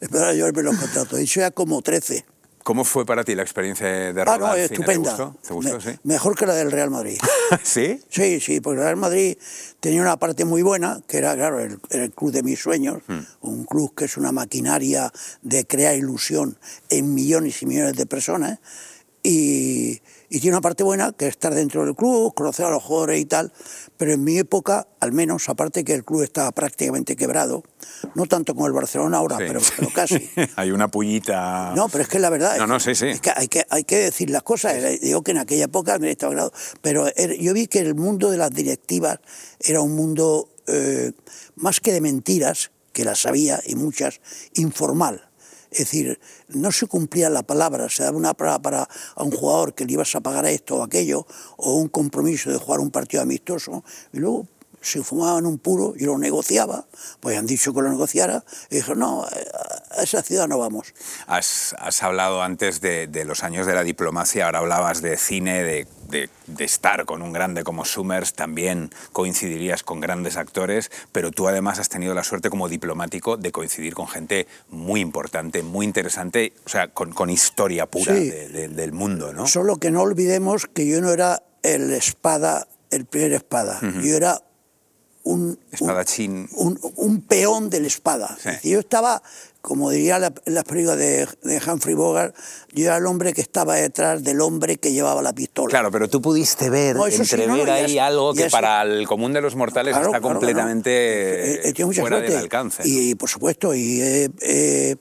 empezaron 0.00 0.28
a 0.30 0.32
llevarme 0.34 0.62
los 0.64 0.76
contratos. 0.76 1.18
Y 1.20 1.24
eso 1.24 1.40
ya 1.40 1.50
como 1.50 1.80
13. 1.80 2.26
¿Cómo 2.62 2.82
fue 2.84 3.06
para 3.06 3.22
ti 3.22 3.34
la 3.36 3.42
experiencia 3.42 3.86
de 3.86 4.20
Ah, 4.22 4.24
rodar 4.24 4.40
no, 4.40 4.52
cine? 4.54 4.64
estupenda. 4.64 5.16
¿Te 5.16 5.22
gustó? 5.22 5.38
¿Te 5.46 5.54
gustó, 5.54 5.74
Me- 5.76 5.80
sí? 5.80 5.98
Mejor 6.02 6.36
que 6.36 6.46
la 6.46 6.54
del 6.54 6.72
Real 6.72 6.90
Madrid. 6.90 7.16
¿Sí? 7.62 8.00
Sí, 8.10 8.40
sí, 8.40 8.60
porque 8.60 8.78
el 8.80 8.84
Real 8.84 8.96
Madrid 8.96 9.38
tenía 9.80 10.02
una 10.02 10.16
parte 10.18 10.44
muy 10.44 10.62
buena, 10.62 11.00
que 11.06 11.18
era, 11.18 11.34
claro, 11.36 11.60
el, 11.60 11.78
el 11.90 12.10
club 12.10 12.32
de 12.32 12.42
mis 12.42 12.58
sueños, 12.60 12.98
Hmm. 13.06 13.20
un 13.42 13.64
club 13.64 13.94
que 13.94 14.06
es 14.06 14.16
una 14.16 14.32
maquinaria 14.32 15.12
de 15.42 15.64
crear 15.66 15.94
ilusión 15.94 16.58
en 16.90 17.14
millones 17.14 17.62
y 17.62 17.66
millones 17.66 17.94
de 17.96 18.04
personas, 18.06 18.58
y, 19.28 20.00
y 20.28 20.40
tiene 20.40 20.56
una 20.56 20.60
parte 20.60 20.84
buena, 20.84 21.12
que 21.12 21.26
es 21.26 21.30
estar 21.30 21.52
dentro 21.54 21.84
del 21.84 21.96
club, 21.96 22.32
conocer 22.34 22.66
a 22.66 22.70
los 22.70 22.82
jugadores 22.82 23.20
y 23.20 23.24
tal, 23.24 23.52
pero 23.96 24.12
en 24.12 24.22
mi 24.22 24.38
época, 24.38 24.86
al 25.00 25.10
menos, 25.12 25.48
aparte 25.48 25.82
que 25.84 25.94
el 25.94 26.04
club 26.04 26.22
estaba 26.22 26.52
prácticamente 26.52 27.16
quebrado, 27.16 27.64
no 28.14 28.26
tanto 28.26 28.54
como 28.54 28.66
el 28.68 28.72
Barcelona 28.72 29.16
ahora, 29.18 29.36
Sí. 29.38 29.44
pero, 29.48 29.60
pero 29.76 29.88
casi. 29.92 30.30
Hay 30.54 30.70
una 30.70 30.88
pullita. 30.88 31.72
No, 31.74 31.88
pero 31.88 32.02
es 32.04 32.08
que 32.08 32.18
la 32.20 32.30
verdad. 32.30 32.56
No, 32.58 32.64
es 32.64 32.68
no, 32.68 32.80
sí, 32.80 32.94
sí. 32.94 33.06
es 33.08 33.20
que 33.20 33.32
hay, 33.34 33.48
que 33.48 33.64
hay 33.68 33.82
que 33.84 33.96
decir 33.96 34.30
las 34.30 34.42
cosas. 34.44 34.74
Eh, 34.74 34.98
Digo 35.02 35.22
que 35.22 35.32
en 35.32 35.38
aquella 35.38 35.64
época 35.64 35.98
me 35.98 36.10
estaba 36.12 36.32
grado. 36.32 36.52
Pero 36.82 37.06
er- 37.08 37.36
yo 37.40 37.52
vi 37.52 37.66
que 37.66 37.80
el 37.80 37.94
mundo 37.94 38.30
de 38.30 38.36
las 38.38 38.50
directivas 38.50 39.18
era 39.60 39.80
un 39.80 39.96
mundo 39.96 40.48
eh, 40.68 41.12
más 41.56 41.80
que 41.80 41.92
de 41.92 42.00
mentiras, 42.00 42.70
que 42.92 43.04
las 43.04 43.26
había 43.26 43.60
y 43.66 43.74
muchas, 43.74 44.20
informal. 44.54 45.28
Es 45.76 45.90
decir, 45.90 46.18
no 46.48 46.72
se 46.72 46.86
cumplía 46.86 47.28
la 47.28 47.42
palabra, 47.42 47.90
se 47.90 48.02
daba 48.02 48.16
una 48.16 48.32
palabra 48.32 48.62
para 48.62 48.88
a 49.14 49.22
un 49.22 49.30
jugador 49.30 49.74
que 49.74 49.84
le 49.84 49.92
ibas 49.92 50.14
a 50.14 50.22
pagar 50.22 50.46
esto 50.46 50.76
o 50.76 50.82
aquello, 50.82 51.26
o 51.58 51.74
un 51.74 51.88
compromiso 51.88 52.50
de 52.50 52.56
jugar 52.56 52.80
un 52.80 52.90
partido 52.90 53.22
amistoso, 53.22 53.84
y 54.10 54.18
luego 54.18 54.48
se 54.86 55.02
fumaban 55.02 55.46
un 55.46 55.58
puro, 55.58 55.94
yo 55.96 56.06
lo 56.12 56.18
negociaba, 56.18 56.86
pues 57.20 57.36
han 57.36 57.46
dicho 57.46 57.74
que 57.74 57.82
lo 57.82 57.90
negociara, 57.90 58.44
y 58.70 58.76
dije, 58.76 58.94
no, 58.94 59.24
a 59.24 60.02
esa 60.02 60.22
ciudad 60.22 60.46
no 60.46 60.58
vamos. 60.58 60.94
Has, 61.26 61.74
has 61.78 62.02
hablado 62.02 62.42
antes 62.42 62.80
de, 62.80 63.06
de 63.08 63.24
los 63.24 63.42
años 63.42 63.66
de 63.66 63.74
la 63.74 63.82
diplomacia, 63.82 64.46
ahora 64.46 64.60
hablabas 64.60 65.02
de 65.02 65.16
cine, 65.16 65.64
de, 65.64 65.86
de- 66.08 66.30
de 66.46 66.64
estar 66.64 67.04
con 67.06 67.22
un 67.22 67.32
grande 67.32 67.64
como 67.64 67.84
Summers, 67.84 68.34
también 68.34 68.90
coincidirías 69.12 69.82
con 69.82 69.98
grandes 69.98 70.36
actores, 70.36 70.92
pero 71.10 71.32
tú 71.32 71.48
además 71.48 71.80
has 71.80 71.88
tenido 71.88 72.14
la 72.14 72.22
suerte 72.22 72.48
como 72.50 72.68
diplomático 72.68 73.36
de 73.36 73.50
coincidir 73.50 73.94
con 73.94 74.06
gente 74.06 74.46
muy 74.68 75.00
importante, 75.00 75.64
muy 75.64 75.84
interesante, 75.84 76.52
o 76.64 76.68
sea, 76.68 76.88
con, 76.94 77.12
con 77.12 77.28
historia 77.30 77.86
pura 77.86 78.14
Sí. 78.14 78.30
del 78.30 78.92
mundo, 78.92 79.32
¿no? 79.32 79.48
Solo 79.48 79.78
que 79.78 79.90
no 79.90 80.02
olvidemos 80.02 80.66
que 80.66 80.86
yo 80.86 81.00
no 81.00 81.10
era 81.10 81.42
el 81.64 81.90
espada, 81.92 82.68
el 82.90 83.04
primer 83.06 83.32
espada, 83.32 83.80
yo 83.82 84.14
era 84.16 84.40
un, 85.26 85.58
Espadachín. 85.72 86.48
un, 86.54 86.78
un 86.96 87.20
peón 87.22 87.68
de 87.68 87.80
la 87.80 87.86
espada. 87.88 88.28
Sí. 88.40 88.48
Es 88.48 88.54
decir, 88.56 88.72
yo 88.74 88.78
estaba 88.80 89.22
como 89.60 89.90
diría 89.90 90.20
la, 90.20 90.32
las 90.44 90.62
películas 90.62 90.96
de, 90.96 91.26
de 91.42 91.60
Humphrey 91.66 91.96
Bogart, 91.96 92.36
yo 92.72 92.84
era 92.84 92.98
el 92.98 93.06
hombre 93.06 93.32
que 93.32 93.40
estaba 93.40 93.74
detrás 93.74 94.22
del 94.22 94.40
hombre 94.40 94.76
que 94.76 94.92
llevaba 94.92 95.22
la 95.22 95.32
pistola. 95.32 95.68
Claro, 95.70 95.90
pero 95.90 96.08
tú 96.08 96.22
pudiste 96.22 96.70
ver, 96.70 96.94
No, 96.94 97.08
eso 97.08 97.24
sí, 97.24 97.34
entrever 97.34 97.66
no, 97.66 97.72
ahí 97.72 97.96
es- 97.96 98.00
algo 98.00 98.32
que 98.32 98.44
es- 98.44 98.52
para 98.52 98.82
el 98.82 99.08
común 99.08 99.32
de 99.32 99.40
los 99.40 99.56
mortales 99.56 99.92
Claro, 99.94 100.06
está 100.10 100.20
claro, 100.20 100.34
completamente 100.36 101.68
he 101.68 101.72
tenido 101.72 101.88
mucha 101.88 102.00
fuera 102.02 102.20
del 102.20 102.36
alcance. 102.36 102.82
Y, 102.86 103.16
por 103.16 103.28
supuesto, 103.28 103.74
y 103.74 104.00
he, 104.00 104.96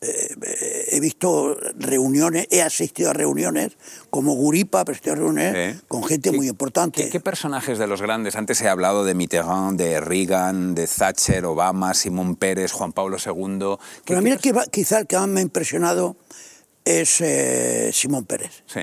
he- 0.00 0.96
he- 0.96 1.00
visto 1.00 1.56
reuniones, 1.78 2.46
he 2.50 2.62
asistido 2.62 3.10
a 3.10 3.12
reuniones 3.12 3.72
como 4.10 4.34
Guripa, 4.34 4.84
pero 4.84 4.92
asistido 4.94 5.12
a 5.14 5.16
reuniones 5.18 5.76
con 5.88 6.04
gente 6.04 6.30
¿Qué- 6.30 6.36
muy 6.36 6.48
importante. 6.48 7.04
¿Qué, 7.04 7.10
qué 7.10 7.20
personajes 7.20 7.78
de 7.78 7.86
los 7.86 8.00
grandes? 8.02 8.36
Antes 8.36 8.60
he 8.62 8.68
hablado 8.68 9.04
de 9.04 9.14
Mitterrand, 9.14 9.78
de 9.78 10.00
Reagan, 10.00 10.74
de 10.74 10.86
Thatcher, 10.86 11.44
Obama, 11.44 11.94
Simón 11.94 12.36
Pérez, 12.36 12.72
Juan 12.72 12.92
Pablo 12.92 13.16
II. 13.18 13.76
¿Qué- 14.04 14.14
Pero 14.14 14.18
a 14.18 14.22
mí 14.22 14.30
quizá 14.70 14.98
el 15.00 15.06
que 15.06 15.16
más 15.16 15.28
me 15.28 15.40
ha 15.40 15.42
impresionado 15.42 16.16
es 16.84 17.20
eh, 17.20 17.90
Simón 17.92 18.24
Pérez. 18.24 18.62
Sí. 18.66 18.80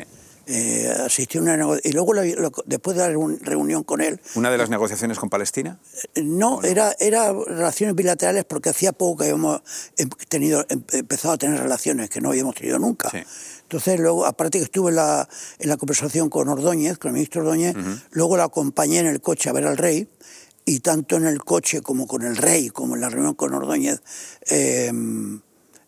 Eh, 0.50 0.90
asistí 1.06 1.38
a 1.38 1.42
una 1.42 1.56
y 1.84 1.92
luego 1.92 2.14
la- 2.14 2.24
después 2.66 2.96
de 2.96 3.04
la 3.04 3.10
reun- 3.14 3.38
reunión 3.42 3.84
con 3.84 4.00
él, 4.00 4.22
¿Una 4.36 4.50
de 4.50 4.58
las 4.58 4.70
negociaciones 4.70 5.20
con 5.20 5.30
Palestina? 5.30 5.78
eh, 6.16 6.24
no, 6.24 6.62
Era, 6.64 6.96
era 7.00 7.34
relaciones 7.34 7.96
bilaterales 7.96 8.46
porque 8.46 8.70
hacía 8.70 8.94
poco 8.94 9.18
que 9.18 9.24
habíamos 9.26 9.62
em- 9.98 10.10
tenido, 10.30 10.66
em- 10.70 10.84
empezado 10.94 11.34
a 11.34 11.38
tener 11.38 11.60
relaciones 11.60 12.10
que 12.10 12.22
no 12.22 12.30
habíamos 12.30 12.56
tenido 12.56 12.80
nunca. 12.80 13.10
Sí. 13.10 13.18
Entonces, 13.64 14.00
luego, 14.00 14.26
aparte 14.26 14.60
que 14.60 14.64
estuve 14.64 14.92
en 14.92 14.96
la, 14.96 15.28
en 15.60 15.68
la 15.68 15.76
conversación 15.76 16.30
con 16.30 16.48
Ordóñez, 16.48 16.98
con 16.98 17.10
el 17.10 17.16
ministro 17.16 17.42
Ordóñez, 17.42 17.76
luego 18.12 18.38
la 18.38 18.46
acompañé 18.46 19.00
en 19.00 19.08
el 19.08 19.20
coche 19.20 19.50
a 19.50 19.52
ver 19.52 19.68
al 19.68 19.76
rey, 19.78 20.08
y 20.64 20.80
tanto 20.80 21.18
en 21.18 21.26
el 21.28 21.44
coche 21.44 21.82
como 21.82 22.08
con 22.08 22.24
el 22.24 22.38
rey, 22.38 22.70
como 22.70 22.96
en 22.96 23.02
la 23.02 23.10
reunión 23.10 23.34
con 23.36 23.54
Ordóñez, 23.54 24.02
eh, 24.50 24.92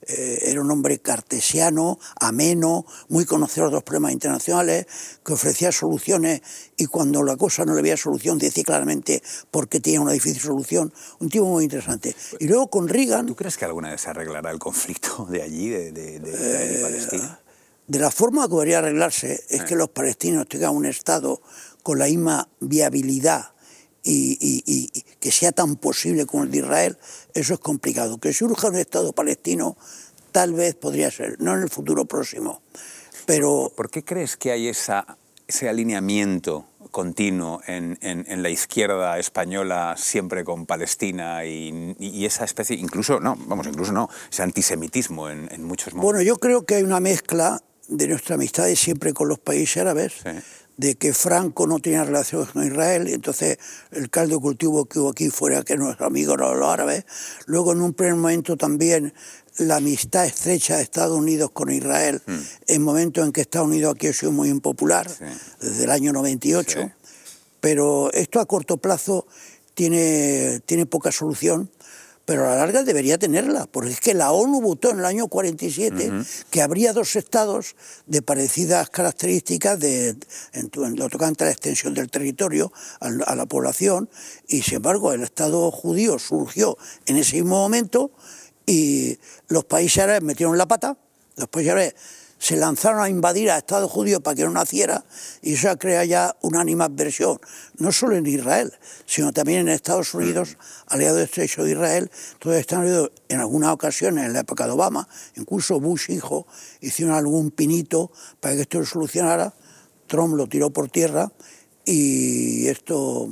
eh, 0.08 0.40
era 0.44 0.62
un 0.62 0.72
hombre 0.72 1.00
cartesiano, 1.00 2.00
ameno, 2.20 2.86
muy 3.10 3.26
conocedor 3.26 3.70
de 3.70 3.76
los 3.76 3.84
problemas 3.84 4.14
internacionales, 4.14 4.86
que 5.26 5.34
ofrecía 5.34 5.72
soluciones 5.72 6.42
y 6.78 6.86
cuando 6.86 7.22
la 7.24 7.36
cosa 7.38 7.66
no 7.66 7.74
le 7.76 7.82
veía 7.82 7.98
solución 7.98 8.38
decía 8.38 8.64
claramente 8.64 9.22
por 9.52 9.68
qué 9.68 9.80
tenía 9.80 10.02
una 10.02 10.14
difícil 10.14 10.42
solución. 10.42 10.94
Un 11.20 11.30
tipo 11.30 11.46
muy 11.46 11.64
interesante. 11.66 12.16
Y 12.40 12.48
luego 12.48 12.70
con 12.70 12.88
Reagan, 12.88 13.26
¿Tú 13.26 13.36
crees 13.36 13.58
que 13.58 13.66
alguna 13.66 13.92
vez 13.92 14.02
se 14.02 14.10
arreglará 14.10 14.52
el 14.52 14.60
conflicto 14.60 15.26
de 15.30 15.42
allí, 15.42 15.70
de, 15.70 15.92
de- 15.92 16.20
Eh, 16.24 16.80
Palestina? 16.82 17.40
de 17.88 18.00
la 18.00 18.12
forma 18.12 18.48
que 18.48 18.54
debería 18.54 18.78
arreglarse 18.80 19.44
es 19.50 19.64
que 19.64 19.76
los 19.76 19.90
palestinos 19.90 20.48
tengan 20.48 20.76
un 20.76 20.86
Estado 20.86 21.42
con 21.84 21.98
la 21.98 22.06
misma 22.06 22.48
viabilidad 22.60 23.52
y, 24.04 24.38
y- 24.40 24.64
y- 24.66 25.02
que 25.20 25.32
sea 25.32 25.52
tan 25.52 25.76
posible 25.76 26.26
como 26.26 26.44
el 26.44 26.52
de 26.52 26.60
Israel, 26.60 26.98
eso 27.34 27.54
es 27.54 27.60
complicado. 27.60 28.18
Que 28.20 28.34
surja 28.34 28.68
un 28.70 28.76
Estado 28.78 29.12
palestino 29.14 29.76
tal 30.32 30.54
vez 30.54 30.76
podría 30.76 31.10
ser, 31.12 31.40
no 31.42 31.56
en 31.56 31.64
el 31.64 31.70
futuro 31.70 32.06
próximo, 32.06 32.62
pero 33.26 33.72
¿Por 33.76 33.90
qué 33.90 34.04
crees 34.04 34.38
que 34.38 34.52
hay 34.52 34.68
esa, 34.68 35.18
ese 35.48 35.68
alineamiento 35.70 36.66
continuo 36.92 37.62
en, 37.68 37.98
en- 38.02 38.26
en 38.28 38.42
la 38.42 38.50
izquierda 38.50 39.20
española 39.20 39.96
siempre 39.98 40.44
con 40.44 40.66
Palestina 40.66 41.46
y, 41.46 41.96
y 42.00 42.26
esa 42.26 42.46
especie, 42.46 42.76
incluso, 42.78 43.20
no, 43.20 43.36
vamos, 43.48 43.68
incluso 43.68 43.92
no, 43.92 44.10
ese 44.32 44.42
antisemitismo 44.44 45.30
en, 45.30 45.48
en 45.52 45.64
muchos 45.64 45.94
momentos? 45.94 46.04
Bueno, 46.14 46.22
yo 46.22 46.38
creo 46.38 46.66
que 46.66 46.76
hay 46.76 46.84
una 46.84 47.00
mezcla 47.00 47.62
de 47.88 48.08
nuestra 48.08 48.36
amistad 48.36 48.66
de 48.66 48.76
siempre 48.76 49.14
con 49.14 49.28
los 49.28 49.40
países 49.40 49.78
árabes, 49.78 50.14
Sí. 50.24 50.30
De 50.80 50.96
que 50.96 51.12
Franco 51.14 51.68
no 51.68 51.80
tenía 51.80 52.06
relaciones 52.06 52.52
con 52.52 52.66
Israel, 52.66 53.10
y 53.10 53.14
entonces 53.14 53.58
el 53.92 54.10
caldo 54.10 54.36
de 54.36 54.42
cultivo 54.42 54.86
que 54.86 55.00
hubo 55.00 55.10
aquí 55.10 55.30
fuera 55.30 55.62
que 55.64 55.76
nuestros 55.76 56.08
amigos 56.08 56.36
eran 56.40 56.58
los 56.58 56.70
árabes. 56.70 57.04
Luego, 57.48 57.74
en 57.74 57.82
un 57.82 57.94
primer 57.94 58.16
momento, 58.16 58.56
también 58.56 59.14
la 59.58 59.76
amistad 59.76 60.26
estrecha 60.26 60.78
de 60.78 60.84
Estados 60.84 61.18
Unidos 61.18 61.52
con 61.52 61.70
Israel, 61.70 62.22
en 62.66 62.82
momentos 62.82 63.26
en 63.26 63.34
que 63.34 63.42
Estados 63.42 63.68
Unidos 63.68 63.94
aquí 63.94 64.08
ha 64.08 64.14
sido 64.14 64.32
muy 64.32 64.48
impopular, 64.48 65.10
Sí. 65.10 65.26
desde 65.60 65.84
el 65.84 65.92
año 65.92 66.14
98. 66.14 66.80
Sí. 66.82 66.88
Pero 67.60 68.10
esto 68.14 68.40
a 68.40 68.46
corto 68.46 68.78
plazo 68.78 69.28
tiene, 69.74 70.62
tiene 70.66 70.86
poca 70.86 71.12
solución, 71.12 71.70
pero 72.30 72.46
a 72.46 72.50
la 72.52 72.58
larga 72.58 72.84
debería 72.84 73.18
tenerla, 73.18 73.66
porque 73.72 73.90
es 73.90 74.00
que 74.00 74.14
la 74.14 74.32
ONU 74.32 74.62
votó 74.62 74.92
en 74.92 75.00
el 75.00 75.06
año 75.06 75.28
47 75.28 76.12
que 76.52 76.62
habría 76.62 76.94
dos 76.94 77.16
estados 77.16 77.76
de 78.06 78.22
parecidas 78.22 78.90
características 78.92 79.80
de, 79.80 80.16
en, 80.54 80.70
lo 80.96 81.10
tocante 81.10 81.44
a 81.44 81.48
la 81.48 81.52
extensión 81.54 81.96
del 81.96 82.12
territorio, 82.12 82.72
al- 83.00 83.24
a, 83.26 83.36
la 83.36 83.48
población, 83.48 84.10
y 84.48 84.62
sin 84.62 84.76
embargo 84.76 85.12
el 85.12 85.24
Estado 85.24 85.72
judío 85.72 86.20
surgió 86.20 86.78
en 87.08 87.18
ese 87.18 87.38
mismo 87.38 87.56
momento 87.58 88.12
y 88.68 89.18
los 89.48 89.66
países 89.66 90.04
árabes 90.04 90.22
metieron 90.22 90.56
la 90.58 90.68
pata, 90.68 90.98
los 91.36 91.48
países 91.50 91.72
árabes 91.72 91.96
se 92.40 92.56
lanzaron 92.56 93.02
a 93.02 93.10
invadir 93.10 93.52
a 93.52 93.58
Estados 93.58 93.92
judíos 93.92 94.22
para 94.22 94.34
que 94.34 94.44
no 94.46 94.52
naciera 94.52 95.04
y 95.42 95.54
eso 95.56 95.70
ha 95.70 95.76
creado 95.76 96.06
ya 96.06 96.36
una 96.42 96.62
animadversión, 96.62 97.38
no 97.78 97.92
solo 97.92 98.16
en 98.16 98.26
Israel, 98.26 98.74
sino 99.06 99.34
también 99.34 99.60
en 99.60 99.70
Estados 99.70 100.14
Unidos, 100.14 100.58
aliado 100.88 101.20
estrecho 101.20 101.64
de 101.66 101.72
Israel. 101.74 102.10
Entonces 102.34 102.66
Unidos, 102.72 103.12
en 103.28 103.42
algunas 103.42 103.72
ocasiones, 103.74 104.26
en 104.26 104.32
la 104.34 104.40
época 104.40 104.66
de 104.66 104.72
Obama, 104.72 105.08
incluso 105.36 105.80
Bush 105.82 106.10
hijo, 106.12 106.48
hicieron 106.80 107.14
algún 107.14 107.52
pinito 107.52 108.10
para 108.40 108.56
que 108.56 108.62
esto 108.62 108.80
se 108.86 108.90
solucionara, 108.92 109.54
Trump 110.08 110.34
lo 110.36 110.48
tiró 110.48 110.70
por 110.72 110.90
tierra 110.90 111.32
y 111.86 112.68
esto... 112.68 113.30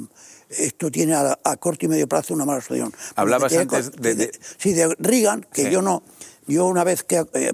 Esto 0.50 0.90
tiene 0.90 1.14
a, 1.14 1.38
a 1.44 1.58
corto 1.58 1.86
y 1.86 1.90
medio 1.90 2.08
plazo 2.08 2.34
una 2.34 2.46
mala 2.46 2.62
solución. 2.62 2.94
Hablabas 3.18 3.52
antes 3.52 3.92
de- 3.92 4.16
de- 4.16 4.32
Sí, 4.58 4.72
de 4.72 4.96
Reagan, 4.98 5.46
que 5.52 5.66
Sí. 5.66 5.70
yo 5.72 5.82
no... 5.82 6.04
Yo 6.48 6.66
una 6.66 6.84
vez 6.84 7.04
que... 7.04 7.26
eh, 7.34 7.52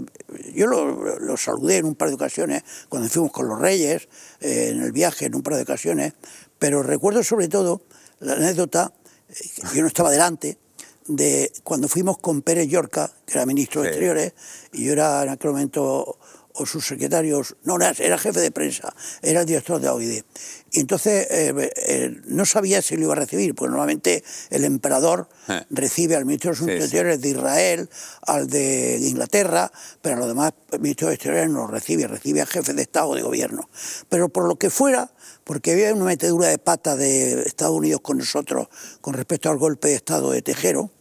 yo 0.53 0.67
lo, 0.67 1.19
lo 1.19 1.37
saludé 1.37 1.77
en 1.77 1.85
un 1.85 1.95
par 1.95 2.09
de 2.09 2.15
ocasiones, 2.15 2.63
cuando 2.89 3.09
fuimos 3.09 3.31
con 3.31 3.47
los 3.47 3.59
reyes, 3.59 4.07
eh, 4.39 4.69
en 4.71 4.81
el 4.81 4.91
viaje, 4.91 5.25
en 5.25 5.35
un 5.35 5.41
par 5.41 5.55
de 5.55 5.63
ocasiones, 5.63 6.13
pero 6.59 6.83
recuerdo 6.83 7.23
sobre 7.23 7.47
todo 7.47 7.81
la 8.19 8.33
anécdota, 8.33 8.93
eh, 9.29 9.35
que 9.69 9.77
yo 9.77 9.81
no 9.81 9.87
estaba 9.87 10.11
delante, 10.11 10.57
de 11.07 11.51
cuando 11.63 11.87
fuimos 11.87 12.17
con 12.19 12.41
Pérez 12.41 12.67
Llorca, 12.67 13.11
que 13.25 13.33
era 13.33 13.45
ministro 13.45 13.81
de. 13.81 13.89
Exteriores, 13.89 14.33
y 14.71 14.85
yo 14.85 14.93
era 14.93 15.23
en 15.23 15.29
aquel 15.29 15.51
momento 15.51 16.17
o 16.53 16.65
sus 16.65 16.85
secretarios, 16.85 17.55
no, 17.63 17.75
era, 17.77 17.91
era 17.97 18.17
jefe 18.17 18.39
de 18.39 18.51
prensa, 18.51 18.93
era 19.21 19.41
el 19.41 19.45
director 19.45 19.81
de 19.81 19.89
OID. 19.89 20.23
Y 20.71 20.79
entonces 20.79 21.27
eh, 21.29 21.71
eh, 21.75 22.21
no 22.25 22.45
sabía 22.45 22.81
si 22.81 22.95
lo 22.95 23.03
iba 23.03 23.13
a 23.13 23.17
recibir, 23.17 23.53
porque 23.55 23.69
normalmente 23.71 24.23
el 24.49 24.63
emperador 24.65 25.27
Eh. 25.49 25.61
recibe 25.71 26.15
al 26.15 26.25
ministro 26.25 26.51
de 26.51 26.55
Asuntos 26.55 26.73
Sí, 26.75 26.79
sí. 26.79 26.83
Exteriores 26.85 27.21
de 27.21 27.29
Israel, 27.29 27.89
al 28.25 28.47
de 28.47 28.97
Inglaterra, 29.01 29.71
pero 30.01 30.15
a 30.15 30.19
los 30.19 30.27
demás 30.29 30.53
ministros 30.79 31.09
de 31.09 31.15
Exteriores 31.15 31.49
no 31.49 31.61
lo 31.61 31.67
recibe, 31.67 32.07
recibe 32.07 32.41
al 32.41 32.47
jefe 32.47 32.73
de 32.73 32.81
Estado 32.81 33.09
o 33.09 33.15
de 33.15 33.21
Gobierno. 33.23 33.69
Pero 34.09 34.29
por 34.29 34.47
lo 34.47 34.55
que 34.57 34.69
fuera, 34.69 35.11
porque 35.43 35.71
había 35.73 35.93
una 35.93 36.05
metedura 36.05 36.47
de 36.47 36.57
pata 36.59 36.95
de 36.95 37.41
Estados 37.43 37.75
Unidos 37.75 37.99
con 38.01 38.17
nosotros 38.19 38.67
con 39.01 39.13
respecto 39.15 39.49
al 39.49 39.57
golpe 39.57 39.89
de 39.89 39.95
Estado 39.95 40.31
de 40.31 40.41
Tejero, 40.41 40.91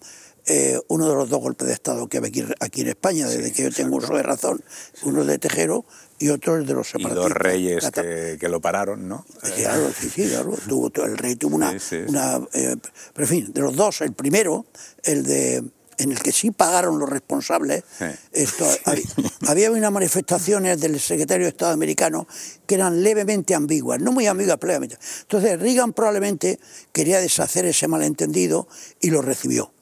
eh, 0.55 0.79
uno 0.89 1.09
de 1.09 1.15
los 1.15 1.31
dos 1.31 1.41
golpes 1.41 1.67
de 1.67 1.73
Estado 1.73 2.09
que 2.09 2.19
hay 2.19 2.25
aquí, 2.27 2.45
aquí 2.61 2.83
en 2.83 2.89
España, 2.89 3.27
desde 3.27 3.53
que 3.53 3.63
yo 3.63 3.71
tengo 3.73 3.97
uso 3.97 4.15
de 4.15 4.23
razón, 4.23 4.63
uno 5.03 5.23
es 5.23 5.27
de 5.27 5.39
Tejero 5.39 5.87
y 6.19 6.29
otro 6.29 6.59
es 6.59 6.67
de 6.67 6.75
los 6.75 6.89
Y 6.89 6.91
separatistas. 6.93 7.29
dos 7.29 7.33
reyes 7.33 7.91
que, 7.91 8.37
que 8.39 8.49
lo 8.51 8.61
pararon, 8.61 9.09
¿no? 9.09 9.25
Sí, 9.43 9.63
Claro, 9.63 9.91
sí, 9.99 10.11
sí, 10.11 10.29
claro. 10.29 10.55
Tuvo, 10.69 10.93
el 11.07 11.17
rey 11.17 11.37
tuvo 11.37 11.57
una... 11.57 11.73
Sí, 11.73 11.79
sí, 11.79 11.97
sí. 11.97 12.03
una, 12.07 12.37
eh, 12.53 12.77
pero 13.15 13.25
en 13.25 13.29
fin, 13.29 13.53
de 13.55 13.61
los 13.63 13.75
dos, 13.75 14.03
el 14.03 14.13
primero, 14.13 14.67
el 15.05 15.23
de 15.23 15.65
en 15.99 16.11
el 16.11 16.19
que 16.21 16.33
sí 16.33 16.51
pagaron 16.51 16.99
los 16.99 17.09
responsables, 17.09 17.85
esto, 18.33 18.67
había, 18.85 19.05
había 19.47 19.71
unas 19.71 19.93
manifestaciones 19.93 20.81
del 20.81 20.99
secretario 21.01 21.45
de 21.47 21.51
Estado 21.51 21.73
americano 21.73 22.27
que 22.67 22.75
eran 22.75 23.03
levemente 23.03 23.55
ambiguas, 23.55 24.01
no 24.01 24.13
muy 24.13 24.27
ambiguas, 24.27 24.59
pero 24.59 24.73
levemente. 24.73 24.99
Entonces 25.23 25.59
Reagan 25.61 25.93
probablemente 25.93 26.59
quería 26.93 27.21
deshacer 27.21 27.65
ese 27.67 27.89
malentendido 27.89 28.69
y 29.01 29.11
lo 29.11 29.23
recibió. 29.23 29.73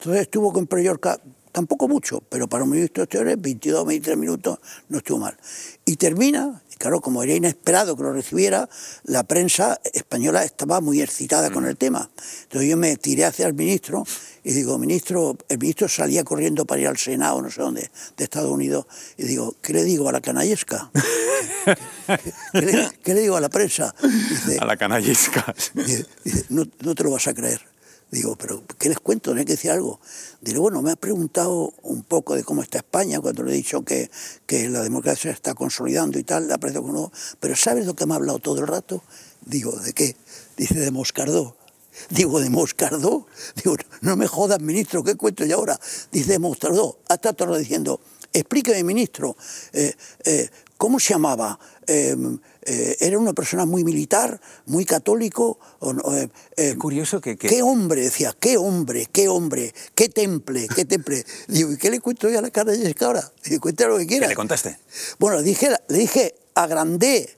Entonces 0.00 0.22
estuvo 0.22 0.50
con 0.50 0.66
Peyorca, 0.66 1.20
tampoco 1.52 1.86
mucho, 1.86 2.22
pero 2.30 2.48
para 2.48 2.64
un 2.64 2.70
ministro 2.70 3.02
de 3.02 3.04
Exteriores, 3.04 3.38
22, 3.38 3.84
23 3.84 4.16
minutos, 4.16 4.58
no 4.88 4.96
estuvo 4.96 5.18
mal. 5.18 5.36
Y 5.84 5.96
termina, 5.96 6.62
y 6.72 6.76
claro, 6.76 7.02
como 7.02 7.22
era 7.22 7.34
inesperado 7.34 7.94
que 7.98 8.04
lo 8.04 8.14
recibiera, 8.14 8.66
la 9.04 9.24
prensa 9.24 9.78
española 9.92 10.42
estaba 10.42 10.80
muy 10.80 11.02
excitada 11.02 11.50
con 11.50 11.66
el 11.66 11.76
tema. 11.76 12.08
Entonces 12.44 12.70
yo 12.70 12.78
me 12.78 12.96
tiré 12.96 13.26
hacia 13.26 13.46
el 13.46 13.52
ministro 13.52 14.06
y 14.42 14.54
digo, 14.54 14.78
ministro, 14.78 15.36
el 15.50 15.58
ministro 15.58 15.86
salía 15.86 16.24
corriendo 16.24 16.64
para 16.64 16.80
ir 16.80 16.88
al 16.88 16.96
Senado, 16.96 17.42
no 17.42 17.50
sé 17.50 17.60
dónde, 17.60 17.90
de 18.16 18.24
Estados 18.24 18.50
Unidos, 18.50 18.86
y 19.18 19.24
digo, 19.24 19.54
¿qué 19.60 19.74
le 19.74 19.84
digo 19.84 20.08
a 20.08 20.12
la 20.12 20.22
canallesca? 20.22 20.90
¿Qué 22.54 22.62
le, 22.62 22.90
qué 23.04 23.12
le 23.12 23.20
digo 23.20 23.36
a 23.36 23.40
la 23.42 23.50
prensa? 23.50 23.94
Dice, 24.02 24.56
A 24.62 24.64
la 24.64 24.78
canallesca. 24.78 25.54
Dice, 25.74 26.06
dice, 26.24 26.46
no, 26.48 26.66
no 26.80 26.94
te 26.94 27.04
lo 27.04 27.10
vas 27.10 27.26
a 27.26 27.34
creer. 27.34 27.60
Digo, 28.10 28.34
pero 28.36 28.62
¿qué 28.78 28.88
les 28.88 28.98
cuento? 28.98 29.30
Tenía 29.30 29.44
que 29.44 29.52
decir 29.52 29.70
algo. 29.70 30.00
Digo, 30.40 30.62
bueno, 30.62 30.82
me 30.82 30.90
ha 30.90 30.96
preguntado 30.96 31.72
un 31.82 32.02
poco 32.02 32.34
de 32.34 32.42
cómo 32.42 32.62
está 32.62 32.78
España, 32.78 33.20
cuando 33.20 33.44
le 33.44 33.52
he 33.52 33.56
dicho 33.56 33.84
que, 33.84 34.10
que 34.46 34.68
la 34.68 34.82
democracia 34.82 35.30
se 35.30 35.36
está 35.36 35.54
consolidando 35.54 36.18
y 36.18 36.24
tal, 36.24 36.48
le 36.48 36.54
ha 36.54 36.58
parecido 36.58 36.84
que 36.86 36.92
no. 36.92 37.12
Pero 37.38 37.54
¿sabes 37.54 37.86
lo 37.86 37.94
que 37.94 38.06
me 38.06 38.14
ha 38.14 38.16
hablado 38.16 38.40
todo 38.40 38.60
el 38.60 38.66
rato? 38.66 39.02
Digo, 39.44 39.72
¿de 39.72 39.92
qué? 39.92 40.16
Dice, 40.56 40.80
de 40.80 40.90
Moscardó. 40.90 41.56
Digo, 42.08 42.40
de 42.40 42.50
Moscardó. 42.50 43.26
Digo, 43.62 43.76
no 44.00 44.16
me 44.16 44.26
jodas, 44.26 44.60
ministro, 44.60 45.04
¿qué 45.04 45.14
cuento 45.14 45.44
yo 45.44 45.56
ahora? 45.56 45.78
Dice, 46.10 46.32
de 46.32 46.38
Moscardó. 46.40 46.98
Hasta 47.08 47.32
todo 47.32 47.56
diciendo, 47.56 48.00
explíqueme, 48.32 48.82
ministro, 48.82 49.36
eh, 49.72 49.94
eh, 50.24 50.50
¿cómo 50.76 50.98
se 50.98 51.14
llamaba? 51.14 51.58
Eh, 51.86 52.16
eh, 52.62 52.96
era 53.00 53.18
una 53.18 53.32
persona 53.32 53.64
muy 53.64 53.84
militar, 53.84 54.40
muy 54.66 54.84
católico. 54.84 55.58
eh, 55.82 56.28
eh, 56.56 56.70
Qué 56.72 56.76
curioso 56.78 57.20
que... 57.20 57.36
que- 57.36 57.48
¿Qué 57.48 57.62
hombre? 57.62 58.02
Decía, 58.02 58.34
qué 58.38 58.56
hombre, 58.56 59.06
qué 59.10 59.28
hombre, 59.28 59.74
qué 59.94 60.08
temple, 60.08 60.68
qué 60.74 60.84
temple. 60.84 61.24
Digo, 61.48 61.72
¿y 61.72 61.76
qué 61.78 61.90
le 61.90 62.00
cuento 62.00 62.28
yo 62.28 62.38
a 62.38 62.42
la 62.42 62.50
cara 62.50 62.72
de 62.72 62.78
Jessica 62.78 63.06
ahora? 63.06 63.32
Digo, 63.44 63.60
cuenta 63.62 63.86
lo 63.86 63.96
que 63.98 64.04
¿Qué 64.04 64.08
quiera. 64.08 64.28
le 64.28 64.34
contaste? 64.34 64.78
Bueno, 65.18 65.38
le 65.38 65.42
dije, 65.44 65.68
le 65.88 65.98
dije, 65.98 66.34
agrandé 66.54 67.30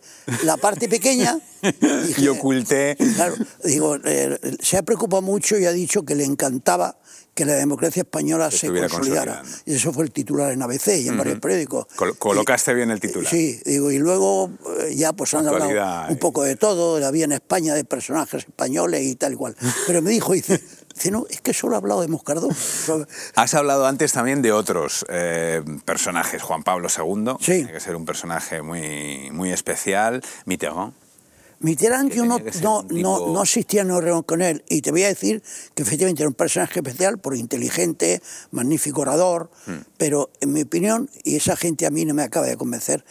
la 0.45 0.57
parte 0.57 0.89
pequeña. 0.89 1.39
Y 2.19 2.27
oculté... 2.27 2.97
Claro, 3.15 3.37
digo, 3.63 3.97
eh, 4.05 4.37
se 4.61 4.77
ha 4.79 4.83
preocupado 4.83 5.23
mucho 5.23 5.57
y 5.57 5.65
ha 5.65 5.71
dicho 5.71 6.03
que 6.05 6.17
le 6.17 6.25
encantaba 6.25 6.97
que 7.35 7.45
la 7.45 7.55
democracia 7.55 8.03
española 8.03 8.51
se 8.51 8.67
consolidara. 8.67 9.43
Y 9.65 9.75
eso 9.77 9.93
fue 9.93 10.05
el 10.05 10.11
titular 10.11 10.51
en 10.53 10.61
ABC 10.61 10.89
y 11.01 11.07
en 11.09 11.17
varios 11.17 11.39
periódicos. 11.39 11.87
Col- 11.95 12.19
colocaste 12.19 12.75
bien 12.75 12.91
el 12.91 12.99
titular. 12.99 13.31
Sí, 13.31 13.61
digo, 13.65 13.93
y 13.93 13.99
luego 13.99 14.51
eh, 14.81 14.95
ya 14.97 15.13
pues 15.13 15.33
han 15.35 15.47
hablado 15.47 16.11
un 16.11 16.19
poco 16.19 16.43
de 16.43 16.57
todo, 16.57 16.99
la 16.99 17.13
vida 17.13 17.27
en 17.27 17.33
España 17.33 17.75
de 17.75 17.85
personajes 17.85 18.43
españoles 18.45 19.03
y 19.05 19.15
tal 19.15 19.35
y 19.35 19.37
cual. 19.37 19.57
Pero 19.87 20.03
me 20.03 20.11
dijo, 20.11 20.33
dice, 20.33 20.61
dice 21.03 21.11
no, 21.11 21.27
es 21.29 21.41
que 21.41 21.53
solo 21.53 21.75
ha 21.75 21.79
hablado 21.79 22.01
de 22.01 22.09
Moscardó. 22.09 22.49
Solo- 22.55 23.07
Has 23.35 23.55
hablado 23.55 23.87
antes 23.87 24.13
también 24.13 24.43
de 24.43 24.53
otros 24.53 25.05
eh, 25.09 25.63
personajes. 25.85 26.43
Juan 26.43 26.63
Pablo 26.63 26.89
II, 26.89 27.35
Sí. 27.41 27.53
tiene 27.57 27.73
que 27.73 27.81
ser 27.81 27.97
un 27.97 28.05
personaje 28.05 28.63
muy, 28.63 29.31
muy 29.33 29.53
especial. 29.53 30.23
Mitterrand. 30.47 30.93
Mitterrand 31.61 32.11
Que 32.11 32.17
yo 32.17 32.25
no, 32.25 32.39
no, 32.39 32.81
un 32.81 33.01
no, 33.03 33.19
tipo- 33.19 33.33
no 33.35 33.41
asistía 33.41 33.83
a 33.83 33.85
una 33.85 34.01
reunión 34.01 34.25
con 34.25 34.43
él 34.43 34.65
y 34.69 34.81
te 34.83 34.91
voy 34.91 35.05
a 35.05 35.09
decir 35.09 35.43
que 35.75 35.83
efectivamente 35.85 36.23
era 36.23 36.29
un 36.29 36.35
personaje 36.35 36.81
especial 36.81 37.19
por 37.19 37.37
inteligente, 37.37 38.21
magnífico 38.51 39.03
orador, 39.03 39.49
Hmm. 39.67 39.77
pero 39.97 40.31
en 40.41 40.53
mi 40.53 40.63
opinión, 40.63 41.09
y 41.23 41.37
esa 41.37 41.55
gente 41.57 41.87
a 41.87 41.91
mí 41.91 42.05
no 42.05 42.15
me 42.15 42.25
acaba 42.25 42.47
de 42.47 42.57
convencer, 42.57 43.05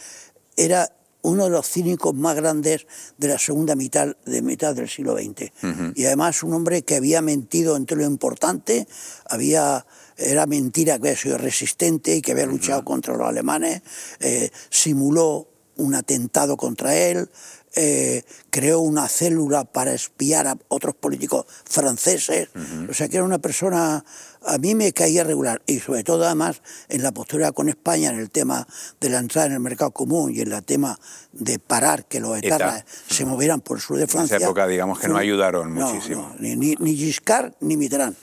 era 0.56 0.90
uno 1.22 1.44
de 1.44 1.50
los 1.50 1.68
cínicos 1.68 2.14
más 2.14 2.36
grandes 2.36 2.86
de 3.16 3.28
la 3.28 3.38
segunda 3.38 3.74
mitad, 3.74 4.16
de 4.26 4.42
mitad 4.42 4.74
del 4.74 4.88
siglo 4.88 5.16
XX. 5.16 5.52
Y 5.94 6.04
además 6.04 6.42
un 6.42 6.52
hombre 6.52 6.82
que 6.82 6.96
había 6.96 7.22
mentido 7.22 7.76
entre 7.76 7.96
lo 7.96 8.04
importante, 8.04 8.86
había 9.28 9.86
era 10.16 10.46
mentira 10.46 10.98
que 10.98 11.08
había 11.08 11.16
sido 11.16 11.38
resistente 11.38 12.16
y 12.16 12.22
que 12.22 12.32
había 12.32 12.46
luchado 12.46 12.84
contra 12.84 13.16
los 13.16 13.26
alemanes, 13.26 13.82
eh, 14.20 14.50
simuló 14.70 15.48
un 15.76 15.94
atentado 15.94 16.56
contra 16.56 16.94
él, 16.96 17.28
eh, 17.74 18.22
creó 18.50 18.80
una 18.80 19.08
célula 19.08 19.64
para 19.64 19.94
espiar 19.94 20.46
a 20.46 20.58
otros 20.68 20.94
políticos 20.94 21.46
franceses, 21.64 22.48
o 22.88 22.92
sea 22.92 23.08
que 23.08 23.16
era 23.16 23.24
una 23.24 23.38
persona, 23.38 24.04
a 24.44 24.58
mí 24.58 24.74
me 24.74 24.92
caía 24.92 25.24
regular, 25.24 25.62
y 25.66 25.80
sobre 25.80 26.04
todo 26.04 26.24
además 26.26 26.60
en 26.88 27.02
la 27.02 27.12
postura 27.12 27.52
con 27.52 27.68
España, 27.68 28.10
en 28.10 28.18
el 28.18 28.30
tema 28.30 28.66
de 29.00 29.08
la 29.08 29.18
entrada 29.18 29.46
en 29.46 29.54
el 29.54 29.60
mercado 29.60 29.90
común 29.90 30.32
y 30.34 30.40
en 30.40 30.52
el 30.52 30.62
tema 30.62 30.98
de 31.32 31.58
parar 31.58 32.04
que 32.04 32.20
los 32.20 32.36
ETA. 32.36 32.56
etarras 32.56 32.84
se 33.08 33.24
movieran 33.24 33.60
por 33.60 33.78
el 33.78 33.82
sur 33.82 33.96
de 33.96 34.04
esa 34.04 34.12
Francia. 34.12 34.36
época, 34.36 34.66
digamos, 34.66 34.98
que 34.98 35.08
no 35.08 35.16
ayudaron 35.16 35.74
no, 35.74 35.88
muchísimo. 35.88 36.34
no, 36.34 36.36
ni, 36.40 36.56
ni, 36.56 36.74
ni 36.78 36.94
Giscard 36.94 37.54
ni 37.60 37.76
Mitterrand. 37.76 38.16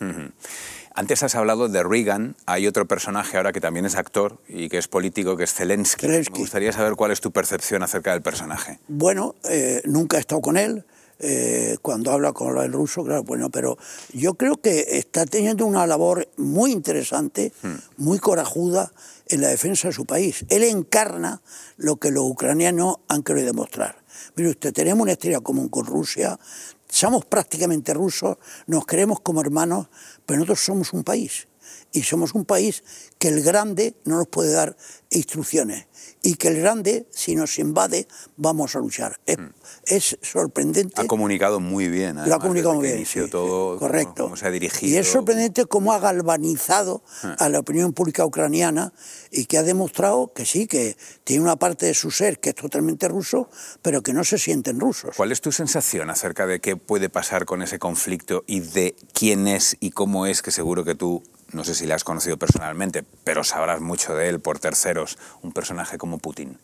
Antes 0.99 1.23
has 1.23 1.33
hablado 1.35 1.69
de 1.69 1.81
Reagan. 1.81 2.35
Hay 2.45 2.67
otro 2.67 2.85
personaje 2.85 3.38
ahora 3.38 3.53
que 3.53 3.62
también 3.62 3.85
es 3.85 3.95
actor 3.95 4.38
y 4.49 4.67
que 4.67 4.77
es 4.77 4.89
político, 4.89 5.38
que 5.38 5.45
es 5.45 5.53
Zelensky. 5.53 6.07
Zelensky. 6.07 6.33
Me 6.33 6.39
gustaría 6.39 6.73
saber 6.73 6.95
cuál 6.95 7.12
es 7.12 7.21
tu 7.21 7.31
percepción 7.31 7.83
acerca 7.83 8.12
del 8.12 8.21
personaje. 8.21 8.81
Bueno, 8.89 9.35
eh, 9.49 9.81
nunca 9.85 10.17
he 10.17 10.19
estado 10.19 10.41
con 10.41 10.57
él. 10.57 10.83
eh, 11.19 11.77
cuando 11.81 12.12
habla 12.12 12.33
con 12.33 12.57
el 12.57 12.73
ruso, 12.73 13.05
claro, 13.05 13.23
bueno, 13.23 13.49
pero 13.49 13.77
yo 14.13 14.33
creo 14.33 14.57
que 14.57 14.97
está 14.97 15.25
teniendo 15.25 15.65
una 15.65 15.88
labor 15.88 16.27
muy 16.35 16.73
interesante, 16.73 17.53
muy 17.95 18.19
corajuda 18.19 18.91
en 19.27 19.39
la 19.39 19.47
defensa 19.47 19.88
de 19.89 19.93
su 19.93 20.05
país. 20.05 20.45
Él 20.49 20.63
encarna 20.63 21.41
lo 21.77 21.95
que 21.95 22.12
los 22.12 22.23
ucranianos 22.25 22.97
han 23.07 23.23
querido 23.23 23.47
demostrar. 23.47 23.98
Mire 24.39 24.52
usted, 24.52 24.71
tenemos 24.71 25.02
una 25.04 25.12
historia 25.12 25.41
común 25.41 25.67
con 25.67 25.86
Rusia, 25.86 26.39
somos 26.88 27.25
prácticamente 27.25 27.93
rusos, 27.93 28.38
nos 28.67 28.86
creemos 28.86 29.19
como 29.19 29.41
hermanos, 29.41 29.88
pero 30.25 30.39
nosotros 30.39 30.62
somos 30.62 30.93
un 30.93 31.04
país. 31.04 31.48
Y 31.91 32.04
somos 32.04 32.36
un 32.36 32.45
país 32.45 32.84
que 33.17 33.30
el 33.30 33.41
grande 33.41 33.95
no 34.06 34.17
nos 34.17 34.28
puede 34.28 34.52
dar 34.52 34.78
instrucciones. 35.10 35.88
Y 36.21 36.36
que 36.36 36.49
el 36.49 36.60
grande, 36.60 37.08
si 37.12 37.36
nos 37.36 37.58
invade, 37.60 38.08
vamos 38.38 38.75
a 38.75 38.80
luchar. 38.80 39.19
Es, 39.25 39.38
es 39.86 40.17
sorprendente. 40.21 41.02
Ha 41.02 41.06
comunicado 41.06 41.60
muy 41.60 41.88
bien. 41.88 42.17
Lo 42.28 42.36
ha 42.36 42.39
comunicado 42.39 42.75
muy 42.75 42.88
bien. 42.88 43.06
sí, 43.06 43.19
todo, 43.30 43.75
sí, 43.75 43.80
correcto. 43.80 44.23
cómo 44.23 44.36
se 44.36 44.47
ha 44.47 44.52
dirigido. 44.52 44.91
Y 44.91 44.97
es 44.97 45.08
sorprendente 45.08 45.65
cómo 45.65 45.93
ha 45.93 45.99
galvanizado 45.99 47.04
a 47.38 47.49
la 47.49 47.60
opinión 47.60 47.93
pública 47.93 48.25
ucraniana 48.25 48.93
y 49.32 49.45
que 49.45 49.58
ha 49.58 49.63
demostrado 49.63 50.32
que 50.34 50.45
sí, 50.45 50.67
que 50.67 50.97
tiene 51.23 51.43
una 51.43 51.56
parte 51.56 51.86
de 51.86 51.93
su 51.93 52.12
ser 52.12 52.39
que 52.39 52.49
es 52.49 52.56
totalmente 52.56 53.08
ruso, 53.08 53.49
pero 53.82 54.02
que 54.02 54.13
no 54.13 54.23
se 54.23 54.38
sienten 54.38 54.80
rusos. 54.80 55.15
¿Cuál 55.15 55.32
es 55.32 55.41
tu 55.41 55.52
sensación 55.52 56.10
acerca 56.10 56.47
de 56.47 56.60
qué 56.60 56.75
puede 56.75 57.10
pasar 57.10 57.45
con 57.45 57.62
ese 57.62 57.80
conflicto 57.80 58.43
y 58.47 58.60
de 58.62 58.95
quién 59.13 59.47
es 59.47 59.78
y 59.80 59.91
cómo 59.91 60.25
es, 60.25 60.41
que 60.41 60.52
seguro 60.52 60.84
que 60.84 60.95
tú, 60.95 61.23
no 61.53 61.63
sé 61.63 61.75
si 61.75 61.85
le 61.85 61.93
has 61.93 62.03
conocido 62.03 62.38
personalmente, 62.38 63.03
pero 63.23 63.43
sabrás 63.43 63.81
mucho 63.81 64.15
de 64.15 64.29
él 64.29 64.39
por 64.39 64.59
terceros, 64.59 65.17
un 65.41 65.51
personaje 65.51 65.97
como 65.97 66.17
Putin? 66.17 66.57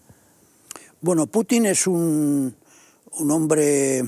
Bueno, 1.01 1.27
Putin 1.27 1.65
es 1.65 1.87
un, 1.87 2.55
un 3.11 3.31
hombre 3.31 4.03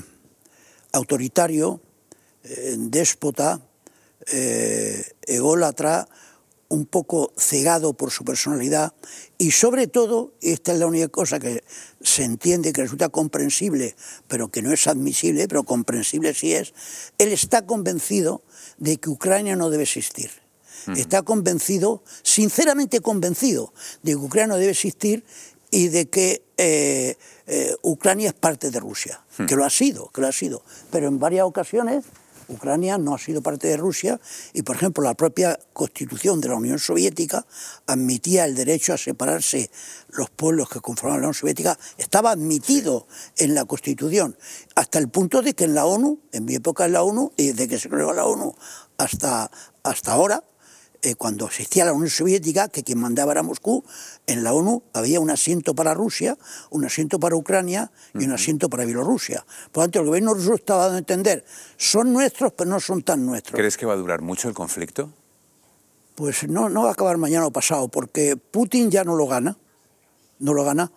autoritario, 0.92 1.80
eh, 2.44 2.76
déspota, 2.78 3.60
eh, 4.26 5.04
ególatra, 5.22 6.08
un 6.68 6.84
poco 6.84 7.32
cegado 7.36 7.94
por 7.94 8.10
su 8.10 8.24
personalidad 8.24 8.92
y 9.38 9.52
sobre 9.52 9.86
todo, 9.86 10.34
y 10.40 10.52
esta 10.52 10.72
es 10.72 10.78
la 10.78 10.86
única 10.86 11.08
cosa 11.08 11.40
que 11.40 11.64
se 12.02 12.24
entiende, 12.24 12.72
que 12.72 12.82
resulta 12.82 13.08
comprensible, 13.08 13.96
pero 14.26 14.48
que 14.48 14.60
no 14.60 14.72
es 14.72 14.86
admisible, 14.86 15.48
pero 15.48 15.64
comprensible 15.64 16.34
sí 16.34 16.52
es, 16.52 16.74
él 17.16 17.32
está 17.32 17.64
convencido 17.64 18.42
de 18.76 18.98
que 18.98 19.08
Ucrania 19.08 19.56
no 19.56 19.70
debe 19.70 19.84
existir. 19.84 20.30
Está 20.96 21.22
convencido, 21.22 22.02
sinceramente 22.22 23.00
convencido, 23.00 23.72
de 24.02 24.12
que 24.12 24.16
Ucrania 24.16 24.48
no 24.48 24.56
debe 24.56 24.72
existir 24.72 25.24
y 25.70 25.88
de 25.88 26.08
que 26.08 26.42
eh, 26.56 27.16
eh, 27.46 27.74
Ucrania 27.82 28.28
es 28.28 28.34
parte 28.34 28.70
de 28.70 28.80
Rusia, 28.80 29.24
que 29.46 29.56
lo 29.56 29.64
ha 29.64 29.70
sido, 29.70 30.08
que 30.10 30.20
lo 30.20 30.28
ha 30.28 30.32
sido. 30.32 30.62
Pero 30.90 31.08
en 31.08 31.18
varias 31.18 31.44
ocasiones 31.44 32.04
Ucrania 32.48 32.96
no 32.96 33.14
ha 33.14 33.18
sido 33.18 33.42
parte 33.42 33.68
de 33.68 33.76
Rusia 33.76 34.18
y, 34.54 34.62
por 34.62 34.76
ejemplo, 34.76 35.04
la 35.04 35.14
propia 35.14 35.58
constitución 35.72 36.40
de 36.40 36.48
la 36.48 36.54
Unión 36.54 36.78
Soviética 36.78 37.46
admitía 37.86 38.46
el 38.46 38.54
derecho 38.54 38.94
a 38.94 38.98
separarse 38.98 39.70
los 40.08 40.30
pueblos 40.30 40.70
que 40.70 40.80
conformaban 40.80 41.20
la 41.20 41.28
Unión 41.28 41.34
Soviética, 41.34 41.78
estaba 41.98 42.30
admitido 42.30 43.06
en 43.36 43.54
la 43.54 43.66
constitución, 43.66 44.36
hasta 44.74 44.98
el 44.98 45.08
punto 45.08 45.42
de 45.42 45.54
que 45.54 45.64
en 45.64 45.74
la 45.74 45.84
ONU, 45.84 46.20
en 46.32 46.46
mi 46.46 46.54
época 46.54 46.86
en 46.86 46.92
la 46.92 47.02
ONU, 47.02 47.32
y 47.36 47.48
desde 47.48 47.68
que 47.68 47.78
se 47.78 47.90
creó 47.90 48.12
la 48.14 48.24
ONU 48.24 48.54
hasta, 48.96 49.50
hasta 49.82 50.12
ahora, 50.12 50.42
eh, 51.02 51.14
cuando 51.14 51.46
existía 51.46 51.84
la 51.84 51.92
Unión 51.92 52.10
Soviética, 52.10 52.68
que 52.68 52.82
quien 52.82 52.98
mandaba 52.98 53.32
era 53.32 53.42
Moscú, 53.44 53.84
en 54.26 54.42
la 54.42 54.52
ONU 54.52 54.82
había 54.92 55.20
un 55.20 55.30
asiento 55.30 55.74
para 55.74 55.94
Rusia, 55.94 56.36
un 56.70 56.84
asiento 56.84 57.20
para 57.20 57.36
Ucrania 57.36 57.92
y 58.14 58.24
un 58.24 58.32
asiento 58.32 58.68
para 58.68 58.84
Bielorrusia. 58.84 59.46
Por 59.70 59.82
lo 59.82 59.84
tanto, 59.84 60.00
el 60.00 60.06
gobierno 60.06 60.34
ruso 60.34 60.54
estaba 60.54 60.82
dando 60.82 60.96
a 60.96 60.98
entender, 60.98 61.44
son 61.76 62.12
nuestros, 62.12 62.52
pero 62.52 62.68
no 62.68 62.80
son 62.80 63.02
tan 63.02 63.24
nuestros. 63.24 63.56
¿Crees 63.56 63.76
que 63.76 63.86
va 63.86 63.92
a 63.92 63.96
durar 63.96 64.22
mucho 64.22 64.48
el 64.48 64.54
conflicto? 64.54 65.12
Pues 66.16 66.48
no, 66.48 66.68
no 66.68 66.82
va 66.82 66.88
a 66.88 66.92
acabar 66.92 67.16
mañana 67.16 67.46
o 67.46 67.52
pasado, 67.52 67.86
porque 67.86 68.36
Putin 68.36 68.90
ya 68.90 69.04
no 69.04 69.14
lo 69.14 69.28
gana, 69.28 69.56
no 70.40 70.52
lo 70.52 70.64
gana, 70.64 70.90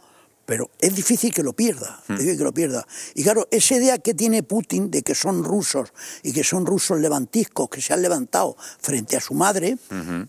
pero 0.51 0.69
es 0.81 0.93
difícil 0.93 1.33
que 1.33 1.43
lo 1.43 1.53
pierda, 1.53 2.03
es 2.09 2.17
difícil 2.17 2.37
que 2.37 2.43
lo 2.43 2.53
pierda. 2.53 2.85
Y 3.15 3.23
claro, 3.23 3.47
esa 3.51 3.75
idea 3.75 3.99
que 3.99 4.13
tiene 4.13 4.43
Putin 4.43 4.91
de 4.91 5.01
que 5.01 5.15
son 5.15 5.45
rusos 5.45 5.93
y 6.23 6.33
que 6.33 6.43
son 6.43 6.65
rusos 6.65 6.99
levantiscos, 6.99 7.69
que 7.69 7.81
se 7.81 7.93
han 7.93 8.01
levantado 8.01 8.57
frente 8.81 9.15
a 9.15 9.21
su 9.21 9.33
madre, 9.33 9.77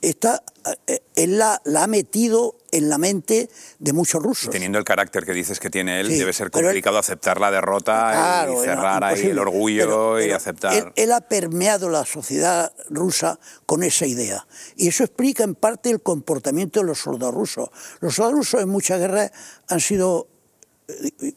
esta, 0.00 0.44
eh, 0.86 1.00
él 1.16 1.38
la, 1.38 1.60
la 1.64 1.82
ha 1.82 1.86
metido 1.88 2.54
en 2.72 2.88
la 2.88 2.98
mente 2.98 3.48
de 3.78 3.92
muchos 3.92 4.20
rusos. 4.22 4.50
Teniendo 4.50 4.78
el 4.78 4.84
carácter 4.84 5.24
que 5.24 5.32
dices 5.32 5.60
que 5.60 5.70
tiene 5.70 6.00
él, 6.00 6.08
Sí, 6.08 6.18
debe 6.18 6.32
ser 6.32 6.46
él- 6.46 6.50
complicado 6.50 6.98
aceptar 6.98 7.38
la 7.40 7.50
derrota 7.50 8.10
Claro, 8.12 8.60
y 8.62 8.64
cerrar 8.66 9.04
ahí 9.04 9.26
el 9.26 9.38
orgullo 9.38 9.84
Pero- 9.84 10.22
y 10.26 10.30
aceptar. 10.32 10.72
Él, 10.74 10.92
él 10.96 11.12
ha 11.12 11.20
permeado 11.20 11.88
la 11.90 12.04
sociedad 12.04 12.72
rusa 12.90 13.38
con 13.66 13.82
esa 13.82 14.06
idea. 14.06 14.46
Y 14.76 14.88
eso 14.88 15.04
explica 15.04 15.44
en 15.44 15.54
parte 15.54 15.90
el 15.90 16.02
comportamiento 16.02 16.80
de 16.80 16.86
los 16.86 16.98
soldados 16.98 17.34
rusos. 17.34 17.68
Los 18.00 18.14
soldados 18.14 18.38
rusos 18.38 18.62
en 18.62 18.68
muchas 18.70 18.98
guerras 18.98 19.30
han 19.68 19.80
sido... 19.80 20.26
eh, 20.88 21.34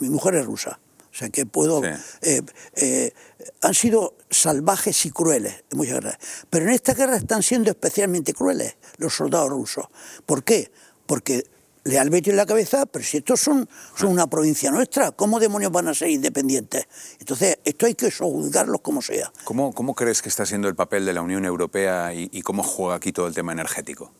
Mi 0.00 0.08
mujer 0.08 0.34
es 0.36 0.46
rusa. 0.46 0.80
O 1.12 1.14
sea 1.14 1.28
que 1.28 1.44
puedo... 1.46 1.82
Sí. 1.82 1.88
eh, 2.22 2.42
eh, 2.76 3.12
han 3.60 3.74
sido 3.74 4.16
salvajes 4.30 5.04
y 5.04 5.10
crueles 5.10 5.64
en 5.70 5.78
muchas 5.78 5.94
guerras. 5.94 6.18
Pero 6.48 6.64
en 6.64 6.70
esta 6.72 6.94
guerra 6.94 7.16
están 7.16 7.42
siendo 7.42 7.70
especialmente 7.70 8.32
crueles 8.32 8.76
los 8.96 9.14
soldados 9.14 9.50
rusos. 9.50 9.86
¿Por 10.26 10.42
qué? 10.42 10.70
Porque 11.06 11.44
le 11.84 11.98
han 11.98 12.10
metido 12.10 12.32
en 12.32 12.36
la 12.36 12.46
cabeza, 12.46 12.86
pero 12.86 13.04
si 13.04 13.18
estos 13.18 13.40
son, 13.40 13.68
son 13.96 14.10
una 14.10 14.28
provincia 14.28 14.70
nuestra, 14.70 15.10
¿cómo 15.12 15.40
demonios 15.40 15.72
van 15.72 15.88
a 15.88 15.94
ser 15.94 16.08
independientes? 16.08 16.86
Entonces, 17.18 17.58
esto 17.64 17.86
hay 17.86 17.94
que 17.94 18.10
juzgarlos 18.10 18.80
como 18.80 19.02
sea. 19.02 19.32
¿Cómo, 19.44 19.72
¿Cómo 19.74 19.94
crees 19.94 20.22
que 20.22 20.28
está 20.28 20.46
siendo 20.46 20.68
el 20.68 20.76
papel 20.76 21.04
de 21.04 21.12
la 21.12 21.22
Unión 21.22 21.44
Europea 21.44 22.14
y, 22.14 22.28
y 22.32 22.42
cómo 22.42 22.62
juega 22.62 22.94
aquí 22.94 23.12
todo 23.12 23.26
el 23.26 23.34
tema 23.34 23.52
energético? 23.52 24.12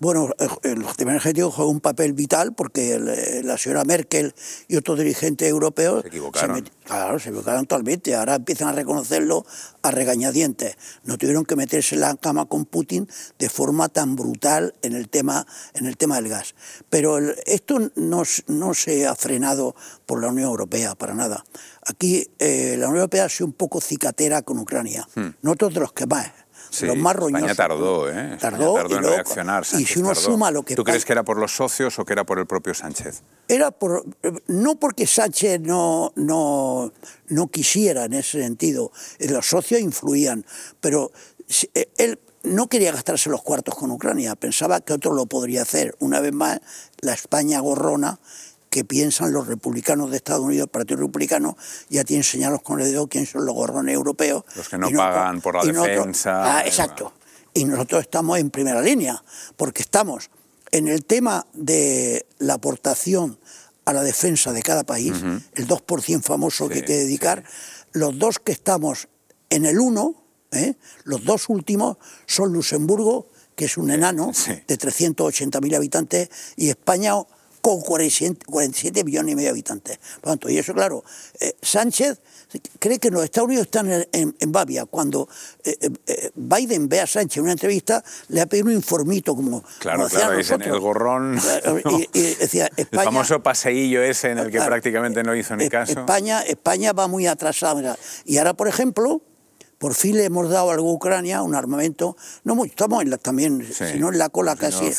Bueno, 0.00 0.28
el 0.64 0.84
tema 0.96 1.12
energético 1.12 1.50
juega 1.52 1.70
un 1.70 1.80
papel 1.80 2.12
vital 2.14 2.52
porque 2.52 2.94
el- 2.94 3.46
la 3.46 3.56
señora 3.56 3.84
Merkel 3.84 4.34
y 4.66 4.76
otros 4.76 4.98
dirigentes 4.98 5.48
europeos 5.48 6.02
Se 6.02 6.08
equivocaron. 6.08 6.58
met- 6.64 6.70
claro, 6.84 7.18
se 7.20 7.28
equivocaron 7.28 7.64
totalmente. 7.66 8.14
Ahora 8.14 8.34
empiezan 8.34 8.68
a 8.68 8.72
reconocerlo 8.72 9.46
a 9.82 9.90
regañadientes. 9.92 10.76
No 11.04 11.16
tuvieron 11.16 11.44
que 11.46 11.54
meterse 11.56 11.94
en 11.94 12.00
la 12.02 12.16
cama 12.16 12.46
con 12.46 12.64
Putin 12.66 13.08
de 13.38 13.48
forma 13.48 13.88
tan 13.88 14.16
brutal 14.16 14.74
en 14.82 14.94
el 14.94 15.08
tema, 15.08 15.46
en 15.74 15.86
el 15.86 15.96
tema 15.96 16.16
del 16.16 16.28
gas. 16.28 16.54
Pero 16.90 17.18
el- 17.18 17.36
esto 17.46 17.78
no, 17.94 18.24
no 18.48 18.74
se 18.74 19.06
ha 19.06 19.14
frenado 19.14 19.76
por 20.06 20.20
la 20.20 20.28
Unión 20.28 20.48
Europea, 20.50 20.96
para 20.96 21.14
nada. 21.14 21.44
Aquí 21.86 22.28
eh, 22.40 22.74
la 22.78 22.86
Unión 22.88 22.96
Europea 23.02 23.26
ha 23.26 23.28
sido 23.28 23.46
un 23.46 23.52
poco 23.52 23.80
cicatera 23.80 24.42
con 24.42 24.58
Ucrania. 24.58 25.08
Nosotros 25.40 25.72
de 25.74 25.80
los 25.80 25.92
que 25.92 26.06
más. 26.06 26.32
Sí, 26.74 26.86
los 26.86 26.96
más 26.96 27.14
España 27.14 27.38
roñosos. 27.38 27.56
tardó, 27.56 28.08
¿eh? 28.08 28.12
España 28.12 28.38
Tardó, 28.38 28.74
tardó 28.74 28.90
y 28.90 28.94
en 28.96 29.00
luego- 29.02 29.16
reaccionar. 29.16 29.62
y 29.62 29.66
Sánchez 29.66 29.88
si 29.92 29.98
uno 30.00 30.08
tardó. 30.08 30.20
suma 30.22 30.50
lo 30.50 30.62
que 30.64 30.74
¿Tú 30.74 30.84
crees 30.84 31.04
que 31.04 31.12
era 31.12 31.22
por 31.22 31.38
los 31.38 31.54
socios 31.54 31.98
o 31.98 32.04
que 32.04 32.12
era 32.12 32.24
por 32.24 32.38
el 32.38 32.46
propio 32.46 32.74
Sánchez? 32.74 33.22
era 33.48 33.70
por, 33.70 34.04
no 34.46 34.76
porque 34.76 35.06
Sánchez 35.06 35.60
no, 35.60 36.12
no, 36.16 36.92
no 37.28 37.48
quisiera 37.48 38.04
en 38.06 38.14
ese 38.14 38.40
sentido, 38.42 38.90
eh, 39.18 39.28
los 39.28 39.46
socios 39.46 39.80
influían, 39.80 40.44
pero 40.80 41.12
eh, 41.74 41.88
él 41.98 42.18
no 42.42 42.68
quería 42.68 42.92
gastarse 42.92 43.30
los 43.30 43.42
cuartos 43.42 43.74
con 43.74 43.90
Ucrania, 43.90 44.34
pensaba 44.36 44.80
que 44.82 44.92
otro 44.92 45.14
lo 45.14 45.24
podría 45.26 45.62
hacer. 45.62 45.96
Una 46.00 46.20
vez 46.20 46.32
más, 46.34 46.60
la 47.00 47.14
España 47.14 47.58
gorrona 47.60 48.18
que 48.74 48.84
piensan 48.84 49.32
los 49.32 49.46
republicanos 49.46 50.10
de 50.10 50.16
Estados 50.16 50.42
Unidos, 50.44 50.64
el 50.64 50.68
Partido 50.70 50.98
Republicano, 50.98 51.56
ya 51.90 52.02
tienen 52.02 52.24
señalos 52.24 52.60
con 52.60 52.80
el 52.80 52.90
dedo 52.90 53.06
quién 53.06 53.24
son 53.24 53.46
los 53.46 53.54
gorrones 53.54 53.94
europeos. 53.94 54.42
Los 54.56 54.68
que 54.68 54.78
no 54.78 54.90
pagan 54.90 55.40
por 55.40 55.54
la 55.54 55.60
nosotros- 55.72 55.96
defensa, 55.96 56.56
Ah, 56.58 56.66
exacto. 56.66 57.12
Y 57.52 57.66
nosotros 57.66 58.02
estamos 58.02 58.36
en 58.40 58.50
primera 58.50 58.82
línea, 58.82 59.22
porque 59.56 59.82
estamos 59.82 60.28
en 60.72 60.88
el 60.88 61.04
tema 61.04 61.46
de 61.52 62.26
la 62.38 62.54
aportación 62.54 63.38
a 63.84 63.92
la 63.92 64.02
defensa 64.02 64.52
de 64.52 64.60
cada 64.60 64.82
país, 64.82 65.12
el 65.54 65.68
2% 65.68 66.22
famoso 66.24 66.68
que 66.68 66.78
hay 66.78 66.84
que 66.84 66.96
dedicar, 66.96 67.44
los 67.92 68.18
dos 68.18 68.40
que 68.40 68.50
estamos 68.50 69.06
en 69.50 69.66
el 69.66 69.78
1, 69.78 70.16
¿eh? 70.50 70.74
los 71.04 71.24
dos 71.24 71.48
últimos 71.48 71.98
son 72.26 72.52
Luxemburgo, 72.52 73.28
que 73.54 73.66
es 73.66 73.76
un 73.76 73.92
enano 73.92 74.32
sí. 74.34 74.50
de 74.66 74.76
380.000 74.76 75.76
habitantes, 75.76 76.28
y 76.56 76.70
España 76.70 77.12
con 77.64 77.80
47, 77.80 78.44
47 78.44 79.04
millones 79.04 79.32
y 79.32 79.36
medio 79.36 79.46
de 79.46 79.52
habitantes. 79.52 79.98
Por 80.20 80.32
tanto, 80.32 80.50
y 80.50 80.58
eso, 80.58 80.74
claro, 80.74 81.02
eh, 81.40 81.54
Sánchez 81.62 82.20
cree 82.78 82.98
que 82.98 83.10
los 83.10 83.24
Estados 83.24 83.46
Unidos 83.46 83.64
están 83.64 83.90
en, 83.90 84.06
en- 84.12 84.36
en 84.38 84.52
Babia. 84.52 84.84
Cuando 84.84 85.26
eh, 85.64 85.74
eh, 86.06 86.30
Biden 86.34 86.90
ve 86.90 87.00
a 87.00 87.06
Sánchez 87.06 87.38
en 87.38 87.44
una 87.44 87.52
entrevista, 87.52 88.04
le 88.28 88.42
ha 88.42 88.46
pedido 88.46 88.66
un 88.66 88.74
informito 88.74 89.34
como, 89.34 89.64
Claro, 89.78 90.00
como 90.00 90.10
claro, 90.10 90.36
dicen 90.36 90.60
el 90.60 90.78
gorrón. 90.78 91.38
Claro, 91.42 91.80
¿no? 91.86 91.98
y, 91.98 92.08
y 92.12 92.34
decía, 92.34 92.68
el 92.76 92.86
famoso 92.86 93.42
paseillo 93.42 94.02
ese 94.02 94.32
en 94.32 94.38
el 94.40 94.44
que 94.46 94.58
Claro. 94.58 94.66
prácticamente 94.68 95.22
no 95.22 95.34
hizo 95.34 95.56
ni 95.56 95.70
caso. 95.70 95.92
España, 96.00 96.42
España 96.42 96.92
va 96.92 97.06
muy 97.08 97.26
atrasada. 97.26 97.96
Y 98.26 98.36
ahora, 98.36 98.52
por 98.52 98.68
ejemplo, 98.68 99.22
por 99.84 99.92
fin 99.92 100.16
le 100.16 100.24
hemos 100.24 100.48
dado 100.48 100.70
algo 100.70 100.88
a 100.88 100.94
Ucrania, 100.94 101.42
un 101.42 101.54
armamento. 101.54 102.16
No 102.42 102.54
mucho, 102.54 102.70
estamos 102.70 103.02
en 103.02 103.10
la- 103.10 103.18
también, 103.18 103.62
Sí. 103.70 103.84
si 103.92 103.98
no 103.98 104.08
en 104.10 104.16
la 104.16 104.30
cola, 104.30 104.56
casi, 104.56 104.90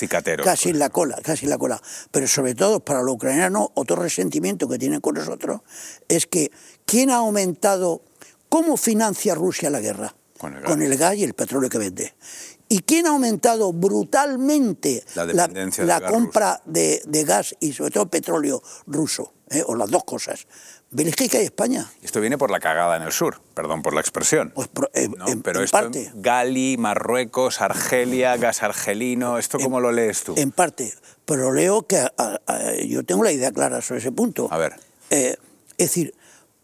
casi 0.44 0.70
en 0.70 0.74
pues. 0.74 0.76
la 0.76 0.90
cola, 0.92 1.18
casi 1.24 1.46
en 1.46 1.50
la 1.50 1.58
cola. 1.58 1.82
Pero 2.12 2.28
sobre 2.28 2.54
todo 2.54 2.82
para 2.82 3.02
los 3.02 3.16
ucranianos, 3.16 3.70
otro 3.74 3.96
resentimiento 3.96 4.68
que 4.68 4.78
tienen 4.78 5.02
con 5.02 5.16
nosotros 5.16 5.62
es 6.08 6.28
que 6.28 6.52
¿quién 6.86 7.10
ha 7.10 7.16
aumentado, 7.16 8.04
cómo 8.48 8.78
financia 8.78 9.34
Rusia 9.34 9.72
la 9.72 9.80
guerra? 9.80 10.14
Con 10.38 10.54
el 10.84 10.96
gas. 10.98 11.16
y 11.16 11.24
el 11.24 11.34
petróleo 11.34 11.68
que 11.68 11.80
vende. 11.80 12.14
¿Y 12.70 12.82
quién 12.82 13.08
ha 13.08 13.10
aumentado 13.10 13.74
brutalmente 13.74 15.04
La 15.16 16.00
compra 16.08 16.62
de, 16.66 17.02
de 17.08 17.24
gas 17.24 17.56
y 17.60 17.74
sobre 17.74 17.90
todo 17.90 18.06
petróleo 18.06 18.62
ruso? 18.86 19.32
eh, 19.50 19.64
o 19.66 19.76
las 19.76 19.90
dos 19.92 20.04
cosas. 20.04 20.48
Bélgica 20.96 21.38
y 21.42 21.46
España. 21.46 21.92
Esto 22.02 22.22
viene 22.22 22.38
por 22.38 22.50
la 22.52 22.60
cagada 22.60 22.96
en 22.96 23.04
el 23.04 23.12
sur, 23.12 23.42
perdón 23.54 23.82
por 23.82 23.94
la 23.94 24.00
expresión. 24.02 24.52
Pues 24.56 24.68
pro- 24.70 24.90
eh, 24.94 25.10
¿no? 25.10 25.28
en, 25.28 25.42
Pero 25.42 25.60
en 25.60 25.66
esto 25.66 25.78
parte. 25.78 26.12
Gali, 26.16 26.78
Marruecos, 26.78 27.60
Argelia, 27.62 28.38
gas 28.38 28.64
argelino, 28.64 29.38
¿esto 29.38 29.60
cómo 29.60 29.80
lo 29.80 29.92
lees 29.92 30.24
tú? 30.24 30.34
En 30.38 30.52
parte. 30.52 30.94
Pero 31.26 31.52
leo 31.52 31.86
que 31.86 31.98
a- 31.98 32.12
a- 32.18 32.74
yo 32.88 33.04
tengo 33.04 33.24
la 33.24 33.32
idea 33.32 33.52
clara 33.52 33.82
sobre 33.82 34.00
ese 34.00 34.12
punto. 34.12 34.48
A 34.52 34.58
ver. 34.58 34.74
Eh, 35.10 35.36
es 35.78 35.88
decir, 35.90 36.14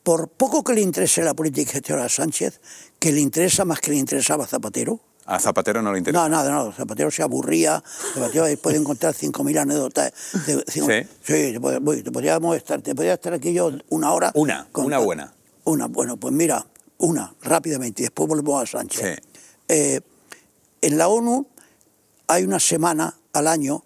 por 0.04 0.30
poco 0.30 0.64
que 0.64 0.74
le 0.74 0.82
interese 0.82 1.22
la 1.24 1.34
política 1.34 1.72
exterior 1.78 2.00
a 2.00 2.10
Sánchez, 2.10 2.62
que 3.00 3.12
le 3.12 3.20
interesa 3.20 3.66
más 3.66 3.82
que 3.82 3.92
le 3.92 3.98
interesaba 3.98 4.46
a 4.46 4.48
Zapatero. 4.48 5.00
A 5.26 5.40
Zapatero 5.40 5.82
no 5.82 5.92
le 5.92 6.00
interesa. 6.00 6.22
No, 6.24 6.30
nada, 6.30 6.52
no. 6.52 6.72
Zapatero 6.72 7.12
se 7.12 7.22
aburría. 7.24 7.82
Zapatero 8.14 8.46
puede 8.62 8.78
encontrar 8.78 9.14
5.000 9.14 9.58
anécdotas. 9.60 10.12
de- 10.48 10.64
cinco- 10.68 10.88
¿Sí? 10.88 11.04
Sí, 11.24 11.60
te, 11.60 12.02
te 12.04 12.12
podríamos 12.12 12.56
estar, 12.58 12.82
te 12.82 12.96
podría 12.96 13.14
estar 13.14 13.34
aquí 13.34 13.54
yo 13.54 13.72
una 13.90 14.12
hora. 14.14 14.32
Una, 14.36 14.68
una 14.74 14.98
buena. 14.98 15.34
Una, 15.64 15.88
bueno, 15.88 16.18
pues 16.18 16.34
mira, 16.34 16.66
una, 16.98 17.34
rápidamente, 17.42 18.02
y 18.02 18.06
después 18.06 18.28
volvemos 18.28 18.62
a 18.64 18.66
Sánchez. 18.66 19.20
Sí. 19.20 19.28
Eh, 19.68 20.02
en 20.82 20.98
la 20.98 21.08
ONU 21.08 21.48
hay 22.28 22.44
una 22.44 22.60
semana 22.60 23.16
al 23.34 23.48
año 23.48 23.84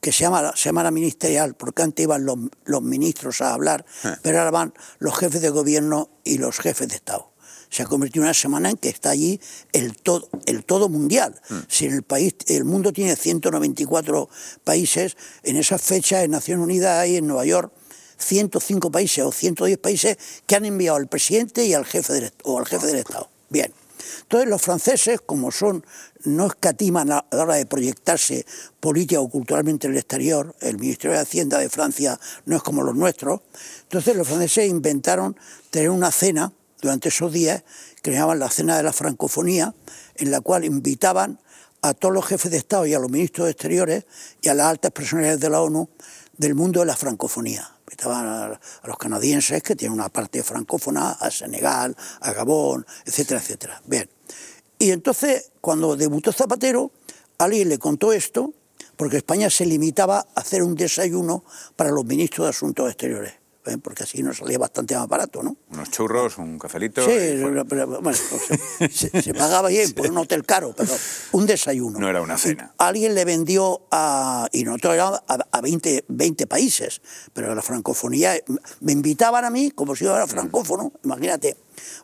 que 0.00 0.12
se 0.12 0.20
llama 0.20 0.40
la 0.40 0.54
Semana 0.56 0.92
Ministerial, 0.92 1.54
porque 1.54 1.82
antes 1.82 2.04
iban 2.04 2.24
los, 2.24 2.38
los 2.64 2.80
ministros 2.82 3.40
a 3.40 3.52
hablar, 3.54 3.84
Ah. 4.04 4.16
pero 4.22 4.38
ahora 4.38 4.50
van 4.52 4.74
los 5.00 5.16
jefes 5.18 5.42
de 5.42 5.50
gobierno 5.50 6.10
y 6.22 6.38
los 6.38 6.58
jefes 6.60 6.88
de 6.88 6.94
Estado. 6.94 7.32
Se 7.70 7.82
ha 7.82 7.86
convertido 7.86 8.22
en 8.22 8.26
una 8.26 8.34
semana 8.34 8.70
en 8.70 8.76
que 8.76 8.88
está 8.88 9.10
allí 9.10 9.40
el 9.72 9.96
todo, 9.96 10.28
el 10.46 10.64
todo 10.64 10.88
mundial. 10.88 11.40
Mm. 11.48 11.54
Si 11.68 11.86
en 11.86 11.94
el 11.94 12.02
país, 12.02 12.34
el 12.46 12.64
mundo 12.64 12.92
tiene 12.92 13.16
194 13.16 14.28
países, 14.64 15.16
en 15.42 15.56
esa 15.56 15.78
fecha 15.78 16.22
en 16.22 16.30
Naciones 16.30 16.64
Unidas 16.64 16.98
hay 16.98 17.16
en 17.16 17.26
Nueva 17.26 17.44
York 17.44 17.72
105 18.18 18.90
países 18.90 19.24
o 19.24 19.32
110 19.32 19.78
países 19.78 20.16
que 20.46 20.56
han 20.56 20.64
enviado 20.64 20.96
al 20.96 21.06
presidente 21.06 21.66
y 21.66 21.74
al 21.74 21.84
jefe 21.84 22.12
del, 22.12 22.32
o 22.44 22.58
al 22.58 22.66
jefe 22.66 22.86
del 22.86 22.96
Estado. 22.96 23.28
Bien. 23.48 23.72
Entonces 24.22 24.48
los 24.48 24.62
franceses, 24.62 25.20
como 25.24 25.50
son, 25.50 25.84
no 26.24 26.46
escatiman 26.46 27.10
a 27.12 27.26
la 27.30 27.42
hora 27.42 27.54
de 27.54 27.66
proyectarse 27.66 28.46
política 28.80 29.20
o 29.20 29.28
culturalmente 29.28 29.86
en 29.86 29.94
el 29.94 29.98
exterior, 29.98 30.54
el 30.60 30.78
Ministerio 30.78 31.16
de 31.16 31.22
Hacienda 31.22 31.58
de 31.58 31.68
Francia 31.68 32.18
no 32.44 32.56
es 32.56 32.62
como 32.62 32.82
los 32.82 32.94
nuestros, 32.94 33.40
entonces 33.82 34.16
los 34.16 34.26
franceses 34.26 34.68
inventaron 34.68 35.36
tener 35.70 35.90
una 35.90 36.10
cena 36.10 36.52
durante 36.86 37.08
esos 37.08 37.32
días 37.32 37.64
llamaban 38.12 38.38
la 38.38 38.50
cena 38.50 38.76
de 38.76 38.82
la 38.82 38.92
francofonía, 38.92 39.74
en 40.14 40.30
la 40.30 40.40
cual 40.40 40.64
invitaban 40.64 41.40
a 41.82 41.94
todos 41.94 42.14
los 42.14 42.26
jefes 42.26 42.50
de 42.50 42.58
Estado 42.58 42.86
y 42.86 42.94
a 42.94 42.98
los 42.98 43.10
ministros 43.10 43.46
de 43.46 43.52
Exteriores 43.52 44.04
y 44.40 44.48
a 44.48 44.54
las 44.54 44.66
altas 44.66 44.92
personalidades 44.92 45.40
de 45.40 45.50
la 45.50 45.60
ONU 45.60 45.88
del 46.36 46.54
mundo 46.54 46.80
de 46.80 46.86
la 46.86 46.96
francofonía. 46.96 47.70
Invitaban 47.80 48.26
a 48.26 48.60
los 48.84 48.98
canadienses, 48.98 49.62
que 49.62 49.76
tienen 49.76 49.98
una 49.98 50.08
parte 50.08 50.42
francófona, 50.42 51.12
a 51.12 51.30
Senegal, 51.30 51.96
a 52.20 52.32
Gabón, 52.32 52.84
etcétera, 53.04 53.40
etcétera. 53.40 53.82
Bien. 53.86 54.08
Y 54.78 54.90
entonces, 54.90 55.50
cuando 55.60 55.96
debutó 55.96 56.32
Zapatero, 56.32 56.90
alguien 57.38 57.68
le 57.68 57.78
contó 57.78 58.12
esto, 58.12 58.52
porque 58.96 59.18
España 59.18 59.50
se 59.50 59.66
limitaba 59.66 60.26
a 60.34 60.40
hacer 60.40 60.62
un 60.62 60.74
desayuno 60.74 61.44
para 61.76 61.90
los 61.90 62.04
ministros 62.04 62.46
de 62.46 62.50
Asuntos 62.50 62.88
Exteriores, 62.88 63.34
¿eh? 63.66 63.78
porque 63.78 64.04
así 64.04 64.22
nos 64.22 64.38
salía 64.38 64.58
bastante 64.58 64.94
más 64.96 65.08
barato, 65.08 65.42
¿no? 65.42 65.56
Unos 65.70 65.90
churros, 65.90 66.38
un 66.38 66.58
cafelito. 66.58 67.02
Sí, 67.02 67.42
pero, 67.68 67.86
bueno, 67.86 68.02
pues, 68.02 68.22
se, 68.92 69.22
se 69.22 69.34
pagaba 69.34 69.68
bien 69.68 69.92
por 69.94 70.10
un 70.10 70.18
hotel 70.18 70.44
caro, 70.44 70.74
pero 70.76 70.92
un 71.32 71.46
desayuno. 71.46 71.98
No 71.98 72.08
era 72.08 72.20
una 72.20 72.38
cena. 72.38 72.72
Y 72.78 72.82
alguien 72.82 73.14
le 73.14 73.24
vendió 73.24 73.82
a, 73.90 74.48
y 74.52 74.64
nosotros 74.64 74.94
éramos 74.94 75.20
a, 75.28 75.38
a 75.50 75.60
20, 75.60 76.04
20 76.08 76.46
países, 76.46 77.00
pero 77.32 77.54
la 77.54 77.62
francofonía, 77.62 78.34
me 78.80 78.92
invitaban 78.92 79.44
a 79.44 79.50
mí 79.50 79.70
como 79.70 79.94
si 79.94 80.04
yo 80.04 80.14
era 80.14 80.26
francófono, 80.26 80.92
imagínate. 81.04 81.56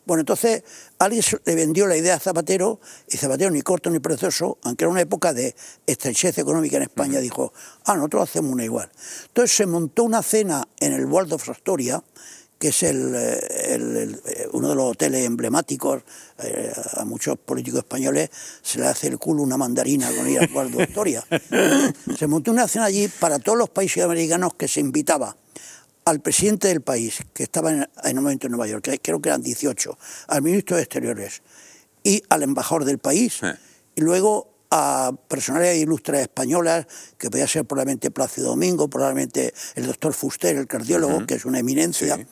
Bueno, 0.05 0.21
entonces 0.21 0.63
alguien 0.99 1.23
le 1.45 1.55
vendió 1.55 1.87
la 1.87 1.97
idea 1.97 2.15
a 2.15 2.19
Zapatero, 2.19 2.79
y 3.09 3.17
Zapatero 3.17 3.51
ni 3.51 3.61
corto 3.61 3.89
ni 3.89 3.99
precioso, 3.99 4.57
aunque 4.63 4.83
era 4.85 4.91
una 4.91 5.01
época 5.01 5.33
de 5.33 5.55
estrechez 5.87 6.37
económica 6.37 6.77
en 6.77 6.83
España, 6.83 7.19
dijo, 7.19 7.53
ah, 7.85 7.95
nosotros 7.95 8.23
hacemos 8.29 8.51
una 8.51 8.63
igual. 8.63 8.89
Entonces 9.27 9.55
se 9.55 9.65
montó 9.65 10.03
una 10.03 10.21
cena 10.23 10.67
en 10.79 10.93
el 10.93 11.05
Waldorf 11.05 11.49
Astoria, 11.49 12.03
que 12.59 12.69
es 12.69 12.83
el, 12.83 13.13
eh, 13.13 13.73
el- 13.73 13.97
el, 13.97 14.21
eh, 14.25 14.47
uno 14.53 14.69
de 14.69 14.75
los 14.75 14.91
hoteles 14.91 15.25
emblemáticos, 15.25 16.01
eh, 16.41 16.71
a 16.93 17.03
muchos 17.03 17.37
políticos 17.37 17.79
españoles 17.79 18.29
se 18.61 18.79
le 18.79 18.87
hace 18.87 19.07
el 19.07 19.17
culo 19.19 19.43
una 19.43 19.57
mandarina 19.57 20.09
con 20.15 20.29
ir 20.29 20.39
al 20.39 20.49
Waldorf 20.53 20.87
Astoria. 20.87 21.25
Se 22.17 22.25
montó 22.27 22.51
una 22.51 22.67
cena 22.69 22.85
allí 22.85 23.09
para 23.19 23.37
todos 23.39 23.57
los 23.57 23.69
países 23.69 24.01
americanos 24.03 24.53
que 24.53 24.69
se 24.69 24.79
invitaba 24.79 25.35
al 26.05 26.21
presidente 26.21 26.67
del 26.67 26.81
país, 26.81 27.19
que 27.33 27.43
estaba 27.43 27.71
en, 27.71 27.87
en 28.03 28.17
un 28.17 28.23
momento 28.23 28.47
en 28.47 28.51
Nueva 28.51 28.67
York, 28.67 28.83
que 28.83 28.99
creo 28.99 29.21
que 29.21 29.29
eran 29.29 29.41
18, 29.41 29.97
al 30.27 30.41
ministro 30.41 30.75
de 30.77 30.83
Exteriores 30.83 31.41
y 32.03 32.21
al 32.29 32.43
embajador 32.43 32.85
del 32.85 32.97
país, 32.99 33.37
Sí. 33.39 33.47
y 33.95 34.01
luego 34.01 34.49
a 34.75 35.13
personalidades 35.27 35.81
ilustres 35.81 36.21
españolas, 36.21 36.87
que 37.17 37.29
podía 37.29 37.47
ser 37.47 37.63
probablemente 37.65 38.09
Plácido 38.09 38.49
Domingo, 38.49 38.89
probablemente 38.89 39.53
el 39.75 39.85
doctor 39.85 40.13
Fuster, 40.13 40.55
el 40.55 40.65
cardiólogo, 40.67 41.27
que 41.27 41.35
es 41.35 41.45
una 41.45 41.59
eminencia, 41.59 42.25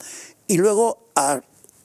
y 0.48 0.56
luego 0.58 1.08
a 1.14 1.40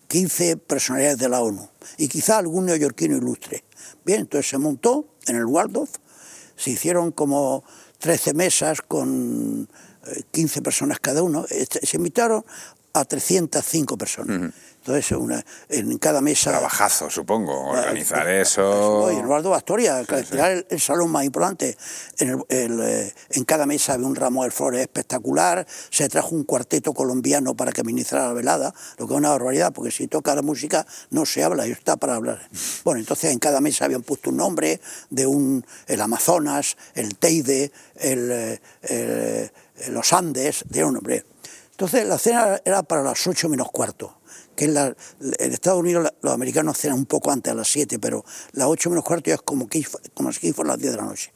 15 0.08 0.58
personalidades 0.58 1.20
de 1.20 1.30
la 1.30 1.42
ONU, 1.42 1.70
y 1.98 2.08
quizá 2.08 2.40
algún 2.40 2.66
neoyorquino 2.66 3.18
ilustre. 3.18 3.64
Bien, 4.04 4.22
entonces 4.22 4.50
se 4.50 4.58
montó 4.58 5.06
en 5.28 5.36
el 5.36 5.46
Waldorf, 5.46 5.92
se 6.56 6.72
hicieron 6.72 7.12
como 7.12 7.64
13 8.00 8.34
mesas 8.34 8.82
con 8.82 9.70
15 10.32 10.62
personas 10.62 11.00
cada 11.00 11.22
uno, 11.24 11.46
Este, 11.50 11.86
se 11.86 11.98
invitaron 11.98 12.44
a 12.94 13.06
305 13.06 13.98
personas. 13.98 14.52
Entonces, 14.80 15.12
una, 15.18 15.46
en 15.68 15.98
cada 15.98 16.22
mesa... 16.22 16.50
Trabajazo, 16.52 17.10
supongo, 17.10 17.72
organizar 17.72 18.26
Eh, 18.30 18.40
eso. 18.42 18.64
Oye, 19.04 19.20
Eduardo 19.20 19.54
Astoria, 19.54 20.00
era 20.32 20.52
el, 20.54 20.66
el 20.70 20.80
salón 20.80 21.12
más 21.12 21.26
importante. 21.26 21.78
En, 22.20 22.30
el- 22.30 22.46
el, 22.48 22.80
eh, 22.82 23.14
en 23.32 23.44
cada 23.44 23.66
mesa 23.66 23.94
había 23.94 24.08
un 24.08 24.16
ramo 24.16 24.46
de 24.46 24.52
flores 24.52 24.80
espectacular. 24.80 25.68
Se 25.90 26.08
trajo 26.08 26.34
un 26.34 26.46
cuarteto 26.46 26.94
colombiano 26.94 27.54
para 27.54 27.74
que 27.74 27.84
ministrara 27.84 28.28
la 28.28 28.34
velada, 28.34 28.74
lo 28.98 29.08
que 29.08 29.14
es 29.14 29.18
una 29.18 29.32
barbaridad, 29.32 29.74
porque 29.74 29.92
si 29.92 30.08
toca 30.08 30.34
la 30.36 30.42
música 30.42 30.88
no 31.10 31.26
se 31.26 31.44
habla, 31.44 31.68
y 31.68 31.72
está 31.72 31.98
para 31.98 32.16
hablar. 32.16 32.48
Bueno, 32.86 33.02
entonces 33.02 33.34
en 33.34 33.40
cada 33.40 33.60
mesa 33.60 33.84
habían 33.84 34.04
puesto 34.04 34.30
un 34.30 34.38
nombre 34.38 34.80
de 35.10 35.28
un, 35.28 35.66
el 35.88 36.00
Amazonas, 36.00 36.78
el 36.96 37.18
Teide, 37.18 37.74
eh, 37.98 38.60
el- 38.84 39.52
los 39.90 40.14
Andes, 40.14 40.64
de 40.68 40.84
un 40.84 40.94
nombre. 40.96 41.26
Entonces 41.72 42.08
la 42.08 42.18
cena 42.18 42.60
era 42.66 42.84
para 42.84 43.04
las 43.04 43.26
8 43.28 43.50
menos 43.50 43.70
cuarto 43.72 44.20
que 44.56 44.66
en, 44.66 44.74
la- 44.74 44.96
en 45.20 45.54
Estados 45.54 45.80
Unidos 45.80 46.12
los 46.22 46.34
americanos 46.34 46.78
cenan 46.80 46.98
un 46.98 47.06
poco 47.06 47.30
antes, 47.32 47.52
a 47.52 47.56
las 47.56 47.68
7, 47.68 48.00
pero 48.00 48.26
las 48.54 48.68
8 48.68 48.90
menos 48.90 49.06
cuarto 49.06 49.30
ya 49.30 49.36
es 49.36 49.42
como, 49.44 49.68
que, 49.70 49.86
como 50.16 50.32
si 50.34 50.52
fueran 50.54 50.72
las 50.74 50.80
10 50.80 50.92
de 50.94 50.98
la 50.98 51.04
noche. 51.06 51.32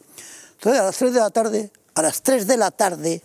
Entonces 0.53 0.81
a 0.81 0.85
las 0.85 0.97
3 0.97 1.13
de 1.13 1.19
la 1.19 1.29
tarde, 1.29 1.71
a 1.93 2.01
las 2.01 2.21
3 2.23 2.47
de 2.47 2.57
la 2.57 2.71
tarde, 2.71 3.21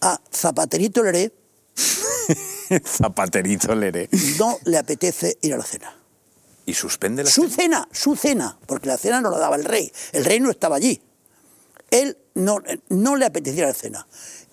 a 0.00 0.20
Zapaterito 0.32 1.02
Leré 1.02 1.32
Zapaterito 2.84 3.74
Leré. 3.74 4.08
no 4.38 4.58
le 4.64 4.78
apetece 4.78 5.38
ir 5.42 5.54
a 5.54 5.56
la 5.58 5.64
cena. 5.64 5.94
Y 6.66 6.74
suspende 6.74 7.24
la 7.24 7.30
Su 7.30 7.48
cena, 7.48 7.88
su 7.92 8.14
cena, 8.14 8.58
porque 8.66 8.88
la 8.88 8.98
cena 8.98 9.20
no 9.20 9.30
la 9.30 9.38
daba 9.38 9.56
el 9.56 9.64
rey, 9.64 9.90
el 10.12 10.24
rey 10.24 10.38
no 10.38 10.50
estaba 10.50 10.76
allí. 10.76 11.00
Él 11.90 12.18
no, 12.38 12.58
no 12.88 13.16
le 13.16 13.26
apetecía 13.26 13.66
la 13.66 13.74
cena. 13.74 14.06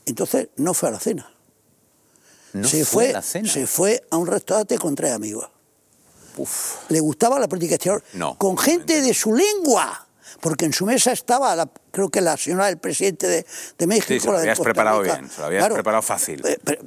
Entonces 0.05 0.49
no 0.57 0.73
fue 0.73 0.89
a 0.89 0.91
la 0.93 0.99
cena. 0.99 1.31
No 2.53 2.67
se, 2.67 2.85
fue 2.85 3.05
fue, 3.05 3.09
a 3.09 3.13
la 3.13 3.21
cena. 3.21 3.49
se 3.51 3.67
fue 3.67 4.03
a 4.09 4.17
un 4.17 4.27
restaurante 4.27 4.77
con 4.77 4.95
tres 4.95 5.11
amigos. 5.11 5.49
Le 6.89 6.99
gustaba 6.99 7.39
la 7.39 7.47
política 7.47 7.75
exterior 7.75 8.03
No, 8.13 8.37
con 8.37 8.57
gente 8.57 9.01
de 9.01 9.13
su 9.13 9.33
lengua. 9.33 10.01
Porque 10.41 10.65
en 10.65 10.73
su 10.73 10.85
mesa 10.85 11.11
estaba, 11.13 11.55
la- 11.55 11.69
creo 11.91 12.09
que 12.09 12.19
la 12.19 12.35
señora 12.35 12.65
del 12.65 12.77
presidente 12.77 13.25
de, 13.27 13.45
de 13.77 13.87
México. 13.87 14.07
Sí, 14.09 14.19
se 14.19 14.25
lo 14.27 14.33
la 14.33 14.39
de 14.39 14.43
habías 14.49 14.59
preparado 14.59 15.01
bien, 15.01 15.29
se 15.29 15.39
lo 15.39 15.45
habías 15.47 15.69
preparado 15.69 16.01
fácil. 16.01 16.41
Eh, 16.45 16.59
pero 16.63 16.81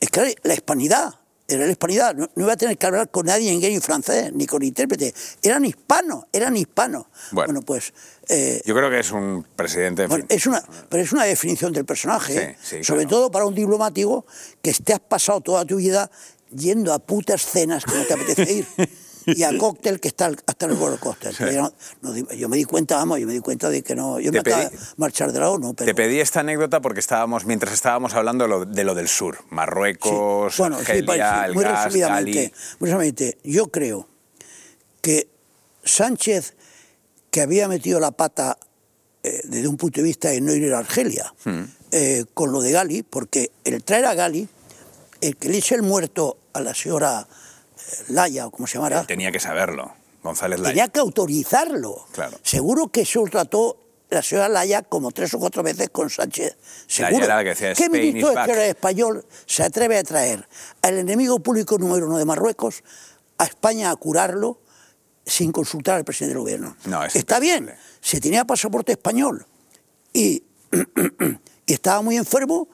es 0.00 0.10
que 0.10 0.36
la 0.42 0.54
hispanidad, 0.54 1.14
era 1.48 1.64
la 1.64 1.70
hispanidad. 1.70 2.14
No, 2.14 2.28
no 2.34 2.44
iba 2.44 2.52
a 2.52 2.56
tener 2.56 2.76
que 2.78 2.86
hablar 2.86 3.10
con 3.10 3.26
nadie 3.26 3.52
en 3.52 3.60
gay 3.60 3.72
ni 3.74 3.80
francés, 3.80 4.32
ni 4.32 4.46
con 4.46 4.62
intérprete. 4.62 5.14
Eran 5.42 5.64
hispanos, 5.64 6.24
eran 6.32 6.56
hispanos. 6.56 7.06
Bueno. 7.32 7.60
pues. 7.62 7.92
eh, 8.28 8.60
Yo 8.64 8.74
creo 8.74 8.90
que 8.90 8.98
es 9.00 9.10
un 9.12 9.46
presidente. 9.56 10.02
en 10.04 10.08
bueno, 10.08 10.24
es 10.28 10.46
una, 10.46 10.62
pero 10.88 11.02
es 11.02 11.12
una 11.12 11.24
definición 11.24 11.72
del 11.72 11.84
personaje, 11.84 12.32
Sí, 12.32 12.38
¿eh? 12.38 12.56
sí, 12.62 12.84
sobre 12.84 13.02
claro. 13.02 13.08
todo 13.16 13.30
para 13.30 13.44
un 13.46 13.54
diplomático 13.54 14.26
que 14.62 14.72
te 14.72 14.92
has 14.92 15.00
pasado 15.00 15.40
toda 15.40 15.64
tu 15.64 15.76
vida 15.76 16.10
yendo 16.54 16.92
a 16.92 16.98
putas 16.98 17.42
cenas 17.44 17.84
que 17.84 17.94
no 17.94 18.04
te 18.04 18.14
apetece 18.14 18.52
ir. 18.52 18.66
Y 19.26 19.42
a 19.42 19.56
cóctel 19.58 19.98
que 20.00 20.08
está 20.08 20.30
hasta 20.46 20.66
el 20.66 20.76
Coaster. 20.98 21.34
Sí. 21.34 21.44
Yo, 21.54 21.72
no- 22.02 22.48
me 22.48 22.56
di 22.56 22.64
cuenta, 22.64 22.96
vamos, 22.96 23.18
yo 23.18 23.26
me 23.26 23.32
di 23.32 23.40
cuenta 23.40 23.68
de 23.68 23.82
que 23.82 23.94
no. 23.96 24.20
Yo 24.20 24.30
me 24.32 24.42
pedí- 24.42 24.70
de 24.70 24.78
marchar 24.96 25.32
de 25.32 25.40
la 25.40 25.50
ONU, 25.50 25.74
pero. 25.74 25.86
Te 25.86 25.94
pedí 25.94 26.20
esta 26.20 26.40
anécdota 26.40 26.80
porque 26.80 27.00
estábamos, 27.00 27.44
mientras 27.44 27.72
estábamos 27.74 28.14
hablando 28.14 28.44
de 28.44 28.48
lo, 28.50 28.64
de 28.64 28.84
lo 28.84 28.94
del 28.94 29.08
sur, 29.08 29.38
Marruecos, 29.50 30.56
Bueno, 30.58 30.76
sí, 30.76 30.82
Argelia, 30.82 31.06
pa- 31.06 31.40
sí, 31.42 31.46
el 31.48 31.54
muy 31.54 31.64
gas, 31.64 31.84
resumidamente, 31.86 32.52
muy 32.78 32.88
resumidamente, 32.90 33.38
yo 33.44 33.66
creo 33.68 34.08
que 35.00 35.28
Sánchez, 35.84 36.54
que 37.30 37.40
había 37.40 37.68
metido 37.68 38.00
la 38.00 38.10
pata 38.12 38.58
eh, 39.22 39.40
desde 39.44 39.66
un 39.66 39.76
punto 39.76 40.00
de 40.00 40.04
vista 40.04 40.28
de 40.30 40.40
no 40.40 40.52
ir 40.54 40.72
a 40.72 40.78
Argelia, 40.78 41.34
Hmm. 41.44 41.64
eh, 41.90 42.24
con 42.32 42.52
lo 42.52 42.60
de 42.62 42.70
Gali, 42.70 43.02
porque 43.02 43.50
el 43.64 43.82
traer 43.82 44.04
a 44.06 44.14
Gali, 44.14 44.48
el 45.20 45.36
que 45.36 45.48
le 45.48 45.58
eche 45.58 45.74
el 45.74 45.82
muerto 45.82 46.38
a 46.52 46.60
la 46.60 46.74
señora 46.74 47.26
Laya, 48.08 48.46
o 48.46 48.50
como 48.50 48.66
se 48.66 48.74
llamara, 48.78 49.04
Tenía 49.06 49.30
que 49.32 49.40
saberlo, 49.40 49.92
González 50.22 50.60
Laya. 50.60 50.70
tenía 50.72 50.88
que 50.88 51.00
autorizarlo. 51.00 52.06
Claro. 52.12 52.38
Seguro 52.42 52.88
que 52.88 53.02
eso 53.02 53.24
lo 53.24 53.30
trató 53.30 53.82
la 54.08 54.22
señora 54.22 54.48
Laya 54.48 54.82
como 54.82 55.10
tres 55.10 55.34
o 55.34 55.38
cuatro 55.38 55.62
veces 55.62 55.90
con 55.90 56.08
Sánchez. 56.10 56.56
Seguro. 56.86 57.24
era 57.24 57.36
la 57.36 57.42
que 57.42 57.48
decía, 57.50 57.74
¿Qué 57.74 57.84
"Spain 57.84 57.92
ministro 57.92 58.28
is 58.28 58.30
de 58.30 58.34
back". 58.34 58.44
Exteriores 58.48 58.68
español 58.76 59.26
se 59.46 59.62
atreve 59.64 59.98
a 59.98 60.02
traer 60.04 60.48
al 60.82 60.98
enemigo 60.98 61.40
público 61.40 61.76
número 61.78 62.06
uno 62.06 62.16
de 62.18 62.24
Marruecos 62.24 62.84
a 63.38 63.44
España 63.44 63.90
a 63.90 63.96
curarlo 63.96 64.60
sin 65.24 65.50
consultar 65.50 65.96
al 65.96 66.04
presidente 66.04 66.34
del 66.34 66.40
gobierno? 66.42 66.76
No, 66.84 67.02
es 67.04 67.16
Está 67.16 67.40
bien, 67.40 67.74
si 68.00 68.20
tenía 68.20 68.44
pasaporte 68.44 68.92
español 68.92 69.44
y, 70.12 70.44
y 71.66 71.72
estaba 71.72 72.00
muy 72.00 72.16
enfermo, 72.16 72.68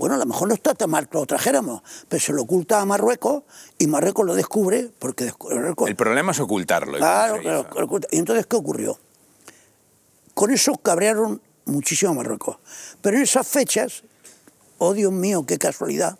bueno, 0.00 0.16
a 0.16 0.18
lo 0.18 0.26
mejor 0.26 0.48
no 0.48 0.54
está 0.54 0.74
tan 0.74 0.90
mal 0.90 1.08
que 1.08 1.18
lo 1.18 1.26
trajéramos, 1.26 1.82
pero 2.08 2.20
se 2.20 2.32
lo 2.32 2.42
oculta 2.42 2.80
a 2.80 2.84
Marruecos 2.84 3.44
y 3.78 3.86
Marruecos 3.86 4.26
lo 4.26 4.34
descubre 4.34 4.90
porque 4.98 5.32
Marruecos- 5.32 5.88
El 5.88 5.94
problema 5.94 6.32
es 6.32 6.40
ocultarlo. 6.40 6.96
Claro, 6.98 7.38
claro. 7.40 7.68
¿Y 8.10 8.18
entonces 8.18 8.46
qué 8.46 8.56
ocurrió? 8.56 8.98
Con 10.34 10.50
eso 10.50 10.74
cabrearon 10.76 11.40
muchísimo 11.66 12.12
a 12.12 12.14
Marruecos. 12.14 12.56
Pero 13.02 13.18
en 13.18 13.22
esas 13.22 13.46
fechas, 13.46 14.02
oh 14.78 14.94
Dios 14.94 15.12
mío, 15.12 15.44
qué 15.46 15.58
casualidad, 15.58 16.18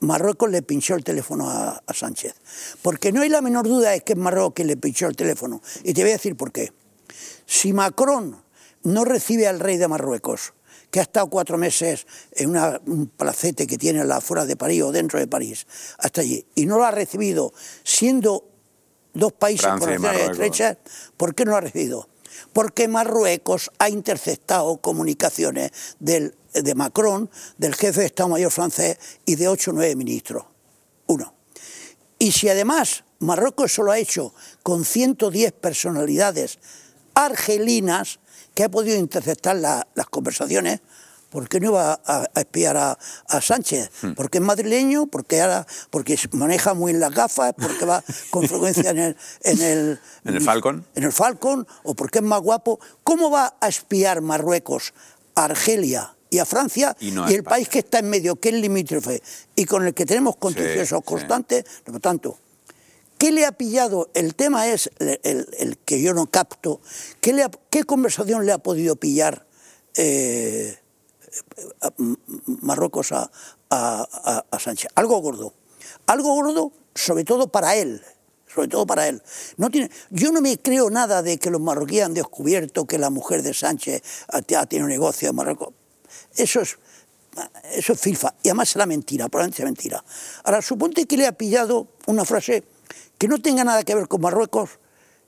Marruecos 0.00 0.50
le 0.50 0.62
pinchó 0.62 0.94
el 0.94 1.04
teléfono 1.04 1.48
a, 1.48 1.82
a 1.86 1.94
Sánchez. 1.94 2.34
Porque 2.82 3.12
no 3.12 3.22
hay 3.22 3.28
la 3.28 3.40
menor 3.40 3.66
duda 3.66 3.90
de 3.90 4.00
que 4.00 4.12
es 4.12 4.18
Marruecos 4.18 4.52
que 4.54 4.64
le 4.64 4.76
pinchó 4.76 5.06
el 5.06 5.16
teléfono. 5.16 5.62
Y 5.84 5.94
te 5.94 6.02
voy 6.02 6.10
a 6.10 6.14
decir 6.14 6.36
por 6.36 6.52
qué. 6.52 6.72
Si 7.46 7.72
Macron 7.72 8.36
no 8.82 9.04
recibe 9.04 9.46
al 9.46 9.60
rey 9.60 9.76
de 9.78 9.86
Marruecos, 9.88 10.52
que 10.92 11.00
ha 11.00 11.02
estado 11.04 11.26
cuatro 11.28 11.56
meses 11.56 12.06
en 12.32 12.50
una- 12.50 12.78
un 12.86 13.06
palacete 13.08 13.66
que 13.66 13.78
tiene 13.78 14.04
la 14.04 14.16
afuera 14.18 14.44
de 14.44 14.56
París 14.56 14.82
o 14.82 14.92
dentro 14.92 15.18
de 15.18 15.26
París, 15.26 15.66
hasta 15.98 16.20
allí, 16.20 16.46
y 16.54 16.66
no 16.66 16.76
lo 16.76 16.84
ha 16.84 16.90
recibido 16.90 17.52
siendo 17.82 18.46
dos 19.14 19.32
países 19.32 19.62
Francia 19.66 19.86
con 19.86 19.88
relaciones 20.02 20.30
estrechas, 20.32 20.76
¿por 21.16 21.34
qué 21.34 21.44
no 21.46 21.52
lo 21.52 21.56
ha 21.56 21.60
recibido? 21.62 22.08
Porque 22.52 22.88
Marruecos 22.88 23.70
ha 23.78 23.88
interceptado 23.88 24.76
comunicaciones 24.82 25.70
del, 25.98 26.36
de 26.52 26.74
Macron, 26.74 27.30
del 27.56 27.74
jefe 27.74 28.00
de 28.00 28.06
Estado 28.06 28.28
Mayor 28.28 28.50
francés 28.52 28.98
y 29.24 29.36
de 29.36 29.48
ocho 29.48 29.70
o 29.70 29.74
nueve 29.74 29.96
ministros. 29.96 30.44
Uno. 31.06 31.34
Y 32.18 32.32
si 32.32 32.48
además 32.50 33.04
Marruecos 33.18 33.72
eso 33.72 33.82
lo 33.82 33.92
ha 33.92 33.98
hecho 33.98 34.34
con 34.62 34.84
110 34.84 35.52
personalidades 35.52 36.58
argelinas 37.14 38.18
que 38.54 38.64
ha 38.64 38.68
podido 38.70 38.96
interceptar 38.98 39.56
la- 39.56 39.86
las 39.94 40.06
conversaciones, 40.06 40.80
¿por 41.30 41.48
qué 41.48 41.60
no 41.60 41.68
iba 41.68 41.92
a, 42.04 42.26
a 42.34 42.40
espiar 42.40 42.76
a, 42.76 42.98
a 43.28 43.40
Sánchez? 43.40 43.90
Hmm. 44.02 44.12
Porque 44.12 44.38
es 44.38 44.44
madrileño, 44.44 45.06
porque 45.06 45.40
ahora, 45.40 45.66
porque 45.90 46.18
maneja 46.32 46.74
muy 46.74 46.92
en 46.92 47.00
las 47.00 47.14
gafas, 47.14 47.54
porque 47.56 47.84
va 47.86 48.04
con 48.30 48.46
frecuencia 48.46 48.90
en 48.90 48.98
el, 48.98 49.16
en 49.42 49.60
el 49.62 50.00
¿En 50.24 50.34
el 50.34 50.40
Falcon? 50.42 50.84
en 50.94 51.04
el 51.04 51.12
Falcon, 51.12 51.66
o 51.84 51.94
porque 51.94 52.18
es 52.18 52.24
más 52.24 52.40
guapo. 52.42 52.78
¿Cómo 53.02 53.30
va 53.30 53.56
a 53.60 53.68
espiar 53.68 54.20
Marruecos 54.20 54.92
a 55.34 55.44
Argelia 55.46 56.14
y 56.28 56.38
a 56.38 56.44
Francia 56.44 56.94
Y 57.00 57.10
no 57.10 57.24
a 57.24 57.30
el 57.30 57.42
país 57.44 57.68
que 57.68 57.78
está 57.80 57.98
en 58.00 58.10
medio, 58.10 58.36
que 58.36 58.50
es 58.50 58.54
limítrofe 58.54 59.22
y 59.54 59.64
con 59.64 59.86
el 59.86 59.94
que 59.94 60.04
tenemos 60.04 60.36
contenciosos 60.36 60.98
sí. 60.98 61.04
constantes? 61.04 61.64
Por 61.84 61.94
lo 61.94 62.00
tanto, 62.00 62.38
¿Qué 63.22 63.30
le 63.30 63.46
ha 63.46 63.52
pillado? 63.52 64.10
El 64.14 64.34
tema 64.34 64.66
es 64.66 64.90
el, 64.98 65.78
que 65.84 66.02
yo 66.02 66.12
no 66.12 66.26
capto. 66.26 66.80
¿Qué, 67.20 67.84
conversación 67.84 68.44
le 68.44 68.50
ha 68.50 68.58
podido 68.58 68.96
pillar 68.96 69.46
eh, 69.94 70.76
a- 71.82 71.92
M- 72.00 72.16
Marruecos 72.62 73.12
a, 73.12 73.30
a- 73.70 74.08
a- 74.10 74.44
a 74.50 74.58
Sánchez? 74.58 74.90
Algo 74.96 75.20
gordo. 75.20 75.54
Algo 76.06 76.34
gordo, 76.34 76.72
sobre 76.96 77.22
todo 77.22 77.46
para 77.46 77.76
él. 77.76 78.02
Sobre 78.52 78.66
todo 78.66 78.88
para 78.88 79.06
él. 79.06 79.22
No 79.56 79.70
tiene, 79.70 79.88
yo 80.10 80.32
no 80.32 80.40
me 80.40 80.58
creo 80.58 80.90
nada 80.90 81.22
de 81.22 81.38
que 81.38 81.48
los 81.48 81.60
marroquíes 81.60 82.02
han 82.02 82.14
descubierto 82.14 82.88
que 82.88 82.98
la 82.98 83.10
mujer 83.10 83.44
de 83.44 83.54
Sánchez 83.54 84.02
ha, 84.30 84.42
tenido 84.42 84.86
un 84.86 84.90
negocio 84.90 85.30
en 85.30 85.36
Marruecos. 85.36 85.68
Eso 86.34 86.60
es, 86.60 86.76
eso 87.72 87.92
es 87.92 88.00
filfa. 88.00 88.34
Y 88.42 88.48
además 88.48 88.70
será 88.70 88.84
mentira, 88.84 89.28
probablemente 89.28 89.58
sea 89.58 89.66
mentira. 89.66 90.04
Ahora, 90.42 90.60
suponte 90.60 91.06
que 91.06 91.16
le 91.16 91.28
ha 91.28 91.32
pillado 91.38 91.86
una 92.06 92.24
frase 92.24 92.64
que 93.22 93.28
no 93.28 93.38
tenga 93.40 93.62
nada 93.62 93.84
que 93.84 93.94
ver 93.94 94.08
con 94.08 94.20
Marruecos, 94.20 94.80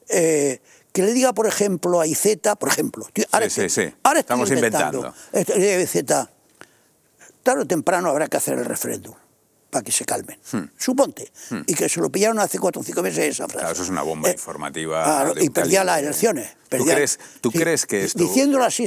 eh, 0.08 0.60
que 0.92 1.02
le 1.04 1.12
diga, 1.12 1.32
por 1.32 1.46
ejemplo, 1.46 2.00
a 2.00 2.08
Iceta, 2.08 2.56
por 2.56 2.68
ejemplo. 2.68 3.06
ahora 3.30 3.48
Sí, 3.48 3.60
estoy- 3.60 3.68
sí, 3.70 3.82
sí. 3.88 3.94
ahora 4.02 4.18
estoy 4.18 4.34
Estamos 4.34 4.50
inventando. 4.50 5.14
Esto, 5.30 5.54
le 5.54 5.60
diga 5.60 5.76
a 5.78 5.82
Iceta, 5.82 6.30
tarde 7.44 7.62
o 7.62 7.66
temprano 7.68 8.08
habrá 8.10 8.26
que 8.26 8.36
hacer 8.36 8.58
el 8.58 8.64
referéndum. 8.64 9.14
Para 9.74 9.82
que 9.82 9.90
se 9.90 10.04
calmen. 10.04 10.38
Suponte. 10.78 11.32
Y 11.66 11.74
que 11.74 11.88
se 11.88 12.00
lo 12.00 12.08
pillaron 12.08 12.38
hace 12.38 12.60
cuatro 12.60 12.80
o 12.80 12.84
cinco 12.84 13.02
meses 13.02 13.24
esa 13.24 13.44
frase. 13.46 13.58
Claro, 13.58 13.72
eso 13.72 13.82
es 13.82 13.88
una 13.88 14.02
bomba 14.02 14.28
Eh, 14.28 14.32
informativa. 14.34 15.02
claro, 15.02 15.34
y 15.40 15.50
perdía 15.50 15.82
las 15.82 15.98
elecciones. 15.98 16.46
¿Tú 16.68 16.78
perdía- 16.78 16.94
crees, 16.94 17.18
tú 17.40 17.50
sí, 17.50 17.58
crees 17.58 17.86
que 17.86 18.04
esto...? 18.04 18.18
Diciéndolo 18.20 18.64
así, 18.64 18.84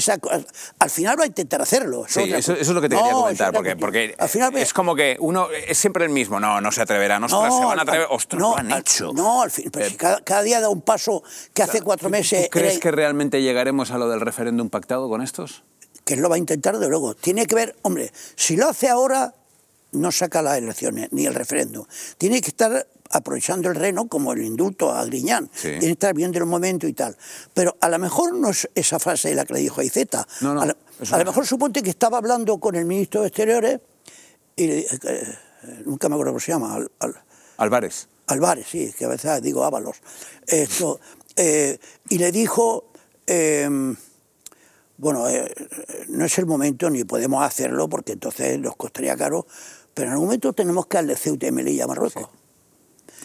al 0.80 0.90
final 0.90 1.20
va 1.20 1.24
a 1.24 1.28
intentar 1.28 1.62
hacerlo. 1.62 2.06
Sí, 2.08 2.22
eso, 2.22 2.36
cosa. 2.36 2.54
eso 2.54 2.54
es 2.62 2.68
lo 2.70 2.82
que 2.82 2.88
te 2.90 2.96
No, 2.96 3.02
quería 3.02 3.14
comentar, 3.16 3.54
porque, 3.54 3.76
porque 3.76 4.16
al 4.18 4.30
final 4.30 4.56
es 4.58 4.74
como 4.74 4.96
que 4.96 5.18
uno 5.20 5.50
es 5.52 5.78
siempre 5.78 6.06
el 6.06 6.10
mismo. 6.12 6.40
No, 6.40 6.62
no 6.62 6.72
se 6.72 6.82
atreverán, 6.82 7.24
ostras, 7.26 7.54
se 7.54 7.66
van 7.66 7.80
a 7.80 7.82
atrever. 7.82 8.08
Ostras, 8.10 8.40
no, 8.42 8.52
lo 8.52 8.58
han 8.58 8.72
al- 8.72 8.80
hecho. 8.80 9.10
Eh, 9.10 9.14
No, 9.14 9.42
al 9.42 9.52
fin, 9.52 9.70
pero 9.72 9.90
si 9.90 9.96
cada, 9.98 10.22
cada 10.22 10.42
día 10.42 10.62
da 10.62 10.70
un 10.70 10.82
paso 10.82 11.22
que 11.54 11.64
hace 11.64 11.82
cuatro 11.82 12.10
meses. 12.10 12.46
¿Tú 12.46 12.50
crees 12.52 12.74
era- 12.76 12.80
que 12.82 12.92
realmente 12.92 13.42
llegaremos 13.42 13.92
a 13.92 13.98
lo 13.98 14.08
del 14.10 14.22
referéndum 14.22 14.70
pactado 14.70 15.10
con 15.10 15.22
estos? 15.22 15.64
que 16.06 16.14
él 16.14 16.22
lo 16.22 16.30
va 16.30 16.36
a 16.36 16.38
intentar 16.38 16.80
de 16.80 16.88
luego. 16.88 17.16
Tiene 17.16 17.46
que 17.48 17.54
ver, 17.54 17.76
hombre, 17.82 18.14
si 18.38 18.56
lo 18.56 18.70
hace 18.70 18.88
ahora, 18.88 19.34
no 19.94 20.12
saca 20.12 20.42
las 20.42 20.58
elecciones 20.58 21.10
ni 21.12 21.26
el 21.26 21.34
referéndum. 21.34 21.86
Tiene 22.18 22.42
que 22.42 22.50
estar 22.50 22.88
aprovechando 23.10 23.70
el 23.70 23.76
reno 23.76 24.08
como 24.08 24.34
el 24.34 24.42
indulto 24.44 24.92
a 24.92 25.06
Griñán. 25.06 25.50
Sí. 25.54 25.70
Tiene 25.70 25.80
que 25.80 25.92
estar 25.92 26.14
viendo 26.14 26.38
el 26.40 26.46
momento 26.46 26.88
y 26.88 26.94
tal. 26.94 27.16
Pero 27.54 27.78
a 27.80 27.90
lo 27.90 27.98
mejor 28.00 28.34
no 28.36 28.50
es 28.50 28.70
esa 28.76 29.00
frase 29.00 29.34
la 29.34 29.46
que 29.46 29.54
le 29.54 29.60
dijo 29.62 29.80
Aizeta. 29.82 30.28
No, 30.42 30.54
no, 30.54 30.62
a 30.62 30.76
es 31.00 31.14
a 31.14 31.18
lo 31.18 31.26
mejor 31.26 31.46
suponte 31.46 31.82
que 31.84 31.90
estaba 31.90 32.18
hablando 32.18 32.60
con 32.60 32.76
el 32.76 32.86
ministro 32.86 33.22
de 33.22 33.28
Exteriores 33.28 33.80
y 34.56 34.68
dije, 34.68 34.98
eh, 35.04 35.38
nunca 35.86 36.10
me 36.10 36.16
acuerdo 36.16 36.32
cómo 36.34 36.40
se 36.40 36.52
llama, 36.52 36.74
Al- 36.76 36.92
Al- 37.00 37.24
Álvarez. 37.58 38.08
Álvarez, 38.28 38.68
sí, 38.70 38.94
que 38.98 39.06
a 39.06 39.10
veces 39.10 39.42
digo 39.42 39.64
Ábalos. 39.64 39.98
Esto, 40.46 41.00
eh, 41.36 41.78
y 42.10 42.18
le 42.18 42.32
dijo, 42.32 42.92
eh, 43.26 43.70
bueno, 44.98 45.28
eh, 45.30 45.54
no 46.10 46.26
es 46.26 46.38
el 46.38 46.46
momento 46.46 46.90
ni 46.90 47.04
podemos 47.04 47.44
hacerlo 47.44 47.88
porque 47.88 48.14
entonces 48.14 48.60
nos 48.60 48.76
costaría 48.76 49.16
caro, 49.16 49.46
pero 49.94 50.08
en 50.08 50.14
algún 50.14 50.28
momento 50.28 50.54
tenemos 50.54 50.88
que 50.88 50.98
darle 50.98 51.16
Ceuta 51.16 51.48
y 51.48 51.52
Melilla 51.52 51.86
a 51.86 51.88
Marruecos. 51.88 52.30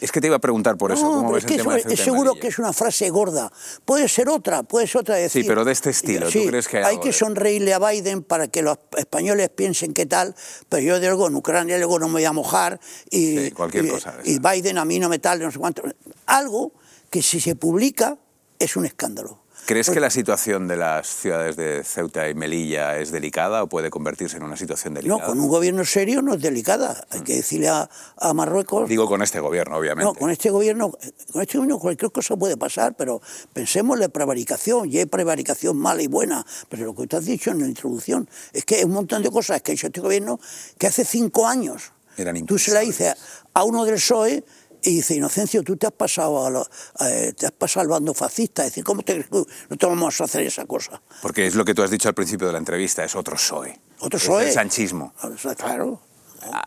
Es 0.01 0.11
que 0.11 0.21
te 0.21 0.27
iba 0.27 0.35
a 0.35 0.41
preguntar 0.41 0.77
por 0.77 0.91
eso. 0.91 1.05
No, 1.05 1.13
¿Cómo 1.19 1.33
ves 1.33 1.45
es 1.45 1.49
que 1.49 1.55
el 1.55 1.65
de 1.65 1.77
es 1.77 1.83
Ceuta 1.85 2.03
seguro 2.05 2.35
que 2.35 2.49
es 2.49 2.59
una 2.59 2.73
frase 2.73 3.09
gorda. 3.11 3.53
Puede 3.85 4.09
ser 4.09 4.29
otra, 4.29 4.65
puede 4.65 4.89
ser 4.89 5.03
otra. 5.03 5.15
Decir, 5.15 5.43
Sí, 5.45 5.49
pero 5.49 5.65
de 5.65 5.71
este 5.71 5.91
estilo, 5.91 6.27
¿tú 6.27 6.33
Sí, 6.33 6.47
crees 6.49 6.67
que 6.67 6.79
hay 6.79 6.85
hay 6.97 6.99
que 6.99 7.09
de- 7.09 7.13
sonreírle 7.13 7.73
a 7.73 7.79
Biden 7.79 8.25
para 8.25 8.49
que 8.49 8.63
los 8.63 8.79
españoles 8.97 9.49
piensen 9.51 9.95
qué 9.95 10.05
tal, 10.07 10.35
pero 10.69 10.83
yo 10.83 10.99
de 10.99 11.07
luego 11.07 11.29
en 11.29 11.37
Ucrania 11.37 11.79
luego 11.79 12.01
no 12.01 12.09
me 12.09 12.15
voy 12.15 12.25
a 12.25 12.33
mojar 12.33 12.81
y, 13.11 13.39
Sí, 13.39 13.51
cualquier 13.53 13.85
y- 13.85 13.89
cosa 13.91 14.17
y. 14.25 14.39
Biden 14.41 14.79
a 14.79 14.85
mí 14.85 14.99
no 14.99 15.09
me 15.09 15.21
tal, 15.21 15.39
no 15.41 15.53
sé 15.53 15.59
cuánto. 15.61 15.83
Algo 16.27 16.73
que 17.09 17.23
si 17.23 17.39
se 17.41 17.55
publica 17.55 18.19
es 18.59 18.75
un 18.77 18.87
escándalo. 18.87 19.39
¿Crees 19.65 19.87
Pues- 19.87 19.95
que 19.95 20.01
la 20.01 20.11
situación 20.11 20.67
de 20.67 20.77
las 20.77 21.07
ciudades 21.07 21.55
de 21.57 21.85
Ceuta 21.85 22.29
y 22.29 22.35
Melilla 22.35 22.99
es 22.99 23.13
delicada 23.13 23.63
o 23.63 23.69
puede 23.69 23.91
convertirse 23.91 24.37
en 24.37 24.43
una 24.43 24.57
situación 24.57 24.93
No, 24.95 25.01
delicada? 25.01 25.27
con 25.27 25.39
un 25.39 25.49
gobierno 25.49 25.85
serio 25.85 26.21
no 26.21 26.35
es 26.35 26.43
delicada. 26.43 27.07
Hay 27.11 27.21
que 27.21 27.37
decirle 27.37 27.69
a, 27.69 27.89
a 28.17 28.35
Marruecos. 28.35 28.89
Digo 28.89 29.07
con 29.07 29.23
este 29.23 29.39
gobierno, 29.39 29.77
obviamente. 29.77 30.05
No, 30.05 30.15
con 30.15 30.31
este 30.31 30.51
gobierno, 30.51 30.91
con 31.33 31.43
este 31.43 31.59
gobierno 31.59 31.79
cualquier 31.79 32.11
cosa 32.11 32.37
puede 32.37 32.57
pasar, 32.57 32.95
pero 32.97 33.23
pensemos 33.53 33.97
en 33.97 34.01
la 34.01 34.09
prevaricación, 34.09 34.91
y 34.91 34.99
hay 34.99 35.07
prevaricación 35.07 35.77
mala 35.77 36.03
y 36.03 36.09
buena, 36.09 36.45
pero 36.69 36.85
lo 36.87 36.95
que 36.95 37.03
usted 37.03 37.19
has 37.19 37.25
dicho 37.27 37.51
en 37.53 37.61
la 37.61 37.67
introducción 37.69 38.29
es 38.53 38.65
que 38.65 38.77
hay 38.77 38.85
un 38.85 38.93
montón 38.93 39.23
de 39.23 39.31
cosas 39.31 39.63
que 39.63 39.71
ha 39.71 39.75
hecho 39.75 39.87
este 39.87 40.01
gobierno 40.01 40.41
que 40.77 40.89
hace 40.89 41.05
cinco 41.05 41.47
años 41.47 41.93
Eran 42.17 42.45
tú 42.47 42.59
se 42.59 42.73
la 42.73 42.81
dices 42.81 43.15
a 43.55 43.63
uno 43.65 43.85
del 43.85 43.95
PSOE 43.95 44.45
y 44.83 44.97
dice, 44.97 45.15
Inocencio, 45.15 45.63
tú 45.63 45.77
te 45.77 45.87
has 45.87 45.93
pasado 45.93 46.45
a 46.47 46.51
lo- 46.51 46.67
eh, 47.01 47.33
te 47.37 47.47
has 47.47 47.53
pasado 47.53 47.83
al 47.83 47.89
bando 47.89 48.13
fascista, 48.15 48.63
es 48.65 48.71
decir, 48.71 48.85
¿cómo 48.85 49.03
te 49.03 49.13
crees 49.15 49.29
que 49.29 49.45
no 49.71 49.77
te 49.77 49.87
vamos 49.87 50.21
a 50.21 50.25
hacer 50.25 50.43
esa 50.47 50.67
cosa? 50.67 51.01
Porque 51.23 51.47
es 51.47 51.55
lo 51.55 51.65
que 51.65 51.75
tú 51.75 51.83
has 51.83 51.91
dicho 51.91 52.09
al 52.09 52.15
principio 52.15 52.47
de 52.49 52.53
la 52.55 52.59
entrevista, 52.59 53.05
es 53.05 53.15
otro 53.15 53.37
PSOE. 53.37 53.79
Otro 54.01 54.17
Es 54.19 54.25
PSOE. 54.25 54.47
el 54.49 54.53
sanchismo. 54.53 55.13
Sea, 55.41 55.55
Claro. 55.55 56.01
Ah, 56.43 56.65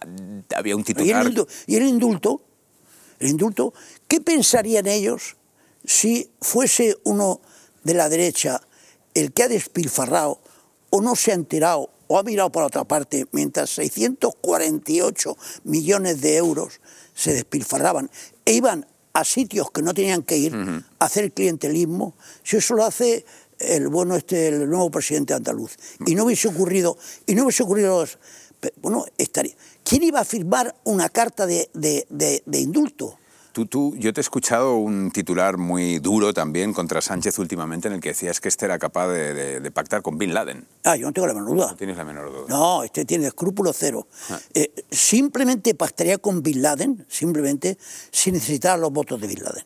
había 0.56 0.76
un 0.76 0.82
Y 0.82 0.92
el, 0.92 0.96
titular... 0.96 1.26
indulto, 1.28 1.52
y 1.68 1.76
el 1.76 1.84
indulto, 1.84 2.42
el 3.20 3.28
indulto, 3.30 3.74
¿qué 4.08 4.22
pensarían 4.22 4.88
ellos 4.88 5.36
si 5.84 6.32
fuese 6.42 6.98
uno 7.04 7.42
de 7.84 7.94
la 7.94 8.08
derecha 8.08 8.62
el 9.14 9.34
que 9.34 9.44
ha 9.44 9.48
despilfarrado 9.50 10.40
o 10.92 11.02
no 11.02 11.16
se 11.16 11.32
ha 11.32 11.36
enterado 11.36 11.90
o 12.08 12.18
ha 12.20 12.24
mirado 12.24 12.52
por 12.52 12.64
otra 12.64 12.84
parte 12.86 13.26
mientras 13.32 13.70
648 13.72 15.38
millones 15.64 16.22
de 16.22 16.38
euros 16.38 16.80
se 17.16 17.34
despilfarraban 17.34 18.12
e 18.46 18.54
iban 18.54 18.86
a 19.14 19.24
sitios 19.24 19.72
que 19.72 19.82
no 19.82 19.94
tenían 19.94 20.22
que 20.22 20.38
ir 20.38 20.54
a 21.00 21.06
hacer 21.06 21.32
clientelismo? 21.32 22.16
Si 22.44 22.58
eso 22.58 22.76
lo 22.76 22.84
hace 22.86 23.26
el 23.58 23.88
bueno 23.88 24.16
este, 24.18 24.50
el 24.50 24.70
nuevo 24.70 24.92
presidente 24.92 25.34
andaluz. 25.34 25.78
Y 26.06 26.14
no 26.14 26.26
hubiese 26.26 26.50
ocurrido, 26.50 26.98
y 27.26 27.34
no 27.36 27.44
hubiese 27.46 27.64
ocurrido 27.64 28.02
los- 28.02 28.20
bueno, 28.82 29.06
estaría. 29.18 29.56
¿Quién 29.84 30.04
iba 30.04 30.20
a 30.20 30.26
firmar 30.26 30.76
una 30.84 31.08
carta 31.10 31.46
de, 31.46 31.70
de- 31.74 32.06
de- 32.10 32.44
de 32.46 32.60
indulto? 32.60 33.18
Tú, 33.56 33.66
tú, 33.68 33.96
yo 33.98 34.12
te 34.12 34.20
he 34.20 34.22
escuchado 34.22 34.76
un 34.76 35.12
titular 35.12 35.56
muy 35.56 36.00
duro 36.00 36.34
también 36.34 36.74
contra 36.74 37.00
Sánchez 37.02 37.40
últimamente 37.40 37.88
en 37.88 37.94
el 37.94 38.02
que 38.02 38.10
decías 38.10 38.42
que 38.42 38.50
este 38.50 38.66
era 38.66 38.78
capaz 38.80 39.08
de, 39.08 39.34
de- 39.34 39.60
de 39.62 39.72
pactar 39.72 40.02
con 40.02 40.18
Bin 40.18 40.34
Laden. 40.34 40.68
Ah, 40.84 40.98
yo 40.98 41.08
no 41.08 41.14
tengo 41.14 41.26
la 41.26 41.34
menor 41.34 41.52
duda. 41.56 41.68
No 41.72 41.78
tienes 41.78 41.96
la 41.96 42.04
menor 42.04 42.34
duda. 42.34 42.48
No, 42.50 42.84
este 42.84 43.06
tiene 43.06 43.28
escrúpulo 43.28 43.72
cero. 43.72 44.10
Ah. 44.30 44.42
Eh, 44.54 44.74
simplemente 44.92 45.74
pactaría 45.74 46.18
con 46.18 46.44
Bin 46.44 46.62
Laden, 46.62 47.06
simplemente, 47.08 47.78
si 48.12 48.30
necesitara 48.34 48.76
los 48.76 48.92
votos 48.92 49.22
de 49.22 49.28
Bin 49.28 49.42
Laden. 49.42 49.64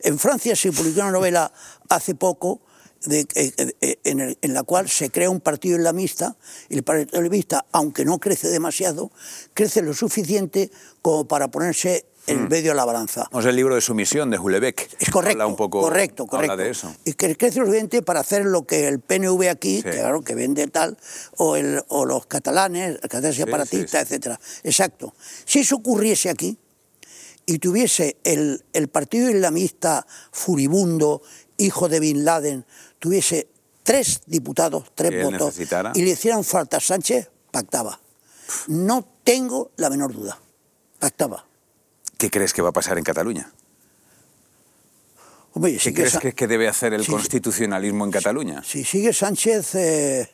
En 0.00 0.18
Francia 0.18 0.54
se 0.54 0.70
publicó 0.70 1.00
una 1.00 1.10
novela 1.12 1.50
hace 1.88 2.14
poco 2.14 2.60
de- 3.06 3.26
eh, 3.34 3.52
eh, 3.80 3.96
en, 4.04 4.20
el- 4.20 4.36
en 4.42 4.52
la 4.52 4.62
cual 4.62 4.90
se 4.90 5.08
crea 5.08 5.30
un 5.30 5.40
partido 5.40 5.78
islamista 5.78 6.36
y 6.68 6.74
el 6.76 6.82
partido 6.82 7.18
islamista, 7.22 7.64
aunque 7.72 8.04
no 8.04 8.18
crece 8.18 8.48
demasiado, 8.48 9.10
crece 9.54 9.80
lo 9.80 9.94
suficiente 9.94 10.70
como 11.00 11.26
para 11.26 11.48
ponerse 11.50 12.04
en 12.26 12.48
medio 12.48 12.70
de 12.72 12.76
la 12.76 12.84
balanza. 12.84 13.28
Vamos, 13.30 13.46
el 13.46 13.54
libro 13.56 13.74
de 13.74 13.80
sumisión 13.80 14.30
de 14.30 14.38
Hulebeck. 14.38 14.96
Es 14.98 15.10
correcto, 15.10 15.34
Habla 15.34 15.46
un 15.46 15.56
poco, 15.56 15.80
correcto, 15.80 16.26
correcto. 16.26 16.52
Habla 16.52 16.64
de 16.64 16.70
eso. 16.70 16.94
Y 17.04 17.12
que 17.14 17.36
crece 17.36 17.58
lo 17.60 17.66
suficiente 17.66 18.02
para 18.02 18.20
hacer 18.20 18.44
lo 18.44 18.66
que 18.66 18.88
el 18.88 19.00
PNV 19.00 19.48
aquí, 19.48 19.76
Sí. 19.76 19.82
que 19.84 19.90
claro, 19.92 20.22
que 20.22 20.34
vende 20.34 20.66
tal, 20.68 20.96
o, 21.36 21.56
el, 21.56 21.82
o 21.88 22.04
los 22.04 22.26
catalanes, 22.26 22.90
el 22.90 23.00
catalán 23.00 23.32
separatista, 23.32 24.00
sí, 24.00 24.06
sí. 24.06 24.14
etcétera. 24.14 24.40
Exacto. 24.64 25.14
Si 25.44 25.60
eso 25.60 25.76
ocurriese 25.76 26.28
aquí 26.30 26.58
y 27.46 27.58
tuviese 27.58 28.16
el, 28.24 28.64
el 28.72 28.88
partido 28.88 29.30
islamista 29.30 30.06
furibundo, 30.32 31.22
hijo 31.58 31.88
de 31.88 32.00
Bin 32.00 32.24
Laden, 32.24 32.64
tuviese 32.98 33.48
tres 33.82 34.22
diputados, 34.26 34.84
tres 34.94 35.22
votos, 35.22 35.48
necesitara. 35.48 35.92
y 35.94 36.02
le 36.02 36.10
hicieran 36.10 36.42
falta 36.42 36.78
a 36.78 36.80
Sánchez, 36.80 37.30
pactaba. 37.52 38.00
No 38.66 39.06
tengo 39.22 39.70
la 39.76 39.90
menor 39.90 40.12
duda. 40.12 40.38
Pactaba. 40.98 41.44
¿Qué 42.18 42.30
crees 42.30 42.52
que 42.52 42.62
va 42.62 42.70
a 42.70 42.72
pasar 42.72 42.98
en 42.98 43.04
Cataluña? 43.04 43.50
Hombre, 45.52 45.76
¿Qué 45.78 45.94
crees 45.94 46.12
Sa- 46.12 46.20
que, 46.20 46.34
que 46.34 46.46
debe 46.46 46.68
hacer 46.68 46.92
el 46.94 47.04
Sí, 47.04 47.10
constitucionalismo 47.10 48.04
en 48.04 48.10
Cataluña? 48.10 48.62
Si 48.62 48.84
sigue 48.84 49.12
Sánchez, 49.12 49.74
eh, 49.74 50.30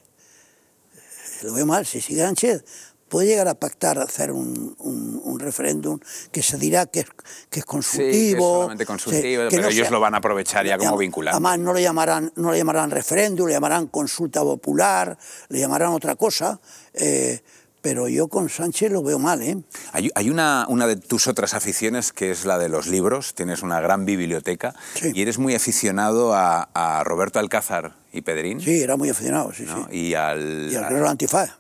lo 1.43 1.55
veo 1.55 1.67
mal, 1.67 1.87
si 1.87 2.01
sigue 2.01 2.23
Sánchez, 2.23 2.65
puede 3.09 3.29
llegar 3.29 3.47
a 3.47 3.55
pactar 3.55 3.99
hacer 3.99 4.33
un, 4.33 4.75
un- 4.79 5.21
un 5.23 5.39
referéndum 5.39 6.01
que 6.33 6.43
se 6.43 6.57
dirá 6.57 6.87
que 6.87 7.01
es, 7.01 7.07
que 7.51 7.61
es 7.61 7.65
consultivo. 7.67 8.11
Sí, 8.13 8.31
que 8.31 8.31
es 8.33 8.39
solamente 8.39 8.87
consultivo, 8.87 9.43
que 9.45 9.49
pero 9.51 9.63
no 9.63 9.69
ellos 9.69 9.85
sea- 9.85 9.91
lo 9.93 10.01
van 10.01 10.15
a 10.15 10.19
aprovechar 10.19 10.67
ya 10.67 10.77
como 10.79 10.97
vinculante. 10.97 11.35
Además, 11.37 11.59
no 11.61 11.73
le 11.73 11.83
llamarán, 11.83 12.33
no 12.37 12.51
le 12.51 12.59
llamarán 12.59 12.91
referéndum, 12.91 13.47
le 13.47 13.53
llamarán 13.55 13.87
consulta 13.89 14.41
popular, 14.43 15.17
le 15.49 15.59
llamarán 15.61 15.93
otra 15.93 16.17
cosa. 16.17 16.61
eh, 16.95 17.43
pero 17.83 18.09
yo 18.09 18.29
con 18.29 18.49
Sánchez 18.49 18.91
lo 18.93 19.03
veo 19.03 19.19
mal, 19.19 19.43
¿eh? 19.43 19.59
Hay, 19.93 20.09
hay 20.15 20.31
una, 20.31 20.65
una 20.69 20.87
de 20.87 20.97
tus 20.97 21.27
otras 21.27 21.53
aficiones 21.55 22.13
que 22.13 22.31
es 22.31 22.45
la 22.47 22.59
de 22.59 22.69
los 22.69 22.87
libros. 22.87 23.35
Tienes 23.35 23.63
una 23.63 23.81
gran 23.81 24.05
biblioteca 24.07 24.75
Sí. 24.95 25.11
y 25.15 25.21
eres 25.23 25.39
muy 25.39 25.55
aficionado 25.55 26.33
a, 26.33 26.71
a 26.73 27.03
Roberto 27.05 27.39
Alcázar 27.41 27.97
y 28.13 28.23
Pedrín. 28.23 28.61
Sí, 28.61 28.81
era 28.81 28.97
muy 28.97 29.11
aficionado, 29.11 29.53
sí, 29.53 29.65
¿no? 29.65 29.89
sí. 29.91 29.97
Y 29.99 30.15
al, 30.15 30.69
Y 30.71 30.75
el 30.77 30.81
guerrero 30.83 31.09
antifaz. 31.09 31.59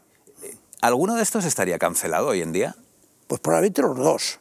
¿Alguno 0.80 1.14
de 1.16 1.22
estos 1.22 1.44
estaría 1.44 1.78
cancelado 1.78 2.28
hoy 2.28 2.40
en 2.40 2.52
día? 2.52 2.76
Pues 3.26 3.40
probablemente 3.40 3.82
los 3.82 3.96
dos. 3.96 4.38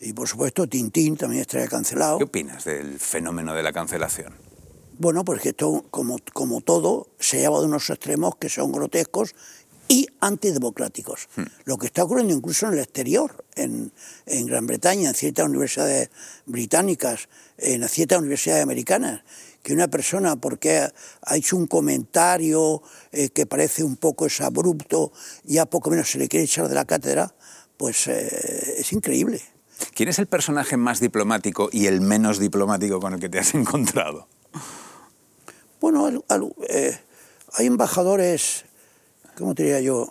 Y 0.00 0.12
por 0.12 0.28
supuesto 0.28 0.66
Tintín 0.68 1.16
también 1.16 1.40
estaría 1.42 1.68
cancelado. 1.68 2.18
¿Qué 2.18 2.24
opinas 2.24 2.64
del 2.64 2.98
fenómeno 3.00 3.54
de 3.54 3.62
la 3.62 3.72
cancelación? 3.72 4.34
Bueno, 4.98 5.24
pues 5.24 5.40
que 5.40 5.50
esto, 5.50 5.84
como, 5.90 6.18
como 6.32 6.60
todo, 6.60 7.08
se 7.18 7.38
lleva 7.38 7.60
de 7.60 7.66
unos 7.66 7.88
extremos 7.90 8.34
que 8.36 8.48
son 8.48 8.72
grotescos 8.72 9.34
y 9.88 10.06
antidemocráticos. 10.20 11.28
Lo 11.64 11.78
que 11.78 11.86
está 11.86 12.04
ocurriendo 12.04 12.34
incluso 12.34 12.66
en 12.66 12.74
el 12.74 12.78
exterior, 12.80 13.44
en, 13.56 13.90
en 14.26 14.46
Gran 14.46 14.66
Bretaña, 14.66 15.08
en 15.08 15.14
ciertas 15.14 15.46
universidades 15.46 16.10
británicas, 16.46 17.28
en 17.56 17.88
ciertas 17.88 18.18
universidades 18.18 18.62
americanas, 18.62 19.22
que 19.62 19.72
una 19.72 19.88
persona, 19.88 20.36
porque 20.36 20.78
ha, 20.78 20.92
ha 21.22 21.36
hecho 21.36 21.56
un 21.56 21.66
comentario 21.66 22.82
eh, 23.12 23.30
que 23.30 23.46
parece 23.46 23.82
un 23.82 23.96
poco 23.96 24.26
es 24.26 24.40
abrupto, 24.40 25.10
ya 25.44 25.66
poco 25.66 25.90
menos 25.90 26.10
se 26.10 26.18
le 26.18 26.28
quiere 26.28 26.44
echar 26.44 26.68
de 26.68 26.74
la 26.74 26.84
cátedra, 26.84 27.34
pues 27.76 28.06
eh, 28.08 28.74
es 28.78 28.92
increíble. 28.92 29.40
¿Quién 29.94 30.08
es 30.08 30.18
el 30.18 30.26
personaje 30.26 30.76
más 30.76 31.00
diplomático 31.00 31.70
y 31.72 31.86
el 31.86 32.00
menos 32.00 32.38
diplomático 32.38 33.00
con 33.00 33.14
el 33.14 33.20
que 33.20 33.28
te 33.28 33.38
has 33.38 33.54
encontrado? 33.54 34.28
Bueno, 35.80 36.06
al- 36.06 36.24
al- 36.28 36.54
eh, 36.68 36.98
hay 37.54 37.66
embajadores, 37.66 38.64
¿cómo 39.38 39.54
te 39.54 39.62
diría 39.64 39.80
yo? 39.80 40.10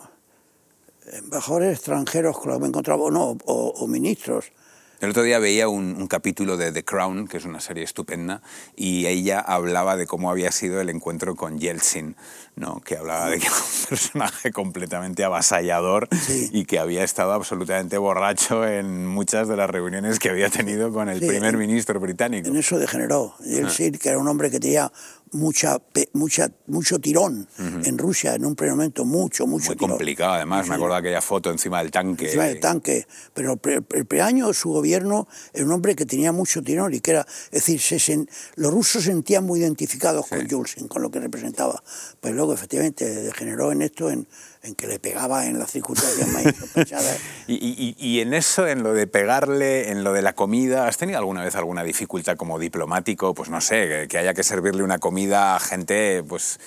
embajadores 1.13 1.73
extranjeros 1.78 2.38
con 2.38 2.49
los 2.49 2.57
que 2.57 2.61
me 2.63 2.67
encontraba, 2.67 3.01
o 3.03 3.11
no, 3.11 3.38
o, 3.45 3.67
o 3.78 3.88
ministros. 3.88 4.51
El 4.99 5.11
otro 5.11 5.21
día 5.21 5.38
veía 5.38 5.69
un, 5.69 5.95
un 5.95 6.07
capítulo 6.07 6.57
de 6.57 6.71
The 6.71 6.84
Crown, 6.84 7.28
que 7.28 7.38
es 7.38 7.45
una 7.45 7.59
serie 7.61 7.84
estupenda, 7.84 8.41
y 8.75 9.05
ella 9.05 9.39
hablaba 9.39 9.95
de 9.95 10.07
cómo 10.07 10.32
había 10.32 10.51
sido 10.51 10.82
el 10.82 10.89
encuentro 10.89 11.36
con 11.36 11.59
Yeltsin, 11.59 12.15
¿no? 12.55 12.82
que 12.82 12.97
hablaba 12.97 13.30
de 13.30 13.38
que 13.38 13.45
era 13.45 13.55
un 13.55 13.86
personaje 13.89 14.51
completamente 14.51 15.23
avasallador 15.23 16.09
Sí. 16.19 16.49
y 16.51 16.65
que 16.65 16.80
había 16.80 17.03
estado 17.03 17.34
absolutamente 17.34 17.99
borracho 17.99 18.65
en 18.67 19.05
muchas 19.05 19.47
de 19.47 19.55
las 19.55 19.69
reuniones 19.69 20.17
que 20.17 20.32
había 20.32 20.49
tenido 20.49 20.91
con 20.91 21.09
el 21.09 21.19
Sí, 21.19 21.28
primer 21.28 21.57
ministro 21.57 21.99
británico. 21.99 22.47
En 22.49 22.57
eso 22.57 22.80
degeneró. 22.80 23.36
Y 23.45 23.57
él 23.59 23.67
Ah. 23.67 23.99
que 24.01 24.09
era 24.09 24.17
un 24.17 24.28
hombre 24.28 24.49
que 24.49 24.59
tenía 24.59 24.91
mucha, 25.32 25.82
mucha, 26.13 26.49
mucho 26.67 26.99
tirón 26.99 27.47
en 27.57 27.97
Rusia, 27.97 28.36
en 28.36 28.45
un 28.45 28.55
primer 28.55 28.75
momento, 28.75 29.05
mucho, 29.05 29.45
mucho 29.47 29.67
Muy 29.67 29.75
tirón. 29.75 29.89
complicado, 29.91 30.34
además. 30.34 30.65
Sí, 30.65 30.69
Me 30.69 30.75
acuerdo 30.75 30.95
de 30.95 30.99
aquella 31.01 31.21
foto 31.21 31.51
encima 31.51 31.80
del 31.82 31.91
tanque. 31.91 32.25
encima 32.25 32.45
del 32.45 32.59
tanque. 32.59 33.07
Pero 33.34 33.59
el, 33.63 33.86
el 33.93 34.05
primer 34.05 34.25
año 34.25 34.53
su 34.53 34.69
gobierno 34.69 35.28
era 35.53 35.65
un 35.65 35.71
hombre 35.71 35.95
que 35.95 36.05
tenía 36.05 36.32
mucho 36.32 36.61
tirón 36.61 36.93
y 36.93 36.99
que 36.99 37.11
era, 37.11 37.21
es 37.45 37.51
decir, 37.51 37.80
se 37.82 37.97
sen- 37.97 38.30
los 38.55 38.71
rusos 38.73 39.03
se 39.03 39.09
sentían 39.11 39.43
muy 39.45 39.59
identificados 39.59 40.28
con 40.28 40.45
Yultsin, 40.47 40.88
con 40.88 41.01
lo 41.01 41.11
que 41.11 41.19
representaba. 41.19 41.84
Pues 42.21 42.34
luego, 42.34 42.53
efectivamente, 42.53 43.05
degeneró 43.23 43.71
en 43.71 43.82
esto, 43.82 44.09
en, 44.09 44.28
en 44.68 44.76
que 44.76 44.86
le 44.88 44.99
pegaba 44.99 45.45
en 45.47 45.57
las 45.59 45.72
circunstancias 45.72 46.28
más. 46.30 46.43
Y, 47.47 47.95
y- 47.97 48.20
en 48.20 48.34
eso, 48.34 48.68
en 48.68 48.84
lo 48.84 48.93
de 48.93 49.07
pegarle, 49.07 49.89
en 49.91 50.03
lo 50.03 50.13
de 50.13 50.22
la 50.22 50.34
comida, 50.34 50.88
¿has 50.88 50.97
tenido 50.97 51.18
alguna 51.18 51.43
vez 51.43 51.55
alguna 51.55 51.84
dificultad 51.84 52.36
como 52.36 52.59
diplomático? 52.59 53.34
Pues 53.34 53.49
no 53.49 53.61
sé, 53.61 54.07
que 54.09 54.18
haya 54.18 54.34
que 54.34 54.43
servirle 54.43 54.84
una 54.84 54.99
comida 54.99 55.55
a 55.55 55.59
gente, 55.59 56.24
pues. 56.28 56.59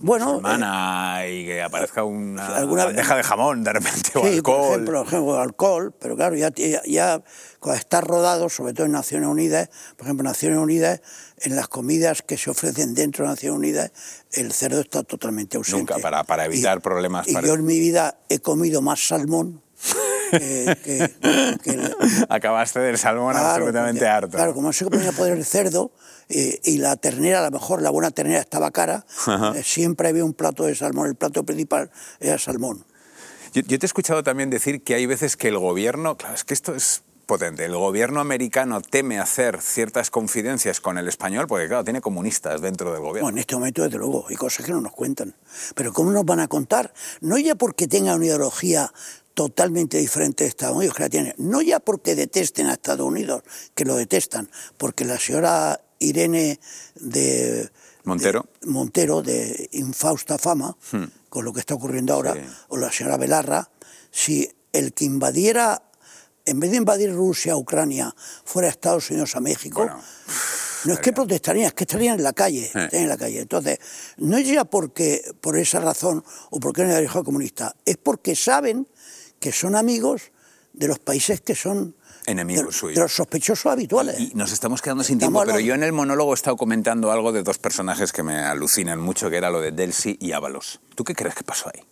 Bueno, 0.00 0.36
Hermana, 0.36 1.26
y 1.28 1.44
que 1.44 1.62
aparezca 1.62 2.04
una 2.04 2.56
alguna 2.56 2.84
bandeja 2.86 3.16
de 3.16 3.22
jamón 3.22 3.64
de 3.64 3.72
repente 3.72 4.10
o 4.14 4.22
Sí, 4.22 4.36
alcohol. 4.36 4.44
por 4.44 4.70
ejemplo, 4.72 4.98
por 5.04 5.06
ejemplo, 5.08 5.40
alcohol, 5.40 5.94
pero 5.98 6.16
claro, 6.16 6.36
ya, 6.36 6.52
ya, 6.54 6.82
ya 6.86 7.22
cuando 7.58 7.78
está 7.80 8.00
rodado, 8.00 8.48
sobre 8.48 8.74
todo 8.74 8.86
en 8.86 8.92
Naciones 8.92 9.28
Unidas, 9.28 9.68
por 9.96 10.06
ejemplo, 10.06 10.22
en 10.22 10.28
Naciones 10.32 10.58
Unidas, 10.58 11.00
en 11.40 11.56
las 11.56 11.68
comidas 11.68 12.22
que 12.22 12.36
se 12.36 12.50
ofrecen 12.50 12.94
dentro 12.94 13.24
de 13.24 13.30
Naciones 13.30 13.58
Unidas, 13.58 13.90
el 14.32 14.52
cerdo 14.52 14.80
está 14.80 15.02
totalmente 15.02 15.56
ausente. 15.56 15.78
Nunca, 15.78 15.98
para, 15.98 16.22
para 16.24 16.44
evitar 16.44 16.80
problemas. 16.80 17.26
Y 17.26 17.32
para- 17.32 17.46
yo 17.48 17.54
en 17.54 17.64
mi 17.64 17.78
vida 17.80 18.18
he 18.28 18.38
comido 18.38 18.80
más 18.82 19.06
salmón 19.06 19.62
que, 20.30 20.76
que- 20.84 21.56
que 21.62 21.70
el- 21.70 21.96
Acabaste 22.28 22.80
del 22.80 22.98
salmón 22.98 23.32
Claro, 23.32 23.48
absolutamente 23.48 24.00
porque- 24.00 24.08
harto. 24.08 24.36
Claro, 24.36 24.54
como 24.54 24.68
no 24.68 24.72
se 24.72 24.84
comía 24.84 25.12
poder 25.12 25.36
el 25.36 25.44
cerdo 25.44 25.90
eh, 26.28 26.60
y 26.64 26.78
la 26.78 26.96
ternera, 26.96 27.40
a 27.40 27.50
lo 27.50 27.50
mejor 27.52 27.82
la 27.82 27.90
buena 27.90 28.10
ternera 28.10 28.40
estaba 28.40 28.70
cara, 28.70 29.04
eh, 29.54 29.62
siempre 29.64 30.08
había 30.08 30.24
un 30.24 30.34
plato 30.34 30.64
de 30.64 30.74
salmón. 30.74 31.08
El 31.08 31.14
plato 31.14 31.44
principal 31.44 31.90
era 32.20 32.38
salmón. 32.38 32.84
Yo, 33.54 33.62
yo 33.62 33.78
te 33.78 33.86
he 33.86 33.88
escuchado 33.88 34.22
también 34.22 34.50
decir 34.50 34.82
que 34.82 34.94
hay 34.94 35.06
veces 35.06 35.36
que 35.36 35.48
el 35.48 35.58
gobierno, 35.58 36.16
claro, 36.16 36.34
es 36.34 36.44
que 36.44 36.52
esto 36.54 36.74
es 36.74 37.02
potente, 37.24 37.64
el 37.66 37.74
gobierno 37.74 38.20
americano 38.20 38.80
teme 38.80 39.18
hacer 39.18 39.60
ciertas 39.60 40.10
confidencias 40.10 40.80
con 40.80 40.96
el 40.96 41.08
español 41.08 41.46
porque, 41.46 41.66
claro, 41.68 41.84
tiene 41.84 42.00
comunistas 42.00 42.60
dentro 42.62 42.90
del 42.92 43.00
gobierno. 43.00 43.22
Bueno, 43.24 43.36
en 43.36 43.40
este 43.40 43.54
momento, 43.54 43.82
desde 43.82 43.98
luego, 43.98 44.24
hay 44.30 44.36
cosas 44.36 44.64
que 44.64 44.72
no 44.72 44.80
nos 44.80 44.92
cuentan. 44.92 45.34
Pero 45.74 45.92
¿cómo 45.92 46.10
nos 46.10 46.24
van 46.24 46.40
a 46.40 46.48
contar? 46.48 46.92
No 47.20 47.36
ya 47.38 47.54
porque 47.54 47.86
tengan 47.86 48.16
una 48.16 48.26
ideología 48.26 48.90
totalmente 49.38 49.98
diferente 49.98 50.42
de 50.42 50.48
Estados 50.50 50.76
Unidos, 50.76 50.96
que 50.96 51.04
la 51.04 51.08
tienen. 51.08 51.32
No 51.38 51.62
ya 51.62 51.78
porque 51.78 52.16
detesten 52.16 52.66
a 52.66 52.72
Estados 52.72 53.06
Unidos, 53.06 53.44
que 53.72 53.84
lo 53.84 53.94
detestan, 53.94 54.50
porque 54.76 55.04
la 55.04 55.16
señora 55.16 55.80
Irene 56.00 56.58
de 56.96 57.70
Montero. 58.02 58.46
de 58.60 58.66
Montero, 58.66 59.22
de 59.22 59.68
infausta 59.74 60.38
fama, 60.38 60.76
Hmm. 60.90 61.04
con 61.28 61.44
lo 61.44 61.52
que 61.52 61.60
está 61.60 61.74
ocurriendo 61.74 62.14
ahora, 62.14 62.34
Sí. 62.34 62.40
o 62.70 62.76
la 62.78 62.90
señora 62.90 63.16
Belarra, 63.16 63.70
si 64.10 64.50
el 64.72 64.92
que 64.92 65.04
invadiera, 65.04 65.84
en 66.44 66.58
vez 66.58 66.72
de 66.72 66.78
invadir 66.78 67.12
Rusia, 67.14 67.56
Ucrania, 67.56 68.12
fuera 68.44 68.68
Estados 68.68 69.08
Unidos 69.10 69.36
a 69.36 69.40
México, 69.40 69.82
Bueno, 69.82 70.02
no 70.84 70.94
es 70.94 70.98
que 70.98 71.12
protestarían, 71.12 71.66
es 71.68 71.74
que 71.74 71.84
estarían 71.84 72.16
en 72.18 72.24
la 72.24 72.32
calle, 72.32 72.64
estarían 72.66 73.02
en 73.04 73.08
la 73.08 73.16
calle. 73.16 73.40
Entonces, 73.40 73.78
no 74.16 74.36
es 74.36 74.48
ya 74.48 74.64
porque 74.64 75.22
por 75.40 75.56
esa 75.56 75.78
razón 75.78 76.24
o 76.50 76.58
porque 76.58 76.82
no 76.82 76.88
es 76.90 76.96
religión 76.96 77.22
comunista, 77.22 77.76
es 77.84 77.96
porque 77.98 78.34
saben 78.34 78.88
que 79.40 79.52
son 79.52 79.76
amigos 79.76 80.32
de 80.72 80.88
los 80.88 80.98
países 80.98 81.40
que 81.40 81.54
son 81.54 81.94
Enemigos 82.26 82.76
suyos. 82.76 82.96
de 82.96 83.02
los 83.02 83.12
sospechosos 83.12 83.72
habituales. 83.72 84.18
Y 84.20 84.32
nos 84.34 84.52
estamos 84.52 84.82
quedando 84.82 85.02
sin 85.02 85.16
Estamos 85.16 85.44
tiempo, 85.44 85.52
pero 85.52 85.64
yo 85.64 85.74
en 85.74 85.82
el 85.82 85.92
monólogo 85.92 86.32
he 86.32 86.34
estado 86.34 86.56
comentando 86.56 87.10
algo 87.10 87.32
de 87.32 87.42
dos 87.42 87.58
personajes 87.58 88.12
que 88.12 88.22
me 88.22 88.38
alucinan 88.38 89.00
mucho, 89.00 89.30
que 89.30 89.36
era 89.36 89.50
lo 89.50 89.60
de 89.60 89.72
Delcy 89.72 90.18
y 90.20 90.32
Ábalos. 90.32 90.80
¿Tú 90.94 91.04
qué 91.04 91.14
crees 91.14 91.34
que 91.34 91.42
pasó 91.42 91.70
ahí? 91.74 91.82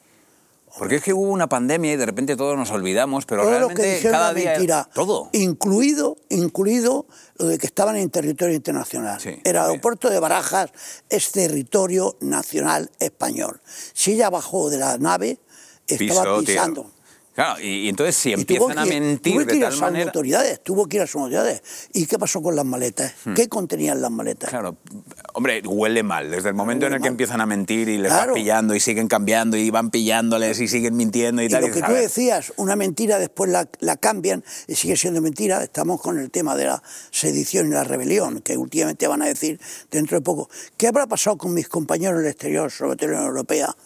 Porque 0.78 0.96
es 0.96 1.02
que 1.02 1.14
hubo 1.14 1.30
una 1.30 1.48
pandemia 1.48 1.94
y 1.94 1.96
de 1.96 2.04
repente 2.04 2.36
todos 2.36 2.54
nos 2.54 2.70
olvidamos, 2.70 3.24
pero 3.24 3.42
todo 3.42 3.50
lo 3.50 3.56
realmente 3.58 3.82
que 3.82 3.94
dijeron 3.94 4.12
cada 4.12 4.34
día 4.34 4.50
mentira. 4.52 4.88
todo. 4.92 5.30
Incluido, 5.32 6.18
incluido 6.28 7.06
lo 7.38 7.46
de 7.46 7.56
que 7.56 7.66
estaban 7.66 7.96
en 7.96 8.10
territorio 8.10 8.54
internacional. 8.54 9.18
Sí, 9.18 9.40
el 9.42 9.56
aeropuerto 9.56 10.10
de 10.10 10.20
Barajas 10.20 10.70
es 11.08 11.32
territorio 11.32 12.18
nacional 12.20 12.90
español. 12.98 13.62
Si 13.94 14.12
ella 14.12 14.28
bajó 14.28 14.68
de 14.68 14.76
la 14.76 14.98
nave, 14.98 15.40
estaba 15.86 16.42
Pisó, 16.42 16.42
tío. 16.42 16.90
Claro, 17.36 17.60
y, 17.60 17.66
y 17.84 17.88
entonces 17.90 18.16
si 18.16 18.30
Y 18.30 18.32
empiezan 18.32 18.78
a 18.78 18.82
que 18.84 18.88
ir- 18.96 19.00
mentir 19.00 19.34
tuvo 19.36 19.46
que 19.46 19.56
ir 19.56 19.62
a 19.62 19.66
tal 19.66 19.72
sus 19.72 19.80
manera... 19.82 20.04
autoridades, 20.06 20.60
tuvo 20.64 20.86
que 20.86 20.96
ir 20.96 21.02
a 21.02 21.06
sus 21.06 21.16
autoridades. 21.20 21.62
¿Y 21.92 22.06
qué 22.06 22.18
pasó 22.18 22.40
con 22.42 22.56
las 22.56 22.64
maletas? 22.64 23.12
¿Qué 23.36 23.48
contenían 23.48 24.00
las 24.00 24.10
maletas? 24.10 24.48
Hmm. 24.48 24.50
Claro, 24.52 24.76
hombre, 25.34 25.60
huele 25.66 26.02
mal. 26.02 26.30
Desde 26.30 26.48
el 26.48 26.54
momento 26.54 26.86
en 26.86 26.94
el 26.94 26.98
que 26.98 27.02
mal. 27.02 27.10
empiezan 27.10 27.40
a 27.42 27.46
mentir 27.46 27.90
y 27.90 27.98
les 27.98 28.10
Claro. 28.10 28.32
van 28.32 28.34
pillando 28.42 28.74
y 28.74 28.80
siguen 28.80 29.06
cambiando 29.06 29.56
y 29.58 29.68
van 29.70 29.90
pillándoles 29.90 30.58
y 30.60 30.66
siguen 30.66 30.96
mintiendo 30.96 31.42
y, 31.42 31.44
Y 31.44 31.48
tal. 31.50 31.60
lo 31.60 31.70
que 31.70 31.80
tú 31.80 31.92
a 31.92 31.94
decías, 31.94 32.54
una 32.56 32.74
mentira, 32.74 33.18
después 33.18 33.50
la, 33.50 33.68
la 33.80 33.96
cambian 33.98 34.42
y 34.66 34.74
sigue 34.74 34.96
siendo 34.96 35.20
mentira. 35.20 35.62
Estamos 35.62 36.00
con 36.00 36.18
el 36.18 36.30
tema 36.30 36.56
de 36.56 36.64
la 36.64 36.82
sedición 37.10 37.66
y 37.66 37.70
la 37.70 37.84
rebelión, 37.84 38.40
que 38.40 38.56
últimamente 38.56 39.06
van 39.08 39.20
a 39.20 39.26
decir 39.26 39.60
dentro 39.90 40.16
de 40.16 40.22
poco. 40.22 40.48
¿Qué 40.78 40.86
habrá 40.88 41.06
pasado 41.06 41.36
con 41.36 41.52
mis 41.52 41.68
compañeros 41.68 42.18
del 42.20 42.28
exterior, 42.28 42.70
sobre 42.70 42.96
todo 42.96 43.10
en 43.10 43.16
la 43.16 43.26
Europea, 43.26 43.76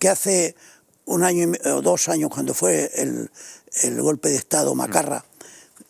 que 0.00 0.08
hace 0.08 0.56
un 1.06 1.24
año 1.24 1.52
o 1.64 1.82
dos 1.82 2.08
años, 2.08 2.30
cuando 2.30 2.52
fue 2.54 2.90
el, 2.94 3.30
el 3.82 4.02
golpe 4.02 4.28
de 4.28 4.36
Estado 4.36 4.74
Macarra, 4.74 5.24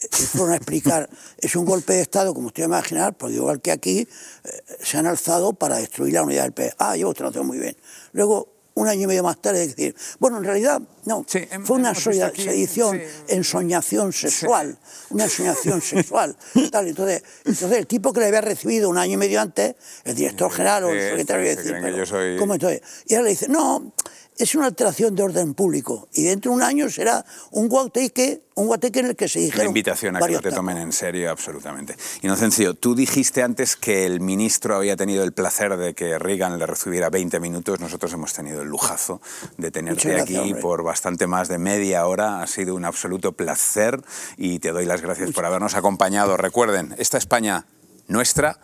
eh, 0.01 0.09
fueron 0.09 0.53
a 0.53 0.57
explicar, 0.57 1.09
es 1.39 1.57
un 1.57 1.65
golpe 1.65 1.95
de 1.95 2.03
Estado, 2.03 2.33
como 2.35 2.49
usted 2.49 2.65
imaginar, 2.65 3.15
porque 3.17 3.35
igual 3.37 3.61
que 3.61 3.73
aquí, 3.73 4.01
eh, 4.45 4.63
se 4.83 4.99
han 4.99 5.07
alzado 5.07 5.53
para 5.55 5.77
destruir 5.79 6.15
la 6.15 6.23
unidad 6.23 6.43
del 6.45 6.53
país. 6.53 6.73
Ah, 6.79 6.97
yo 6.97 7.13
lo 7.19 7.33
tengo 7.33 7.45
muy 7.45 7.59
bien. 7.59 7.77
Luego, 8.13 8.53
un 8.75 8.89
año 8.89 9.05
y 9.05 9.07
medio 9.07 9.23
más 9.23 9.41
tarde, 9.41 9.67
decir, 9.67 9.97
bueno, 10.19 10.37
en 10.37 10.45
realidad, 10.45 10.83
no, 11.07 11.25
Sí, 11.27 11.49
fue 11.65 11.79
una 11.79 11.93
aquí, 11.93 12.43
sedición, 12.45 12.99
sí. 12.99 13.05
ensoñación 13.29 14.13
sexual, 14.13 14.77
una 15.09 15.25
ensoñación 15.25 15.81
sexual. 15.83 16.37
Tal, 16.71 16.87
entonces, 16.89 17.23
entonces, 17.47 17.79
el 17.79 17.87
tipo 17.87 18.13
que 18.13 18.21
le 18.21 18.27
había 18.27 18.43
recibido 18.43 18.91
un 18.91 18.99
año 18.99 19.15
y 19.15 19.17
medio 19.17 19.41
antes, 19.41 19.77
el 20.05 20.15
director 20.15 20.53
general 20.53 20.85
o 20.85 20.91
el 20.91 21.01
secretario, 21.01 21.57
que 21.57 21.73
pero, 21.73 22.05
soy- 22.05 22.37
¿cómo 22.37 22.53
entonces? 22.53 22.83
Y 23.07 23.15
ahora 23.15 23.25
le 23.25 23.31
dice, 23.31 23.49
no, 23.49 23.93
es 24.39 24.55
una 24.55 24.67
alteración 24.67 25.15
de 25.15 25.23
orden 25.23 25.55
público 25.55 26.09
y 26.13 26.25
dentro 26.25 26.51
de 26.51 26.57
un 26.57 26.63
año 26.63 26.91
será 26.91 27.25
un 27.51 27.69
guateque, 27.69 28.43
un 28.55 28.67
guateque 28.67 29.01
en 29.01 29.07
el 29.07 29.17
que 29.17 29.29
se 29.29 29.39
La 29.39 29.45
dijeron 29.47 29.67
invitación 29.69 30.17
a 30.17 30.21
que 30.21 30.33
lo 30.33 30.41
te 30.41 30.53
tomen 30.53 30.77
en 30.77 30.93
serio, 30.93 31.31
absolutamente. 31.31 31.97
Inocencio, 32.23 32.75
tú 32.75 32.95
dijiste 32.95 33.43
antes 33.43 33.77
que 33.77 34.05
el 34.05 34.21
ministro 34.21 34.77
había 34.77 34.97
tenido 34.97 35.25
el 35.25 35.33
placer 35.33 35.77
de 35.77 35.95
que 35.95 36.19
Reagan 36.19 36.59
le 36.59 36.67
recibiera 36.67 37.09
20 37.09 37.41
minutos. 37.41 37.81
Nosotros 37.81 38.13
hemos 38.13 38.33
tenido 38.33 38.63
el 38.63 38.69
lujazo 38.69 39.21
de 39.57 39.71
tenerte 39.71 40.09
Muchas 40.09 40.13
gracias, 40.13 40.39
aquí 40.39 40.49
hombre. 40.49 40.63
por 40.63 40.83
bastante 40.83 41.27
más 41.27 41.49
de 41.49 41.59
media 41.59 42.07
hora. 42.07 42.43
Ha 42.43 42.47
sido 42.47 42.75
un 42.75 42.85
absoluto 42.85 43.33
placer 43.33 44.03
y 44.37 44.59
te 44.59 44.73
doy 44.73 44.85
las 44.85 45.01
gracias 45.01 45.33
por 45.33 45.47
habernos 45.47 45.75
acompañado. 45.75 46.37
Recuerden, 46.37 46.95
esta 46.99 47.19
España 47.19 47.67
nuestra 48.09 48.61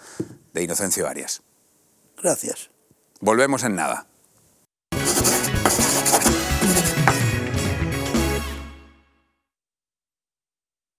de 0.53 0.63
Inocencio 0.63 1.09
Arias. 1.09 1.43
Gracias. 2.21 2.71
Volvemos 3.21 3.65
en 3.65 3.75
nada. 3.75 4.07